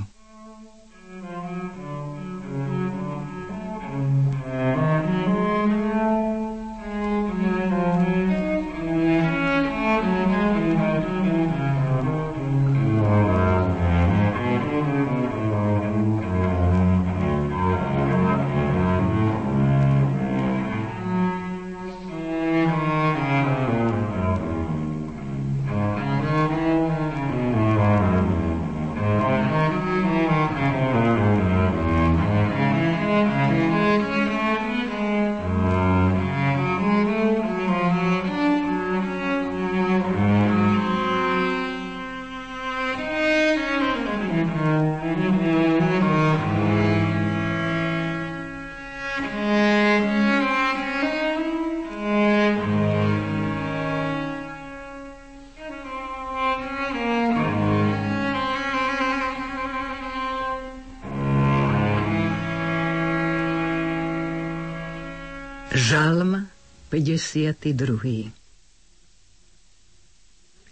52. 67.23 68.35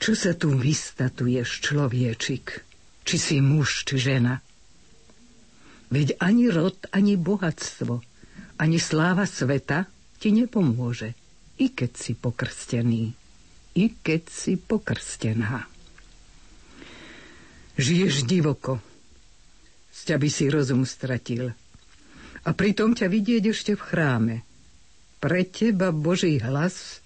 Čo 0.02 0.12
sa 0.18 0.36
tu 0.36 0.52
vystatuješ, 0.52 1.64
človečik? 1.64 2.60
Či 3.08 3.16
si 3.16 3.38
muž, 3.40 3.88
či 3.88 3.96
žena? 3.96 4.44
Veď 5.88 6.20
ani 6.20 6.52
rod, 6.52 6.76
ani 6.92 7.16
bohatstvo, 7.16 8.04
ani 8.60 8.78
sláva 8.84 9.24
sveta 9.24 9.88
ti 10.20 10.36
nepomôže, 10.36 11.16
i 11.64 11.72
keď 11.72 11.92
si 11.96 12.12
pokrstený, 12.20 13.16
i 13.80 13.86
keď 14.04 14.24
si 14.28 14.60
pokrstená. 14.60 15.66
Žiješ 17.80 18.28
divoko, 18.28 18.84
z 19.96 20.00
ťa 20.12 20.16
by 20.20 20.30
si 20.30 20.46
rozum 20.52 20.84
stratil. 20.84 21.54
A 22.42 22.50
pritom 22.58 22.98
ťa 22.98 23.06
vidieť 23.06 23.54
ešte 23.54 23.78
v 23.78 23.86
chráme. 23.86 24.36
Pre 25.22 25.42
teba 25.46 25.94
Boží 25.94 26.42
hlas 26.42 26.98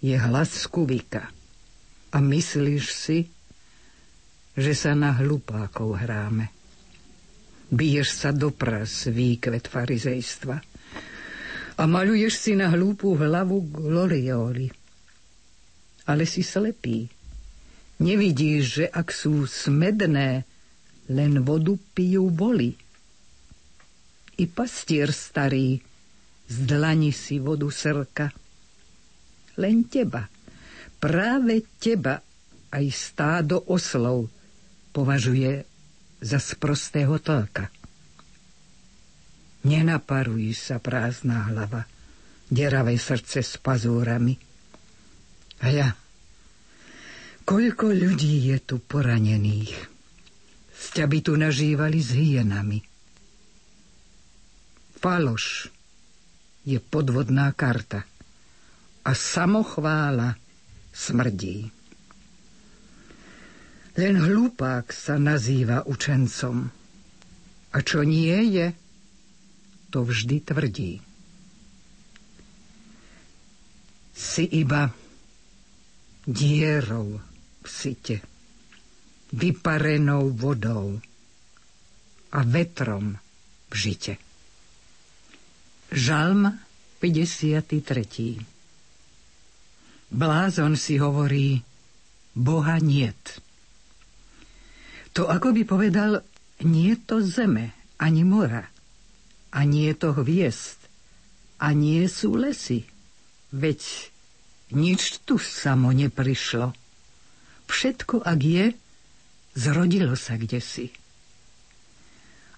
je 0.00 0.16
hlas 0.16 0.64
skubika. 0.64 1.28
A 2.08 2.16
myslíš 2.24 2.84
si, 2.88 3.18
že 4.56 4.72
sa 4.72 4.96
na 4.96 5.12
hlupákov 5.12 6.00
hráme. 6.00 6.48
Biješ 7.68 8.16
sa 8.16 8.30
do 8.32 8.48
pras 8.48 9.04
výkvet 9.10 9.68
farizejstva 9.68 10.56
a 11.74 11.82
maluješ 11.90 12.38
si 12.38 12.52
na 12.54 12.70
hlúpu 12.70 13.18
hlavu 13.18 13.66
glorioli. 13.66 14.70
Ale 16.06 16.24
si 16.24 16.46
slepý. 16.46 17.10
Nevidíš, 17.98 18.62
že 18.62 18.86
ak 18.88 19.10
sú 19.10 19.44
smedné, 19.44 20.46
len 21.10 21.32
vodu 21.44 21.74
pijú 21.92 22.30
boli. 22.30 22.72
I 24.38 24.44
pastier 24.48 25.10
starý 25.10 25.82
z 26.44 26.56
dlani 26.68 27.12
si 27.12 27.40
vodu 27.40 27.68
srka. 27.72 28.28
Len 29.60 29.86
teba, 29.86 30.28
práve 31.00 31.64
teba 31.78 32.20
aj 32.74 32.86
stádo 32.90 33.62
oslov 33.70 34.28
považuje 34.90 35.62
za 36.18 36.38
sprostého 36.42 37.20
tlka. 37.22 37.70
Nenaparuj 39.64 40.52
sa 40.52 40.76
prázdna 40.76 41.48
hlava, 41.48 41.88
deravé 42.52 43.00
srdce 43.00 43.40
s 43.40 43.56
pazúrami. 43.56 44.36
ja, 45.64 45.96
koľko 47.48 47.86
ľudí 47.94 48.52
je 48.52 48.58
tu 48.60 48.76
poranených. 48.82 49.72
Sťa 50.74 51.04
by 51.08 51.18
tu 51.24 51.32
nažívali 51.40 51.98
s 52.04 52.12
hyenami. 52.12 52.80
Faloš 55.00 55.73
je 56.64 56.80
podvodná 56.80 57.52
karta 57.52 58.04
a 59.04 59.10
samochvála 59.12 60.36
smrdí. 60.90 61.68
Len 63.94 64.14
hlupák 64.18 64.90
sa 64.90 65.20
nazýva 65.20 65.86
učencom. 65.86 66.56
A 67.74 67.78
čo 67.82 68.02
nie 68.02 68.34
je, 68.50 68.66
to 69.94 70.02
vždy 70.02 70.36
tvrdí. 70.42 70.92
Si 74.14 74.44
iba 74.58 74.90
dierou 76.26 77.18
v 77.62 77.66
site, 77.68 78.18
vyparenou 79.34 80.34
vodou 80.34 80.98
a 82.34 82.40
vetrom 82.42 83.14
v 83.70 83.74
žite. 83.74 84.14
Žalm 85.94 86.50
53. 86.98 87.70
Blázon 90.10 90.74
si 90.74 90.98
hovorí, 90.98 91.62
Boha 92.34 92.82
niet. 92.82 93.38
To 95.14 95.30
ako 95.30 95.54
by 95.54 95.62
povedal, 95.62 96.26
nie 96.66 96.98
to 96.98 97.22
zeme, 97.22 97.78
ani 98.02 98.26
mora, 98.26 98.66
a 99.54 99.62
nie 99.62 99.94
to 99.94 100.10
hviezd, 100.18 100.82
a 101.62 101.70
nie 101.70 102.10
sú 102.10 102.34
lesy. 102.34 102.90
Veď 103.54 104.10
nič 104.74 105.22
tu 105.22 105.38
samo 105.38 105.94
neprišlo. 105.94 106.74
Všetko, 107.70 108.26
ak 108.26 108.40
je, 108.42 108.74
zrodilo 109.54 110.18
sa 110.18 110.34
kde 110.34 110.58
si. 110.58 110.90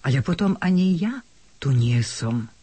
Ale 0.01 0.24
potom 0.24 0.57
ani 0.64 0.97
ja 0.97 1.20
tu 1.61 1.76
nie 1.76 2.01
som. 2.01 2.56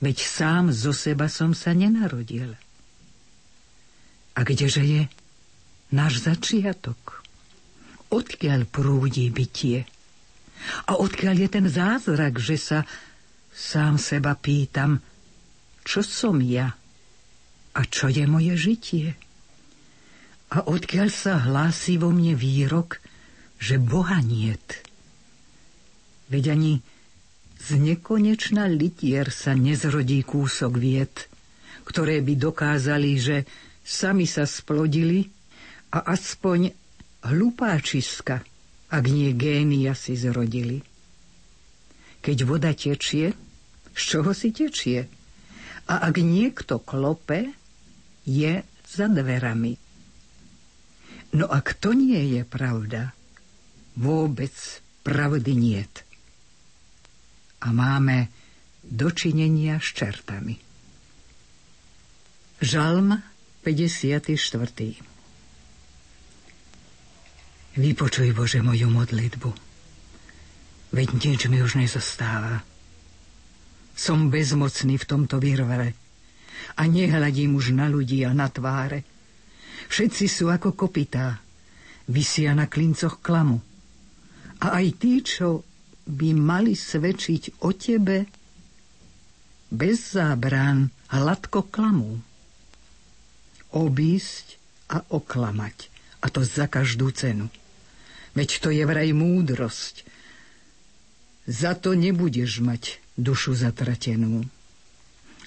Veď 0.00 0.18
sám 0.20 0.72
zo 0.72 0.92
seba 0.92 1.28
som 1.30 1.56
sa 1.56 1.72
nenarodil. 1.72 2.56
A 4.36 4.40
kdeže 4.44 4.84
je 4.84 5.02
náš 5.88 6.20
začiatok? 6.24 7.26
odkiaľ 8.10 8.66
prúdi 8.70 9.28
bytie. 9.30 9.86
A 10.88 10.98
odkiaľ 10.98 11.36
je 11.46 11.48
ten 11.50 11.66
zázrak, 11.68 12.38
že 12.40 12.56
sa 12.56 12.78
sám 13.52 14.00
seba 14.00 14.34
pýtam, 14.38 15.02
čo 15.86 16.00
som 16.02 16.40
ja 16.42 16.74
a 17.76 17.80
čo 17.84 18.08
je 18.08 18.24
moje 18.24 18.54
žitie. 18.56 19.08
A 20.54 20.64
odkiaľ 20.64 21.08
sa 21.10 21.42
hlási 21.42 21.98
vo 22.00 22.14
mne 22.14 22.38
výrok, 22.38 23.02
že 23.58 23.80
Boha 23.80 24.22
niet. 24.22 24.84
Veď 26.26 26.58
ani 26.58 26.82
z 27.66 27.82
nekonečna 27.82 28.70
litier 28.70 29.34
sa 29.34 29.50
nezrodí 29.58 30.22
kúsok 30.22 30.78
vied, 30.78 31.26
ktoré 31.82 32.22
by 32.22 32.38
dokázali, 32.38 33.12
že 33.18 33.36
sami 33.82 34.30
sa 34.30 34.46
splodili 34.46 35.26
a 35.90 36.14
aspoň 36.14 36.70
hlupáčiska, 37.26 38.46
ak 38.86 39.04
nie 39.10 39.34
génia 39.34 39.98
si 39.98 40.14
zrodili. 40.14 40.78
Keď 42.22 42.38
voda 42.46 42.70
tečie, 42.70 43.34
z 43.90 44.02
čoho 44.02 44.30
si 44.30 44.54
tečie? 44.54 45.10
A 45.90 46.06
ak 46.06 46.22
niekto 46.22 46.78
klope, 46.78 47.50
je 48.22 48.62
za 48.86 49.06
dverami. 49.10 49.74
No 51.34 51.50
ak 51.50 51.82
to 51.82 51.98
nie 51.98 52.38
je 52.38 52.42
pravda, 52.46 53.10
vôbec 53.98 54.54
pravdy 55.02 55.54
niet. 55.54 56.05
A 57.64 57.72
máme 57.72 58.28
dočinenia 58.84 59.80
s 59.80 59.96
čertami. 59.96 60.56
Žalm 62.60 63.20
54. 63.64 64.32
Vypočuj, 67.76 68.32
Bože, 68.32 68.64
moju 68.64 68.88
modlitbu. 68.88 69.50
Veď 70.96 71.08
nič 71.20 71.40
mi 71.52 71.60
už 71.60 71.76
nezostáva. 71.76 72.64
Som 73.92 74.32
bezmocný 74.32 74.96
v 74.96 75.08
tomto 75.08 75.36
výrvere 75.36 75.92
a 76.76 76.88
nehľadím 76.88 77.56
už 77.56 77.76
na 77.76 77.92
ľudí 77.92 78.24
a 78.24 78.32
na 78.32 78.48
tváre. 78.48 79.04
Všetci 79.92 80.24
sú 80.24 80.48
ako 80.48 80.72
kopitá, 80.72 81.36
vysia 82.08 82.56
na 82.56 82.64
klincoch 82.64 83.20
klamu. 83.20 83.60
A 84.64 84.80
aj 84.80 84.86
tí, 84.96 85.20
čo 85.20 85.60
by 86.06 86.30
mali 86.38 86.78
svedčiť 86.78 87.66
o 87.66 87.74
tebe, 87.74 88.30
bez 89.66 90.14
zábrán 90.14 90.94
hladko 91.10 91.66
klamú. 91.66 92.22
Obísť 93.74 94.56
a 94.94 95.02
oklamať, 95.02 95.90
a 96.22 96.26
to 96.30 96.46
za 96.46 96.70
každú 96.70 97.10
cenu. 97.10 97.50
Veď 98.38 98.62
to 98.62 98.68
je 98.70 98.86
vraj 98.86 99.10
múdrosť. 99.10 100.06
Za 101.50 101.74
to 101.74 101.98
nebudeš 101.98 102.62
mať 102.62 103.02
dušu 103.18 103.58
zatratenú. 103.58 104.46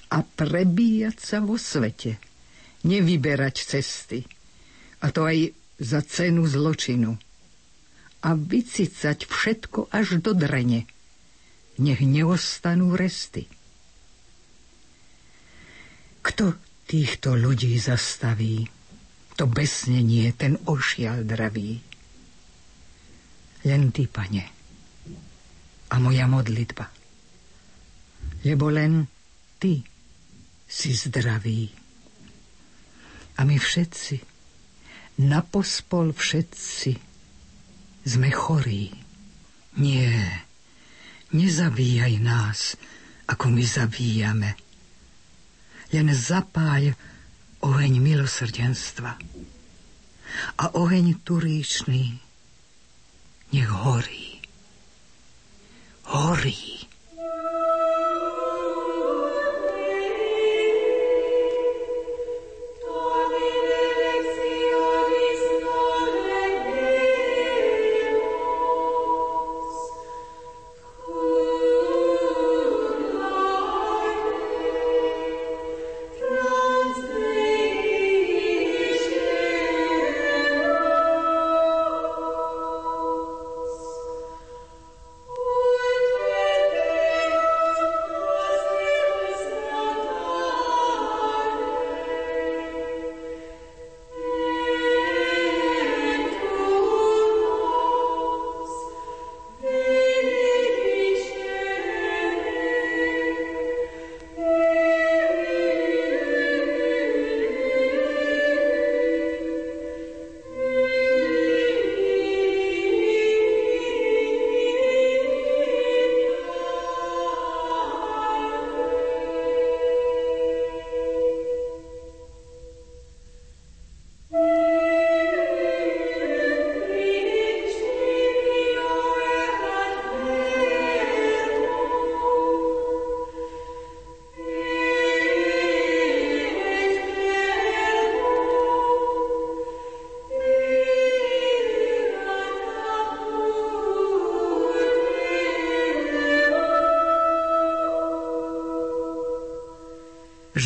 A 0.09 0.25
prebíjať 0.25 1.17
sa 1.21 1.37
vo 1.39 1.55
svete, 1.55 2.17
nevyberať 2.83 3.55
cesty. 3.61 4.25
A 4.99 5.13
to 5.13 5.23
aj 5.23 5.53
za 5.79 6.03
cenu 6.03 6.43
zločinu. 6.43 7.15
A 8.19 8.35
vycicať 8.35 9.27
všetko 9.27 9.91
až 9.95 10.19
do 10.19 10.35
drene. 10.35 10.83
Nech 11.79 12.03
neostanú 12.03 12.99
resty. 12.99 13.47
Kto 16.19 16.55
týchto 16.83 17.39
ľudí 17.39 17.79
zastaví? 17.79 18.67
To 19.39 19.47
besnenie, 19.47 20.35
ten 20.35 20.59
ošial 20.67 21.23
dravý 21.23 21.79
len 23.67 23.91
Ty, 23.91 24.07
Pane, 24.07 24.43
a 25.91 25.95
moja 25.99 26.25
modlitba. 26.29 26.87
Lebo 28.47 28.71
len 28.71 29.03
Ty 29.59 29.83
si 30.63 30.91
zdravý. 30.95 31.67
A 33.35 33.43
my 33.43 33.55
všetci, 33.59 34.15
na 35.27 35.43
pospol 35.43 36.15
všetci, 36.15 37.08
sme 38.09 38.33
chorí. 38.33 38.89
Nie, 39.77 40.09
nezabíjaj 41.29 42.13
nás, 42.17 42.73
ako 43.29 43.53
my 43.53 43.61
zabíjame. 43.61 44.57
len 45.93 46.09
zapáj 46.09 46.97
oheň 47.61 47.93
milosrdenstva. 48.01 49.13
A 50.57 50.65
oheň 50.73 51.21
turíčný 51.21 52.17
nech 53.53 53.69
horí. 53.69 54.41
Horí. 56.09 56.88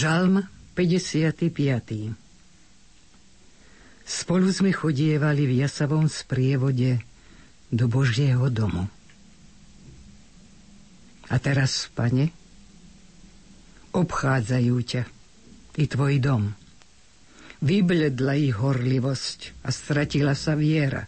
Žalm 0.03 0.43
55. 0.75 2.11
Spolu 4.03 4.51
sme 4.51 4.75
chodievali 4.75 5.47
v 5.47 5.63
jasavom 5.63 6.11
sprievode 6.11 6.99
do 7.71 7.87
Božieho 7.87 8.51
domu. 8.51 8.91
A 11.31 11.39
teraz, 11.39 11.87
pane, 11.95 12.35
obchádzajú 13.95 14.75
ťa 14.83 15.07
i 15.79 15.87
tvoj 15.87 16.19
dom. 16.19 16.51
Vybledla 17.63 18.35
ich 18.43 18.59
horlivosť 18.59 19.63
a 19.63 19.71
stratila 19.71 20.35
sa 20.35 20.59
viera. 20.59 21.07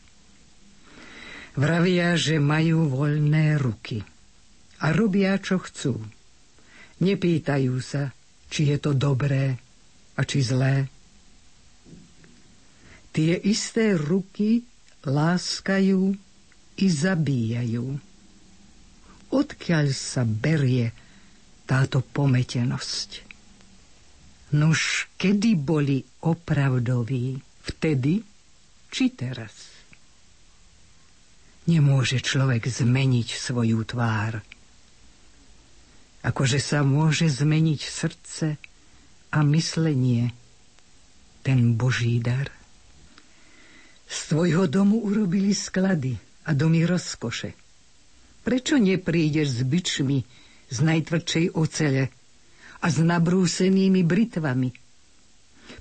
Vravia, 1.59 2.15
že 2.15 2.39
majú 2.39 2.87
voľné 2.87 3.59
ruky 3.59 3.99
a 4.79 4.95
robia, 4.95 5.35
čo 5.35 5.59
chcú. 5.59 5.99
Nepýtajú 7.03 7.75
sa, 7.83 8.14
či 8.49 8.71
je 8.73 8.77
to 8.77 8.91
dobré 8.93 9.57
a 10.15 10.21
či 10.23 10.39
zlé. 10.41 10.87
Tie 13.15 13.33
isté 13.47 13.95
ruky 13.95 14.63
láskajú 15.07 16.01
i 16.75 16.85
zabíjajú. 16.85 17.87
Odkiaľ 19.31 19.85
sa 19.95 20.27
berie 20.27 20.91
táto 21.63 22.03
pometenosť? 22.03 23.09
Nuž, 24.55 25.11
kedy 25.15 25.55
boli 25.55 26.03
opravdoví? 26.23 27.39
Vtedy 27.65 28.21
či 28.91 29.05
teraz? 29.11 29.73
Nemôže 31.65 32.21
človek 32.21 32.69
zmeniť 32.69 33.27
svoju 33.35 33.81
tvár– 33.83 34.39
akože 36.25 36.57
sa 36.57 36.81
môže 36.81 37.29
zmeniť 37.29 37.81
srdce 37.85 38.57
a 39.29 39.39
myslenie, 39.45 40.33
ten 41.45 41.77
Boží 41.77 42.17
dar. 42.17 42.49
Z 44.09 44.33
tvojho 44.33 44.65
domu 44.65 45.05
urobili 45.05 45.53
sklady 45.53 46.17
a 46.49 46.57
domy 46.57 46.81
rozkoše. 46.89 47.53
Prečo 48.41 48.81
neprídeš 48.81 49.61
s 49.61 49.61
byčmi 49.61 50.17
z 50.69 50.77
najtvrdšej 50.81 51.45
ocele 51.53 52.09
a 52.81 52.85
s 52.89 52.97
nabrúsenými 53.01 54.01
britvami? 54.01 54.69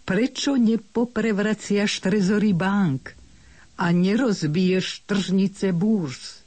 Prečo 0.05 0.57
nepoprevraciaš 0.61 2.05
trezory 2.05 2.53
bank 2.53 3.17
a 3.81 3.93
nerozbiješ 3.93 5.09
tržnice 5.09 5.73
búrs? 5.73 6.44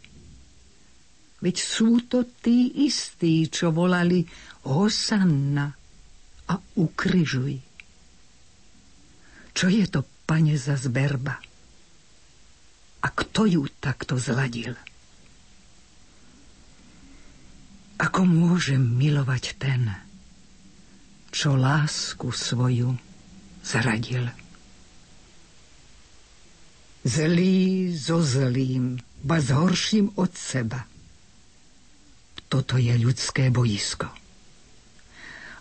Veď 1.38 1.56
sú 1.62 2.02
to 2.10 2.26
tí 2.42 2.90
istí, 2.90 3.46
čo 3.46 3.70
volali 3.70 4.26
Hosanna 4.66 5.70
a 6.50 6.54
ukryžuj. 6.82 7.54
Čo 9.54 9.68
je 9.70 9.86
to, 9.86 10.02
pane, 10.26 10.58
za 10.58 10.74
zberba? 10.74 11.38
A 13.06 13.08
kto 13.14 13.46
ju 13.46 13.64
takto 13.78 14.18
zladil? 14.18 14.74
Ako 18.02 18.26
môžem 18.26 18.82
milovať 18.82 19.58
ten, 19.62 19.94
čo 21.30 21.54
lásku 21.54 22.34
svoju 22.34 22.98
zradil? 23.62 24.26
Zlý 27.06 27.94
so 27.94 28.22
zlým, 28.22 28.98
ba 29.22 29.38
s 29.38 29.54
horším 29.54 30.18
od 30.18 30.34
seba– 30.34 30.82
toto 32.48 32.80
je 32.80 32.95
ľudské 32.95 33.52
bojisko. 33.52 34.07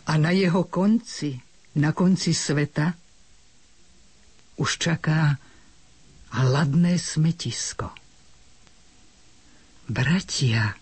A 0.06 0.12
na 0.22 0.30
jeho 0.30 0.70
konci, 0.70 1.34
na 1.82 1.90
konci 1.90 2.30
sveta, 2.30 2.94
už 4.56 4.70
čaká 4.78 5.34
hladné 6.30 6.96
smetisko. 6.96 7.90
Bratia, 9.90 10.78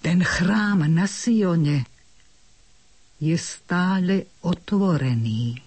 ten 0.00 0.24
chrám 0.24 0.88
na 0.88 1.04
Sione 1.04 1.84
je 3.20 3.36
stále 3.36 4.40
otvorený. 4.44 5.60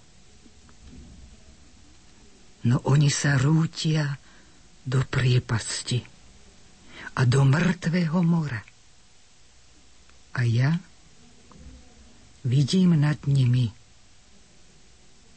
No 2.67 2.83
oni 2.89 3.09
sa 3.09 3.37
rútia 3.39 4.17
do 4.83 5.01
priepasti 5.05 6.03
a 7.17 7.21
do 7.25 7.41
mŕtvého 7.47 8.19
mora 8.21 8.61
a 10.37 10.45
ja 10.45 10.77
vidím 12.45 12.93
nad 12.93 13.17
nimi 13.25 13.73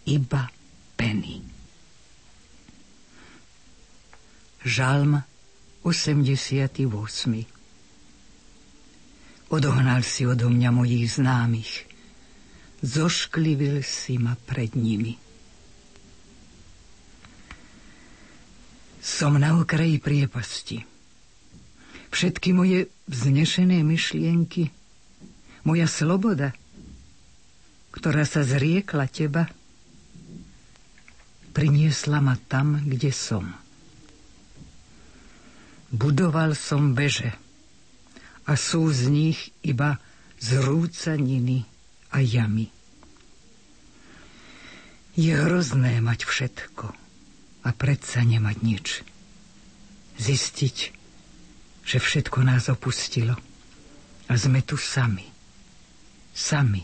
iba 0.05 0.53
peny. 1.01 1.41
Žalm 4.61 5.25
88. 5.81 6.85
Odohnal 9.49 10.05
si 10.05 10.29
odo 10.29 10.53
mňa 10.53 10.71
mojich 10.71 11.17
známych. 11.17 11.89
Zošklivil 12.85 13.81
si 13.81 14.21
ma 14.21 14.37
pred 14.37 14.77
nimi. 14.77 15.17
Som 19.01 19.41
na 19.41 19.57
okraji 19.57 19.97
priepasti. 19.97 20.85
Všetky 22.13 22.53
moje 22.53 22.93
vznešené 23.09 23.81
myšlienky 23.81 24.80
moja 25.65 25.87
sloboda, 25.91 26.57
ktorá 27.91 28.23
sa 28.25 28.47
zriekla 28.47 29.11
teba, 29.11 29.51
priniesla 31.51 32.23
ma 32.23 32.39
tam, 32.39 32.79
kde 32.87 33.11
som. 33.11 33.51
Budoval 35.91 36.55
som 36.55 36.95
veže 36.95 37.35
a 38.47 38.55
sú 38.55 38.87
z 38.95 39.11
nich 39.11 39.39
iba 39.67 39.99
zrúcaniny 40.39 41.67
a 42.15 42.23
jamy. 42.23 42.71
Je 45.19 45.35
hrozné 45.35 45.99
mať 45.99 46.25
všetko 46.25 46.87
a 47.67 47.69
predsa 47.75 48.23
nemať 48.23 48.57
nič. 48.63 48.87
Zistiť, 50.17 50.77
že 51.83 51.99
všetko 51.99 52.39
nás 52.47 52.71
opustilo 52.71 53.35
a 54.31 54.33
sme 54.39 54.63
tu 54.63 54.79
sami. 54.79 55.40
Sami. 56.41 56.81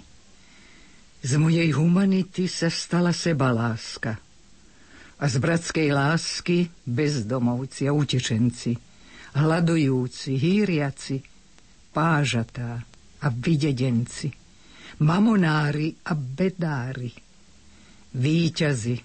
Z 1.24 1.32
mojej 1.40 1.72
humanity 1.72 2.44
sa 2.44 2.68
stala 2.68 3.16
seba 3.16 3.48
láska. 3.56 4.20
A 5.16 5.24
z 5.24 5.40
bratskej 5.40 5.96
lásky 5.96 6.68
bezdomovci 6.84 7.88
a 7.88 7.96
utečenci, 7.96 8.76
hľadujúci, 9.32 10.36
hýriaci, 10.36 11.16
pážatá 11.96 12.84
a 13.24 13.26
vydedenci, 13.32 14.28
mamonári 15.00 15.96
a 16.04 16.12
bedári– 16.12 17.16
výťazi 18.16 18.96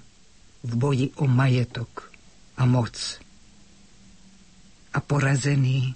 v 0.63 0.71
boji 0.79 1.07
o 1.19 1.27
majetok 1.27 2.07
a 2.55 2.63
moc 2.63 2.95
a 4.91 4.99
porazený 5.03 5.91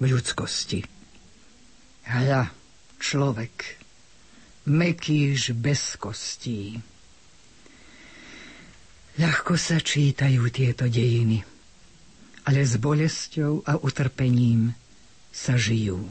v 0.00 0.02
ľudskosti. 0.08 0.80
Hľa, 2.08 2.42
človek, 3.02 3.82
mekýž 4.70 5.58
bez 5.58 5.98
kostí. 5.98 6.78
Ľahko 9.18 9.58
sa 9.58 9.82
čítajú 9.82 10.46
tieto 10.54 10.86
dejiny, 10.86 11.42
ale 12.46 12.62
s 12.62 12.78
bolesťou 12.78 13.66
a 13.66 13.76
utrpením 13.82 14.70
sa 15.34 15.58
žijú. 15.58 16.06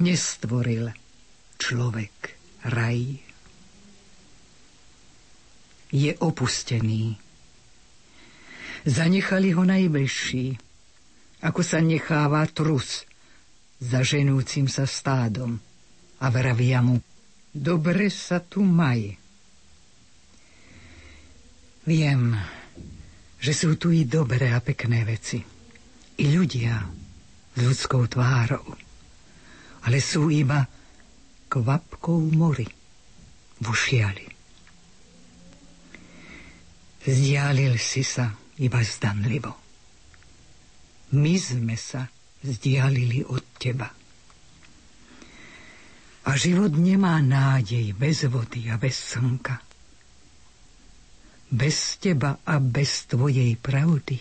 Nestvoril 0.00 0.90
človek 1.60 2.36
raj 2.66 3.20
je 5.94 6.12
opustený. 6.18 7.16
Zanechali 8.86 9.54
ho 9.54 9.62
najbližší, 9.62 10.58
ako 11.46 11.60
sa 11.62 11.78
necháva 11.78 12.44
trus 12.50 13.06
za 13.80 14.00
ženúcim 14.00 14.66
sa 14.66 14.88
stádom 14.88 15.60
a 16.20 16.26
vravia 16.32 16.80
mu, 16.80 17.00
dobre 17.52 18.08
sa 18.08 18.40
tu 18.40 18.64
maj. 18.64 19.16
Viem, 21.86 22.34
že 23.38 23.52
sú 23.54 23.78
tu 23.78 23.94
i 23.94 24.08
dobré 24.08 24.50
a 24.50 24.58
pekné 24.58 25.06
veci. 25.06 25.38
I 26.16 26.24
ľudia 26.32 26.82
s 27.54 27.58
ľudskou 27.60 28.08
tvárou. 28.08 28.64
Ale 29.86 30.02
sú 30.02 30.32
iba 30.32 30.66
kvapkou 31.46 32.34
mori 32.34 32.66
v 33.62 33.64
ušiali. 33.70 34.26
Zdialil 37.06 37.78
si 37.78 38.02
sa 38.02 38.34
iba 38.58 38.82
zdanlivo. 38.82 39.54
My 41.14 41.38
sme 41.38 41.78
sa 41.78 42.10
vzdialili 42.46 43.26
od 43.26 43.42
teba. 43.58 43.90
A 46.26 46.30
život 46.34 46.74
nemá 46.74 47.22
nádej 47.22 47.94
bez 47.94 48.26
vody 48.26 48.70
a 48.70 48.78
bez 48.78 48.98
slnka. 49.14 49.62
Bez 51.50 51.98
teba 52.02 52.42
a 52.42 52.58
bez 52.58 53.06
tvojej 53.06 53.54
pravdy 53.58 54.18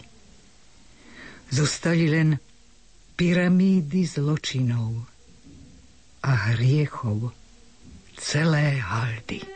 zostali 1.50 2.06
len 2.10 2.38
pyramídy 3.18 4.06
zločinov 4.06 4.94
a 6.26 6.32
hriechov 6.54 7.34
celé 8.18 8.82
haldy. 8.82 9.55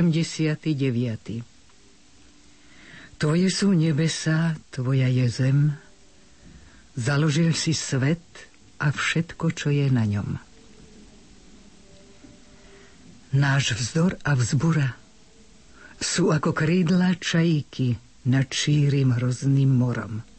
89. 0.00 1.44
Tvoje 3.20 3.48
sú 3.52 3.76
nebesa, 3.76 4.56
tvoja 4.72 5.12
je 5.12 5.28
zem, 5.28 5.76
založil 6.96 7.52
si 7.52 7.76
svet 7.76 8.24
a 8.80 8.88
všetko, 8.88 9.46
čo 9.52 9.68
je 9.68 9.92
na 9.92 10.08
ňom. 10.08 10.40
Náš 13.36 13.76
vzdor 13.76 14.16
a 14.24 14.32
vzbura 14.32 14.96
sú 16.00 16.32
ako 16.32 16.56
krídla 16.56 17.20
čajky 17.20 18.00
nad 18.24 18.48
šírim 18.48 19.12
hrozným 19.12 19.68
morom– 19.68 20.24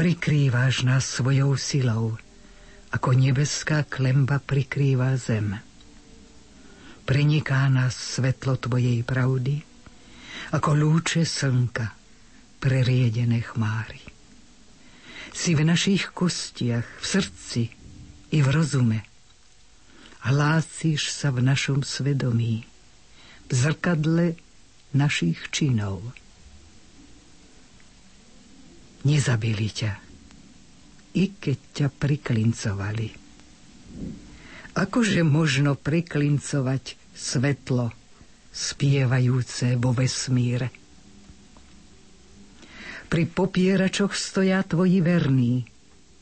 Prikrýváš 0.00 0.88
nás 0.88 1.04
svojou 1.04 1.60
silou, 1.60 2.16
ako 2.88 3.12
nebeská 3.12 3.84
klemba 3.84 4.40
prikrýva 4.40 5.12
zem. 5.20 5.60
Preniká 7.10 7.66
nás 7.66 7.98
svetlo 7.98 8.54
Tvojej 8.54 9.02
pravdy, 9.02 9.58
ako 10.54 10.70
lúče 10.78 11.26
slnka 11.26 11.90
preriedené 12.62 13.42
chmáry. 13.42 13.98
Si 15.34 15.58
v 15.58 15.66
našich 15.66 16.14
kostiach, 16.14 16.86
v 16.86 17.02
srdci 17.02 17.62
i 18.30 18.38
v 18.38 18.48
rozume. 18.54 19.02
Hlásíš 20.22 21.10
sa 21.10 21.34
v 21.34 21.42
našom 21.42 21.82
svedomí, 21.82 22.62
v 23.50 23.52
zrkadle 23.58 24.38
našich 24.94 25.50
činov. 25.50 26.06
Nezabili 29.02 29.66
ťa, 29.66 29.98
i 31.18 31.34
keď 31.34 31.58
ťa 31.74 31.88
priklincovali. 31.90 33.08
Akože 34.78 35.26
možno 35.26 35.74
priklincovať 35.74 36.99
svetlo, 37.20 37.92
spievajúce 38.48 39.76
vo 39.76 39.92
vesmíre? 39.92 40.72
Pri 43.10 43.26
popieračoch 43.28 44.16
stoja 44.16 44.64
tvoji 44.64 45.04
verní, 45.04 45.66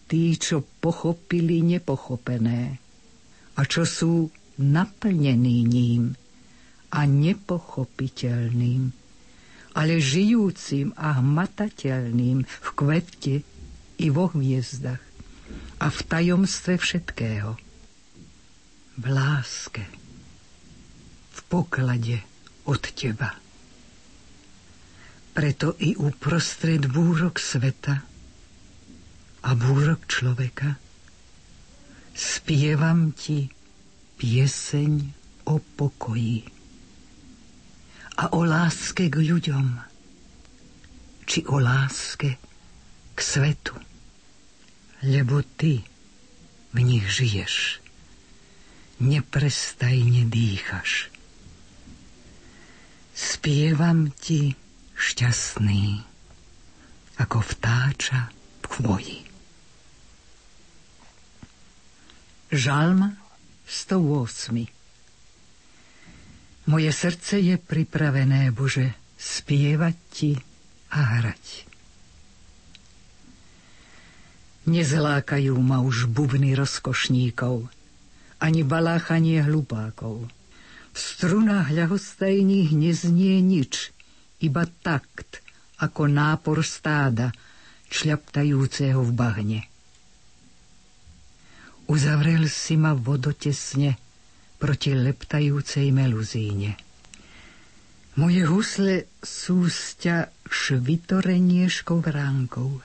tí, 0.09 0.35
čo 0.41 0.65
pochopili 0.81 1.61
nepochopené 1.61 2.81
a 3.55 3.61
čo 3.69 3.85
sú 3.85 4.33
naplnení 4.57 5.69
ním 5.69 6.17
a 6.89 7.05
nepochopiteľným, 7.05 8.83
ale 9.77 9.95
žijúcim 10.01 10.97
a 10.97 11.21
hmatateľným 11.21 12.49
v 12.49 12.69
kvete 12.73 13.37
i 14.01 14.07
vo 14.09 14.33
hviezdach 14.33 15.05
a 15.79 15.87
v 15.93 15.99
tajomstve 16.09 16.75
všetkého. 16.81 17.53
V 18.99 19.05
láske, 19.07 19.85
poklade 21.49 22.21
od 22.69 22.83
teba. 22.93 23.33
Preto 25.33 25.75
i 25.81 25.97
uprostred 25.97 26.89
búrok 26.93 27.41
sveta 27.41 28.05
a 29.43 29.51
búrok 29.57 30.05
človeka 30.05 30.77
spievam 32.13 33.15
ti 33.15 33.49
pieseň 34.19 34.93
o 35.47 35.63
pokoji 35.63 36.43
a 38.19 38.35
o 38.35 38.43
láske 38.43 39.07
k 39.07 39.17
ľuďom, 39.23 39.79
či 41.23 41.47
o 41.47 41.63
láske 41.63 42.35
k 43.15 43.19
svetu, 43.23 43.79
lebo 45.07 45.47
ty 45.55 45.87
v 46.75 46.79
nich 46.83 47.07
žiješ, 47.07 47.79
neprestajne 48.99 50.27
dýchaš. 50.27 51.15
Spievam 53.19 54.15
ti 54.15 54.55
šťastný, 54.95 56.07
ako 57.19 57.43
vtáča 57.43 58.31
v 58.63 58.67
chvoji. 58.71 59.19
Žalm 62.55 63.19
108 63.67 64.71
Moje 66.71 66.91
srdce 66.95 67.43
je 67.43 67.59
pripravené, 67.59 68.55
Bože, 68.55 68.95
spievať 69.19 69.97
Ti 70.15 70.33
a 70.95 71.19
hrať. 71.19 71.67
Nezlákajú 74.71 75.59
ma 75.59 75.83
už 75.83 76.07
bubny 76.07 76.55
rozkošníkov, 76.55 77.67
ani 78.39 78.63
baláchanie 78.63 79.43
hlupákov. 79.43 80.38
V 80.99 81.07
strunách 81.07 81.71
ľahostajných 81.71 82.75
neznie 82.75 83.39
nič, 83.39 83.95
iba 84.43 84.67
takt, 84.83 85.47
ako 85.79 86.11
nápor 86.11 86.67
stáda, 86.67 87.31
čľaptajúceho 87.87 88.99
v 89.07 89.13
bahne. 89.15 89.61
Uzavrel 91.87 92.51
si 92.51 92.75
ma 92.75 92.99
vodotesne 92.99 93.95
proti 94.59 94.91
leptajúcej 94.99 95.95
meluzíne. 95.95 96.75
Moje 98.19 98.43
husle 98.51 99.07
sú 99.23 99.71
sťa 99.71 100.51
švitorenieškou 100.51 102.03
vránkou 102.03 102.83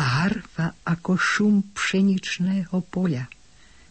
a 0.00 0.02
harfa 0.24 0.72
ako 0.88 1.20
šum 1.20 1.76
pšeničného 1.76 2.72
poľa 2.88 3.28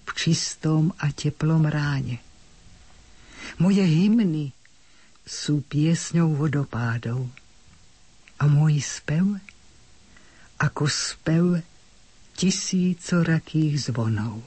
v 0.02 0.12
čistom 0.18 0.90
a 0.98 1.14
teplom 1.14 1.70
ráne. 1.70 2.31
Moje 3.60 3.84
hymny 3.84 4.56
sú 5.28 5.66
piesňou 5.66 6.36
vodopádov 6.36 7.28
a 8.40 8.44
môj 8.48 8.80
spev 8.80 9.38
ako 10.62 10.86
spev 10.86 11.46
tisícorakých 12.38 13.92
zvonov. 13.92 14.42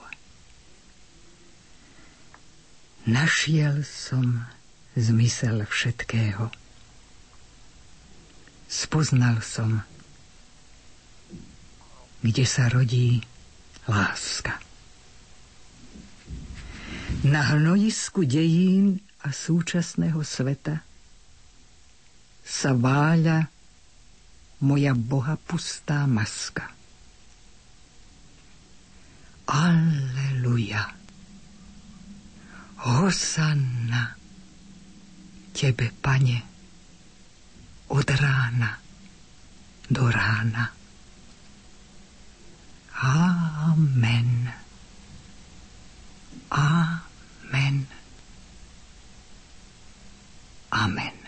Našiel 3.05 3.85
som 3.85 4.49
zmysel 4.97 5.67
všetkého. 5.69 6.49
Spoznal 8.65 9.45
som, 9.45 9.85
kde 12.25 12.45
sa 12.49 12.73
rodí 12.73 13.21
láska. 13.85 14.57
Na 17.25 17.41
hnojisku 17.41 18.29
dejín 18.29 19.01
a 19.25 19.33
súčasného 19.33 20.21
sveta 20.21 20.85
sa 22.45 22.77
váľa 22.77 23.49
moja 24.61 24.93
boha 24.93 25.41
pustá 25.41 26.05
maska. 26.05 26.69
Aleluja. 29.49 30.85
Hosanna 32.85 34.21
Tebe, 35.57 35.97
Pane, 36.05 36.39
od 37.89 38.05
rána 38.05 38.77
do 39.89 40.05
rána. 40.13 40.69
Amen. 43.01 44.53
Amen. 46.53 47.14
Amen. 47.55 47.87
A 50.73 51.24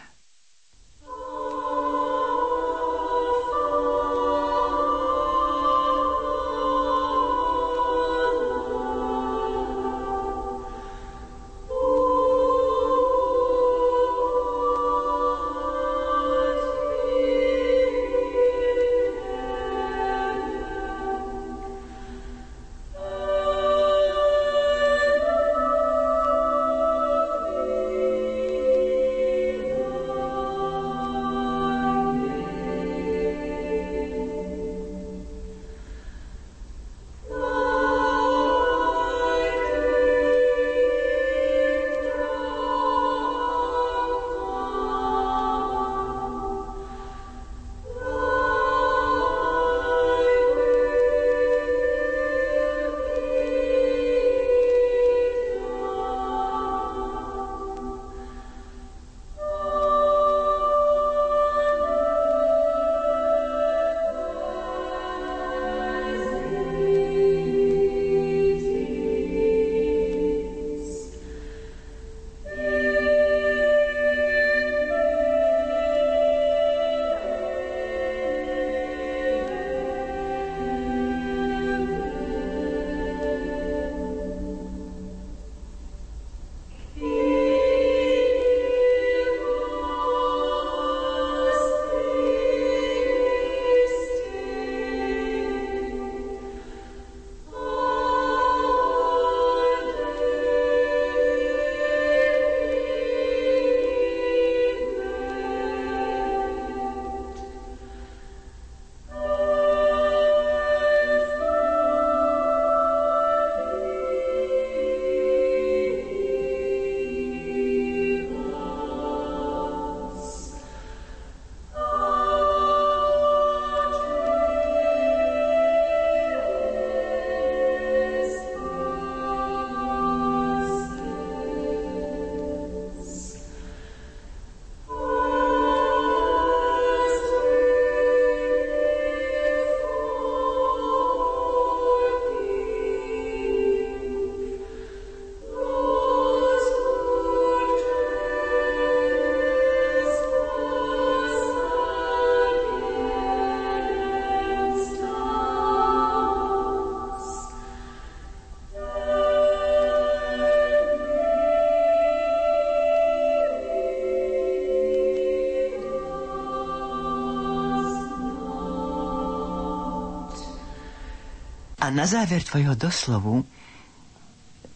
na 171.96 172.04
záver 172.04 172.44
tvojho 172.44 172.76
doslovu 172.76 173.40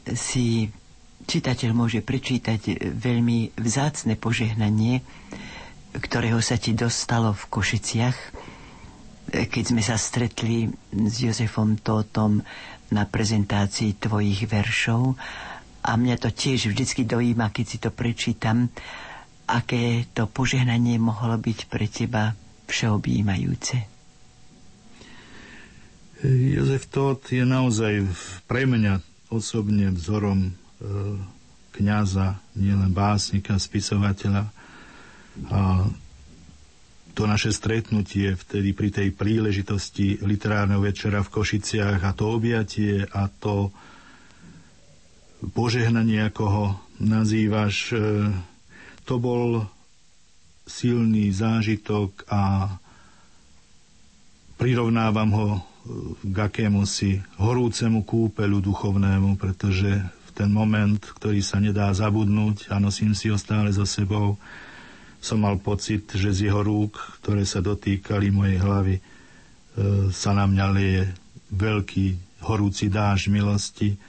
si 0.09 0.73
čitateľ 1.23 1.71
môže 1.71 2.01
prečítať 2.01 2.81
veľmi 2.91 3.55
vzácne 3.55 4.17
požehnanie, 4.17 5.05
ktorého 5.93 6.41
sa 6.41 6.57
ti 6.57 6.73
dostalo 6.73 7.31
v 7.31 7.45
Košiciach, 7.47 8.19
keď 9.31 9.63
sme 9.63 9.83
sa 9.85 9.95
stretli 9.95 10.67
s 10.91 11.15
Jozefom 11.21 11.77
Tótom 11.77 12.41
na 12.91 13.05
prezentácii 13.05 14.01
tvojich 14.01 14.49
veršov 14.49 15.15
a 15.81 15.91
mňa 15.95 16.17
to 16.19 16.33
tiež 16.33 16.67
vždycky 16.67 17.05
dojíma, 17.05 17.53
keď 17.53 17.65
si 17.67 17.79
to 17.79 17.93
prečítam, 17.93 18.73
aké 19.47 20.09
to 20.11 20.25
požehnanie 20.25 20.97
mohlo 20.97 21.37
byť 21.37 21.59
pre 21.69 21.87
teba 21.87 22.35
všeobjímajúce. 22.67 23.99
Jozef 26.27 26.85
Tóth 26.93 27.33
je 27.33 27.49
naozaj 27.49 28.05
pre 28.45 28.69
mňa 28.69 29.01
osobne 29.33 29.89
vzorom 29.89 30.49
e, 30.49 30.53
kniaza, 31.73 32.37
nielen 32.53 32.93
básnika, 32.93 33.57
spisovateľa. 33.57 34.53
A 35.49 35.89
to 37.17 37.25
naše 37.25 37.57
stretnutie 37.57 38.37
vtedy 38.37 38.77
pri 38.77 38.93
tej 38.93 39.09
príležitosti 39.17 40.21
literárneho 40.21 40.85
večera 40.85 41.25
v 41.25 41.33
Košiciach 41.33 42.05
a 42.05 42.13
to 42.13 42.37
objatie 42.37 43.09
a 43.09 43.33
to 43.41 43.73
požehnanie, 45.57 46.21
ako 46.29 46.45
ho 46.45 46.65
nazývaš, 47.01 47.97
e, 47.97 48.29
to 49.09 49.17
bol 49.17 49.65
silný 50.69 51.33
zážitok 51.33 52.29
a 52.29 52.77
prirovnávam 54.61 55.31
ho 55.33 55.49
k 56.20 56.36
akému 56.36 56.85
si 56.85 57.20
horúcemu 57.40 58.05
kúpelu 58.05 58.61
duchovnému, 58.61 59.40
pretože 59.40 59.89
v 60.01 60.31
ten 60.36 60.52
moment, 60.52 61.01
ktorý 61.01 61.40
sa 61.40 61.57
nedá 61.57 61.89
zabudnúť 61.90 62.69
a 62.70 62.77
nosím 62.77 63.16
si 63.16 63.32
ho 63.32 63.39
stále 63.40 63.73
so 63.73 63.89
sebou, 63.89 64.36
som 65.20 65.40
mal 65.40 65.61
pocit, 65.61 66.09
že 66.12 66.32
z 66.32 66.48
jeho 66.48 66.65
rúk, 66.65 67.20
ktoré 67.20 67.44
sa 67.44 67.61
dotýkali 67.61 68.32
mojej 68.32 68.59
hlavy, 68.61 68.97
e, 68.97 69.02
sa 70.12 70.32
na 70.32 70.48
mňa 70.48 70.66
lieje 70.73 71.05
veľký 71.52 72.07
horúci 72.44 72.89
dáž 72.89 73.28
milosti, 73.28 74.01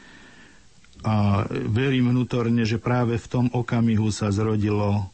a 1.01 1.45
verím 1.49 2.13
vnútorne, 2.13 2.61
že 2.61 2.77
práve 2.77 3.17
v 3.17 3.25
tom 3.25 3.45
okamihu 3.49 4.13
sa 4.13 4.29
zrodilo 4.29 5.09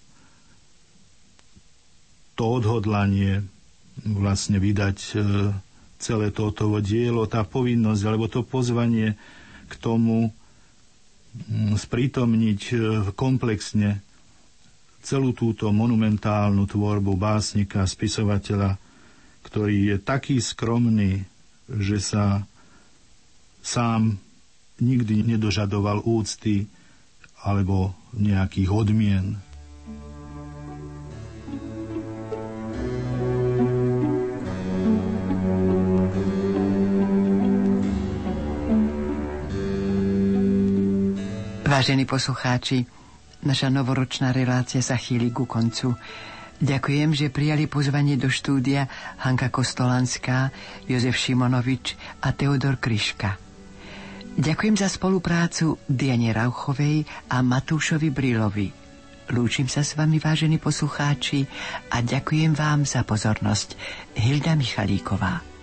to 2.35 2.43
odhodlanie 2.59 3.47
vlastne 4.03 4.59
vydať 4.59 4.97
e, 4.99 5.11
celé 5.97 6.29
toto 6.29 6.69
dielo, 6.79 7.25
tá 7.25 7.41
povinnosť, 7.41 8.01
alebo 8.05 8.29
to 8.29 8.45
pozvanie 8.45 9.17
k 9.67 9.73
tomu 9.77 10.31
sprítomniť 11.77 12.61
e, 12.71 12.75
komplexne 13.13 14.01
celú 15.05 15.31
túto 15.31 15.69
monumentálnu 15.69 16.65
tvorbu 16.65 17.15
básnika, 17.15 17.85
spisovateľa, 17.85 18.75
ktorý 19.45 19.95
je 19.95 19.97
taký 20.01 20.41
skromný, 20.41 21.23
že 21.69 22.01
sa 22.01 22.43
sám 23.61 24.19
nikdy 24.79 25.23
nedožadoval 25.23 26.03
úcty 26.03 26.67
alebo 27.43 27.95
nejakých 28.11 28.69
odmien. 28.71 29.25
Vážení 41.77 42.09
poslucháči, 42.09 42.89
naša 43.45 43.69
novoročná 43.69 44.33
relácia 44.33 44.81
sa 44.81 44.97
chýli 44.97 45.29
ku 45.29 45.45
koncu. 45.45 45.93
Ďakujem, 46.57 47.13
že 47.13 47.29
prijali 47.29 47.69
pozvanie 47.69 48.17
do 48.17 48.33
štúdia 48.33 48.89
Hanka 49.21 49.53
Kostolanská, 49.53 50.49
Jozef 50.89 51.13
Šimonovič 51.13 51.93
a 52.25 52.33
Teodor 52.33 52.81
Kryška. 52.81 53.37
Ďakujem 54.41 54.73
za 54.73 54.89
spoluprácu 54.89 55.77
Diane 55.85 56.33
Rauchovej 56.33 57.05
a 57.29 57.45
Matúšovi 57.45 58.09
Brilovi. 58.09 58.73
Lúčim 59.29 59.69
sa 59.69 59.85
s 59.85 59.93
vami, 59.93 60.17
vážení 60.17 60.57
poslucháči, 60.57 61.45
a 61.93 62.01
ďakujem 62.01 62.57
vám 62.57 62.89
za 62.89 63.05
pozornosť. 63.05 63.77
Hilda 64.17 64.57
Michalíková. 64.57 65.56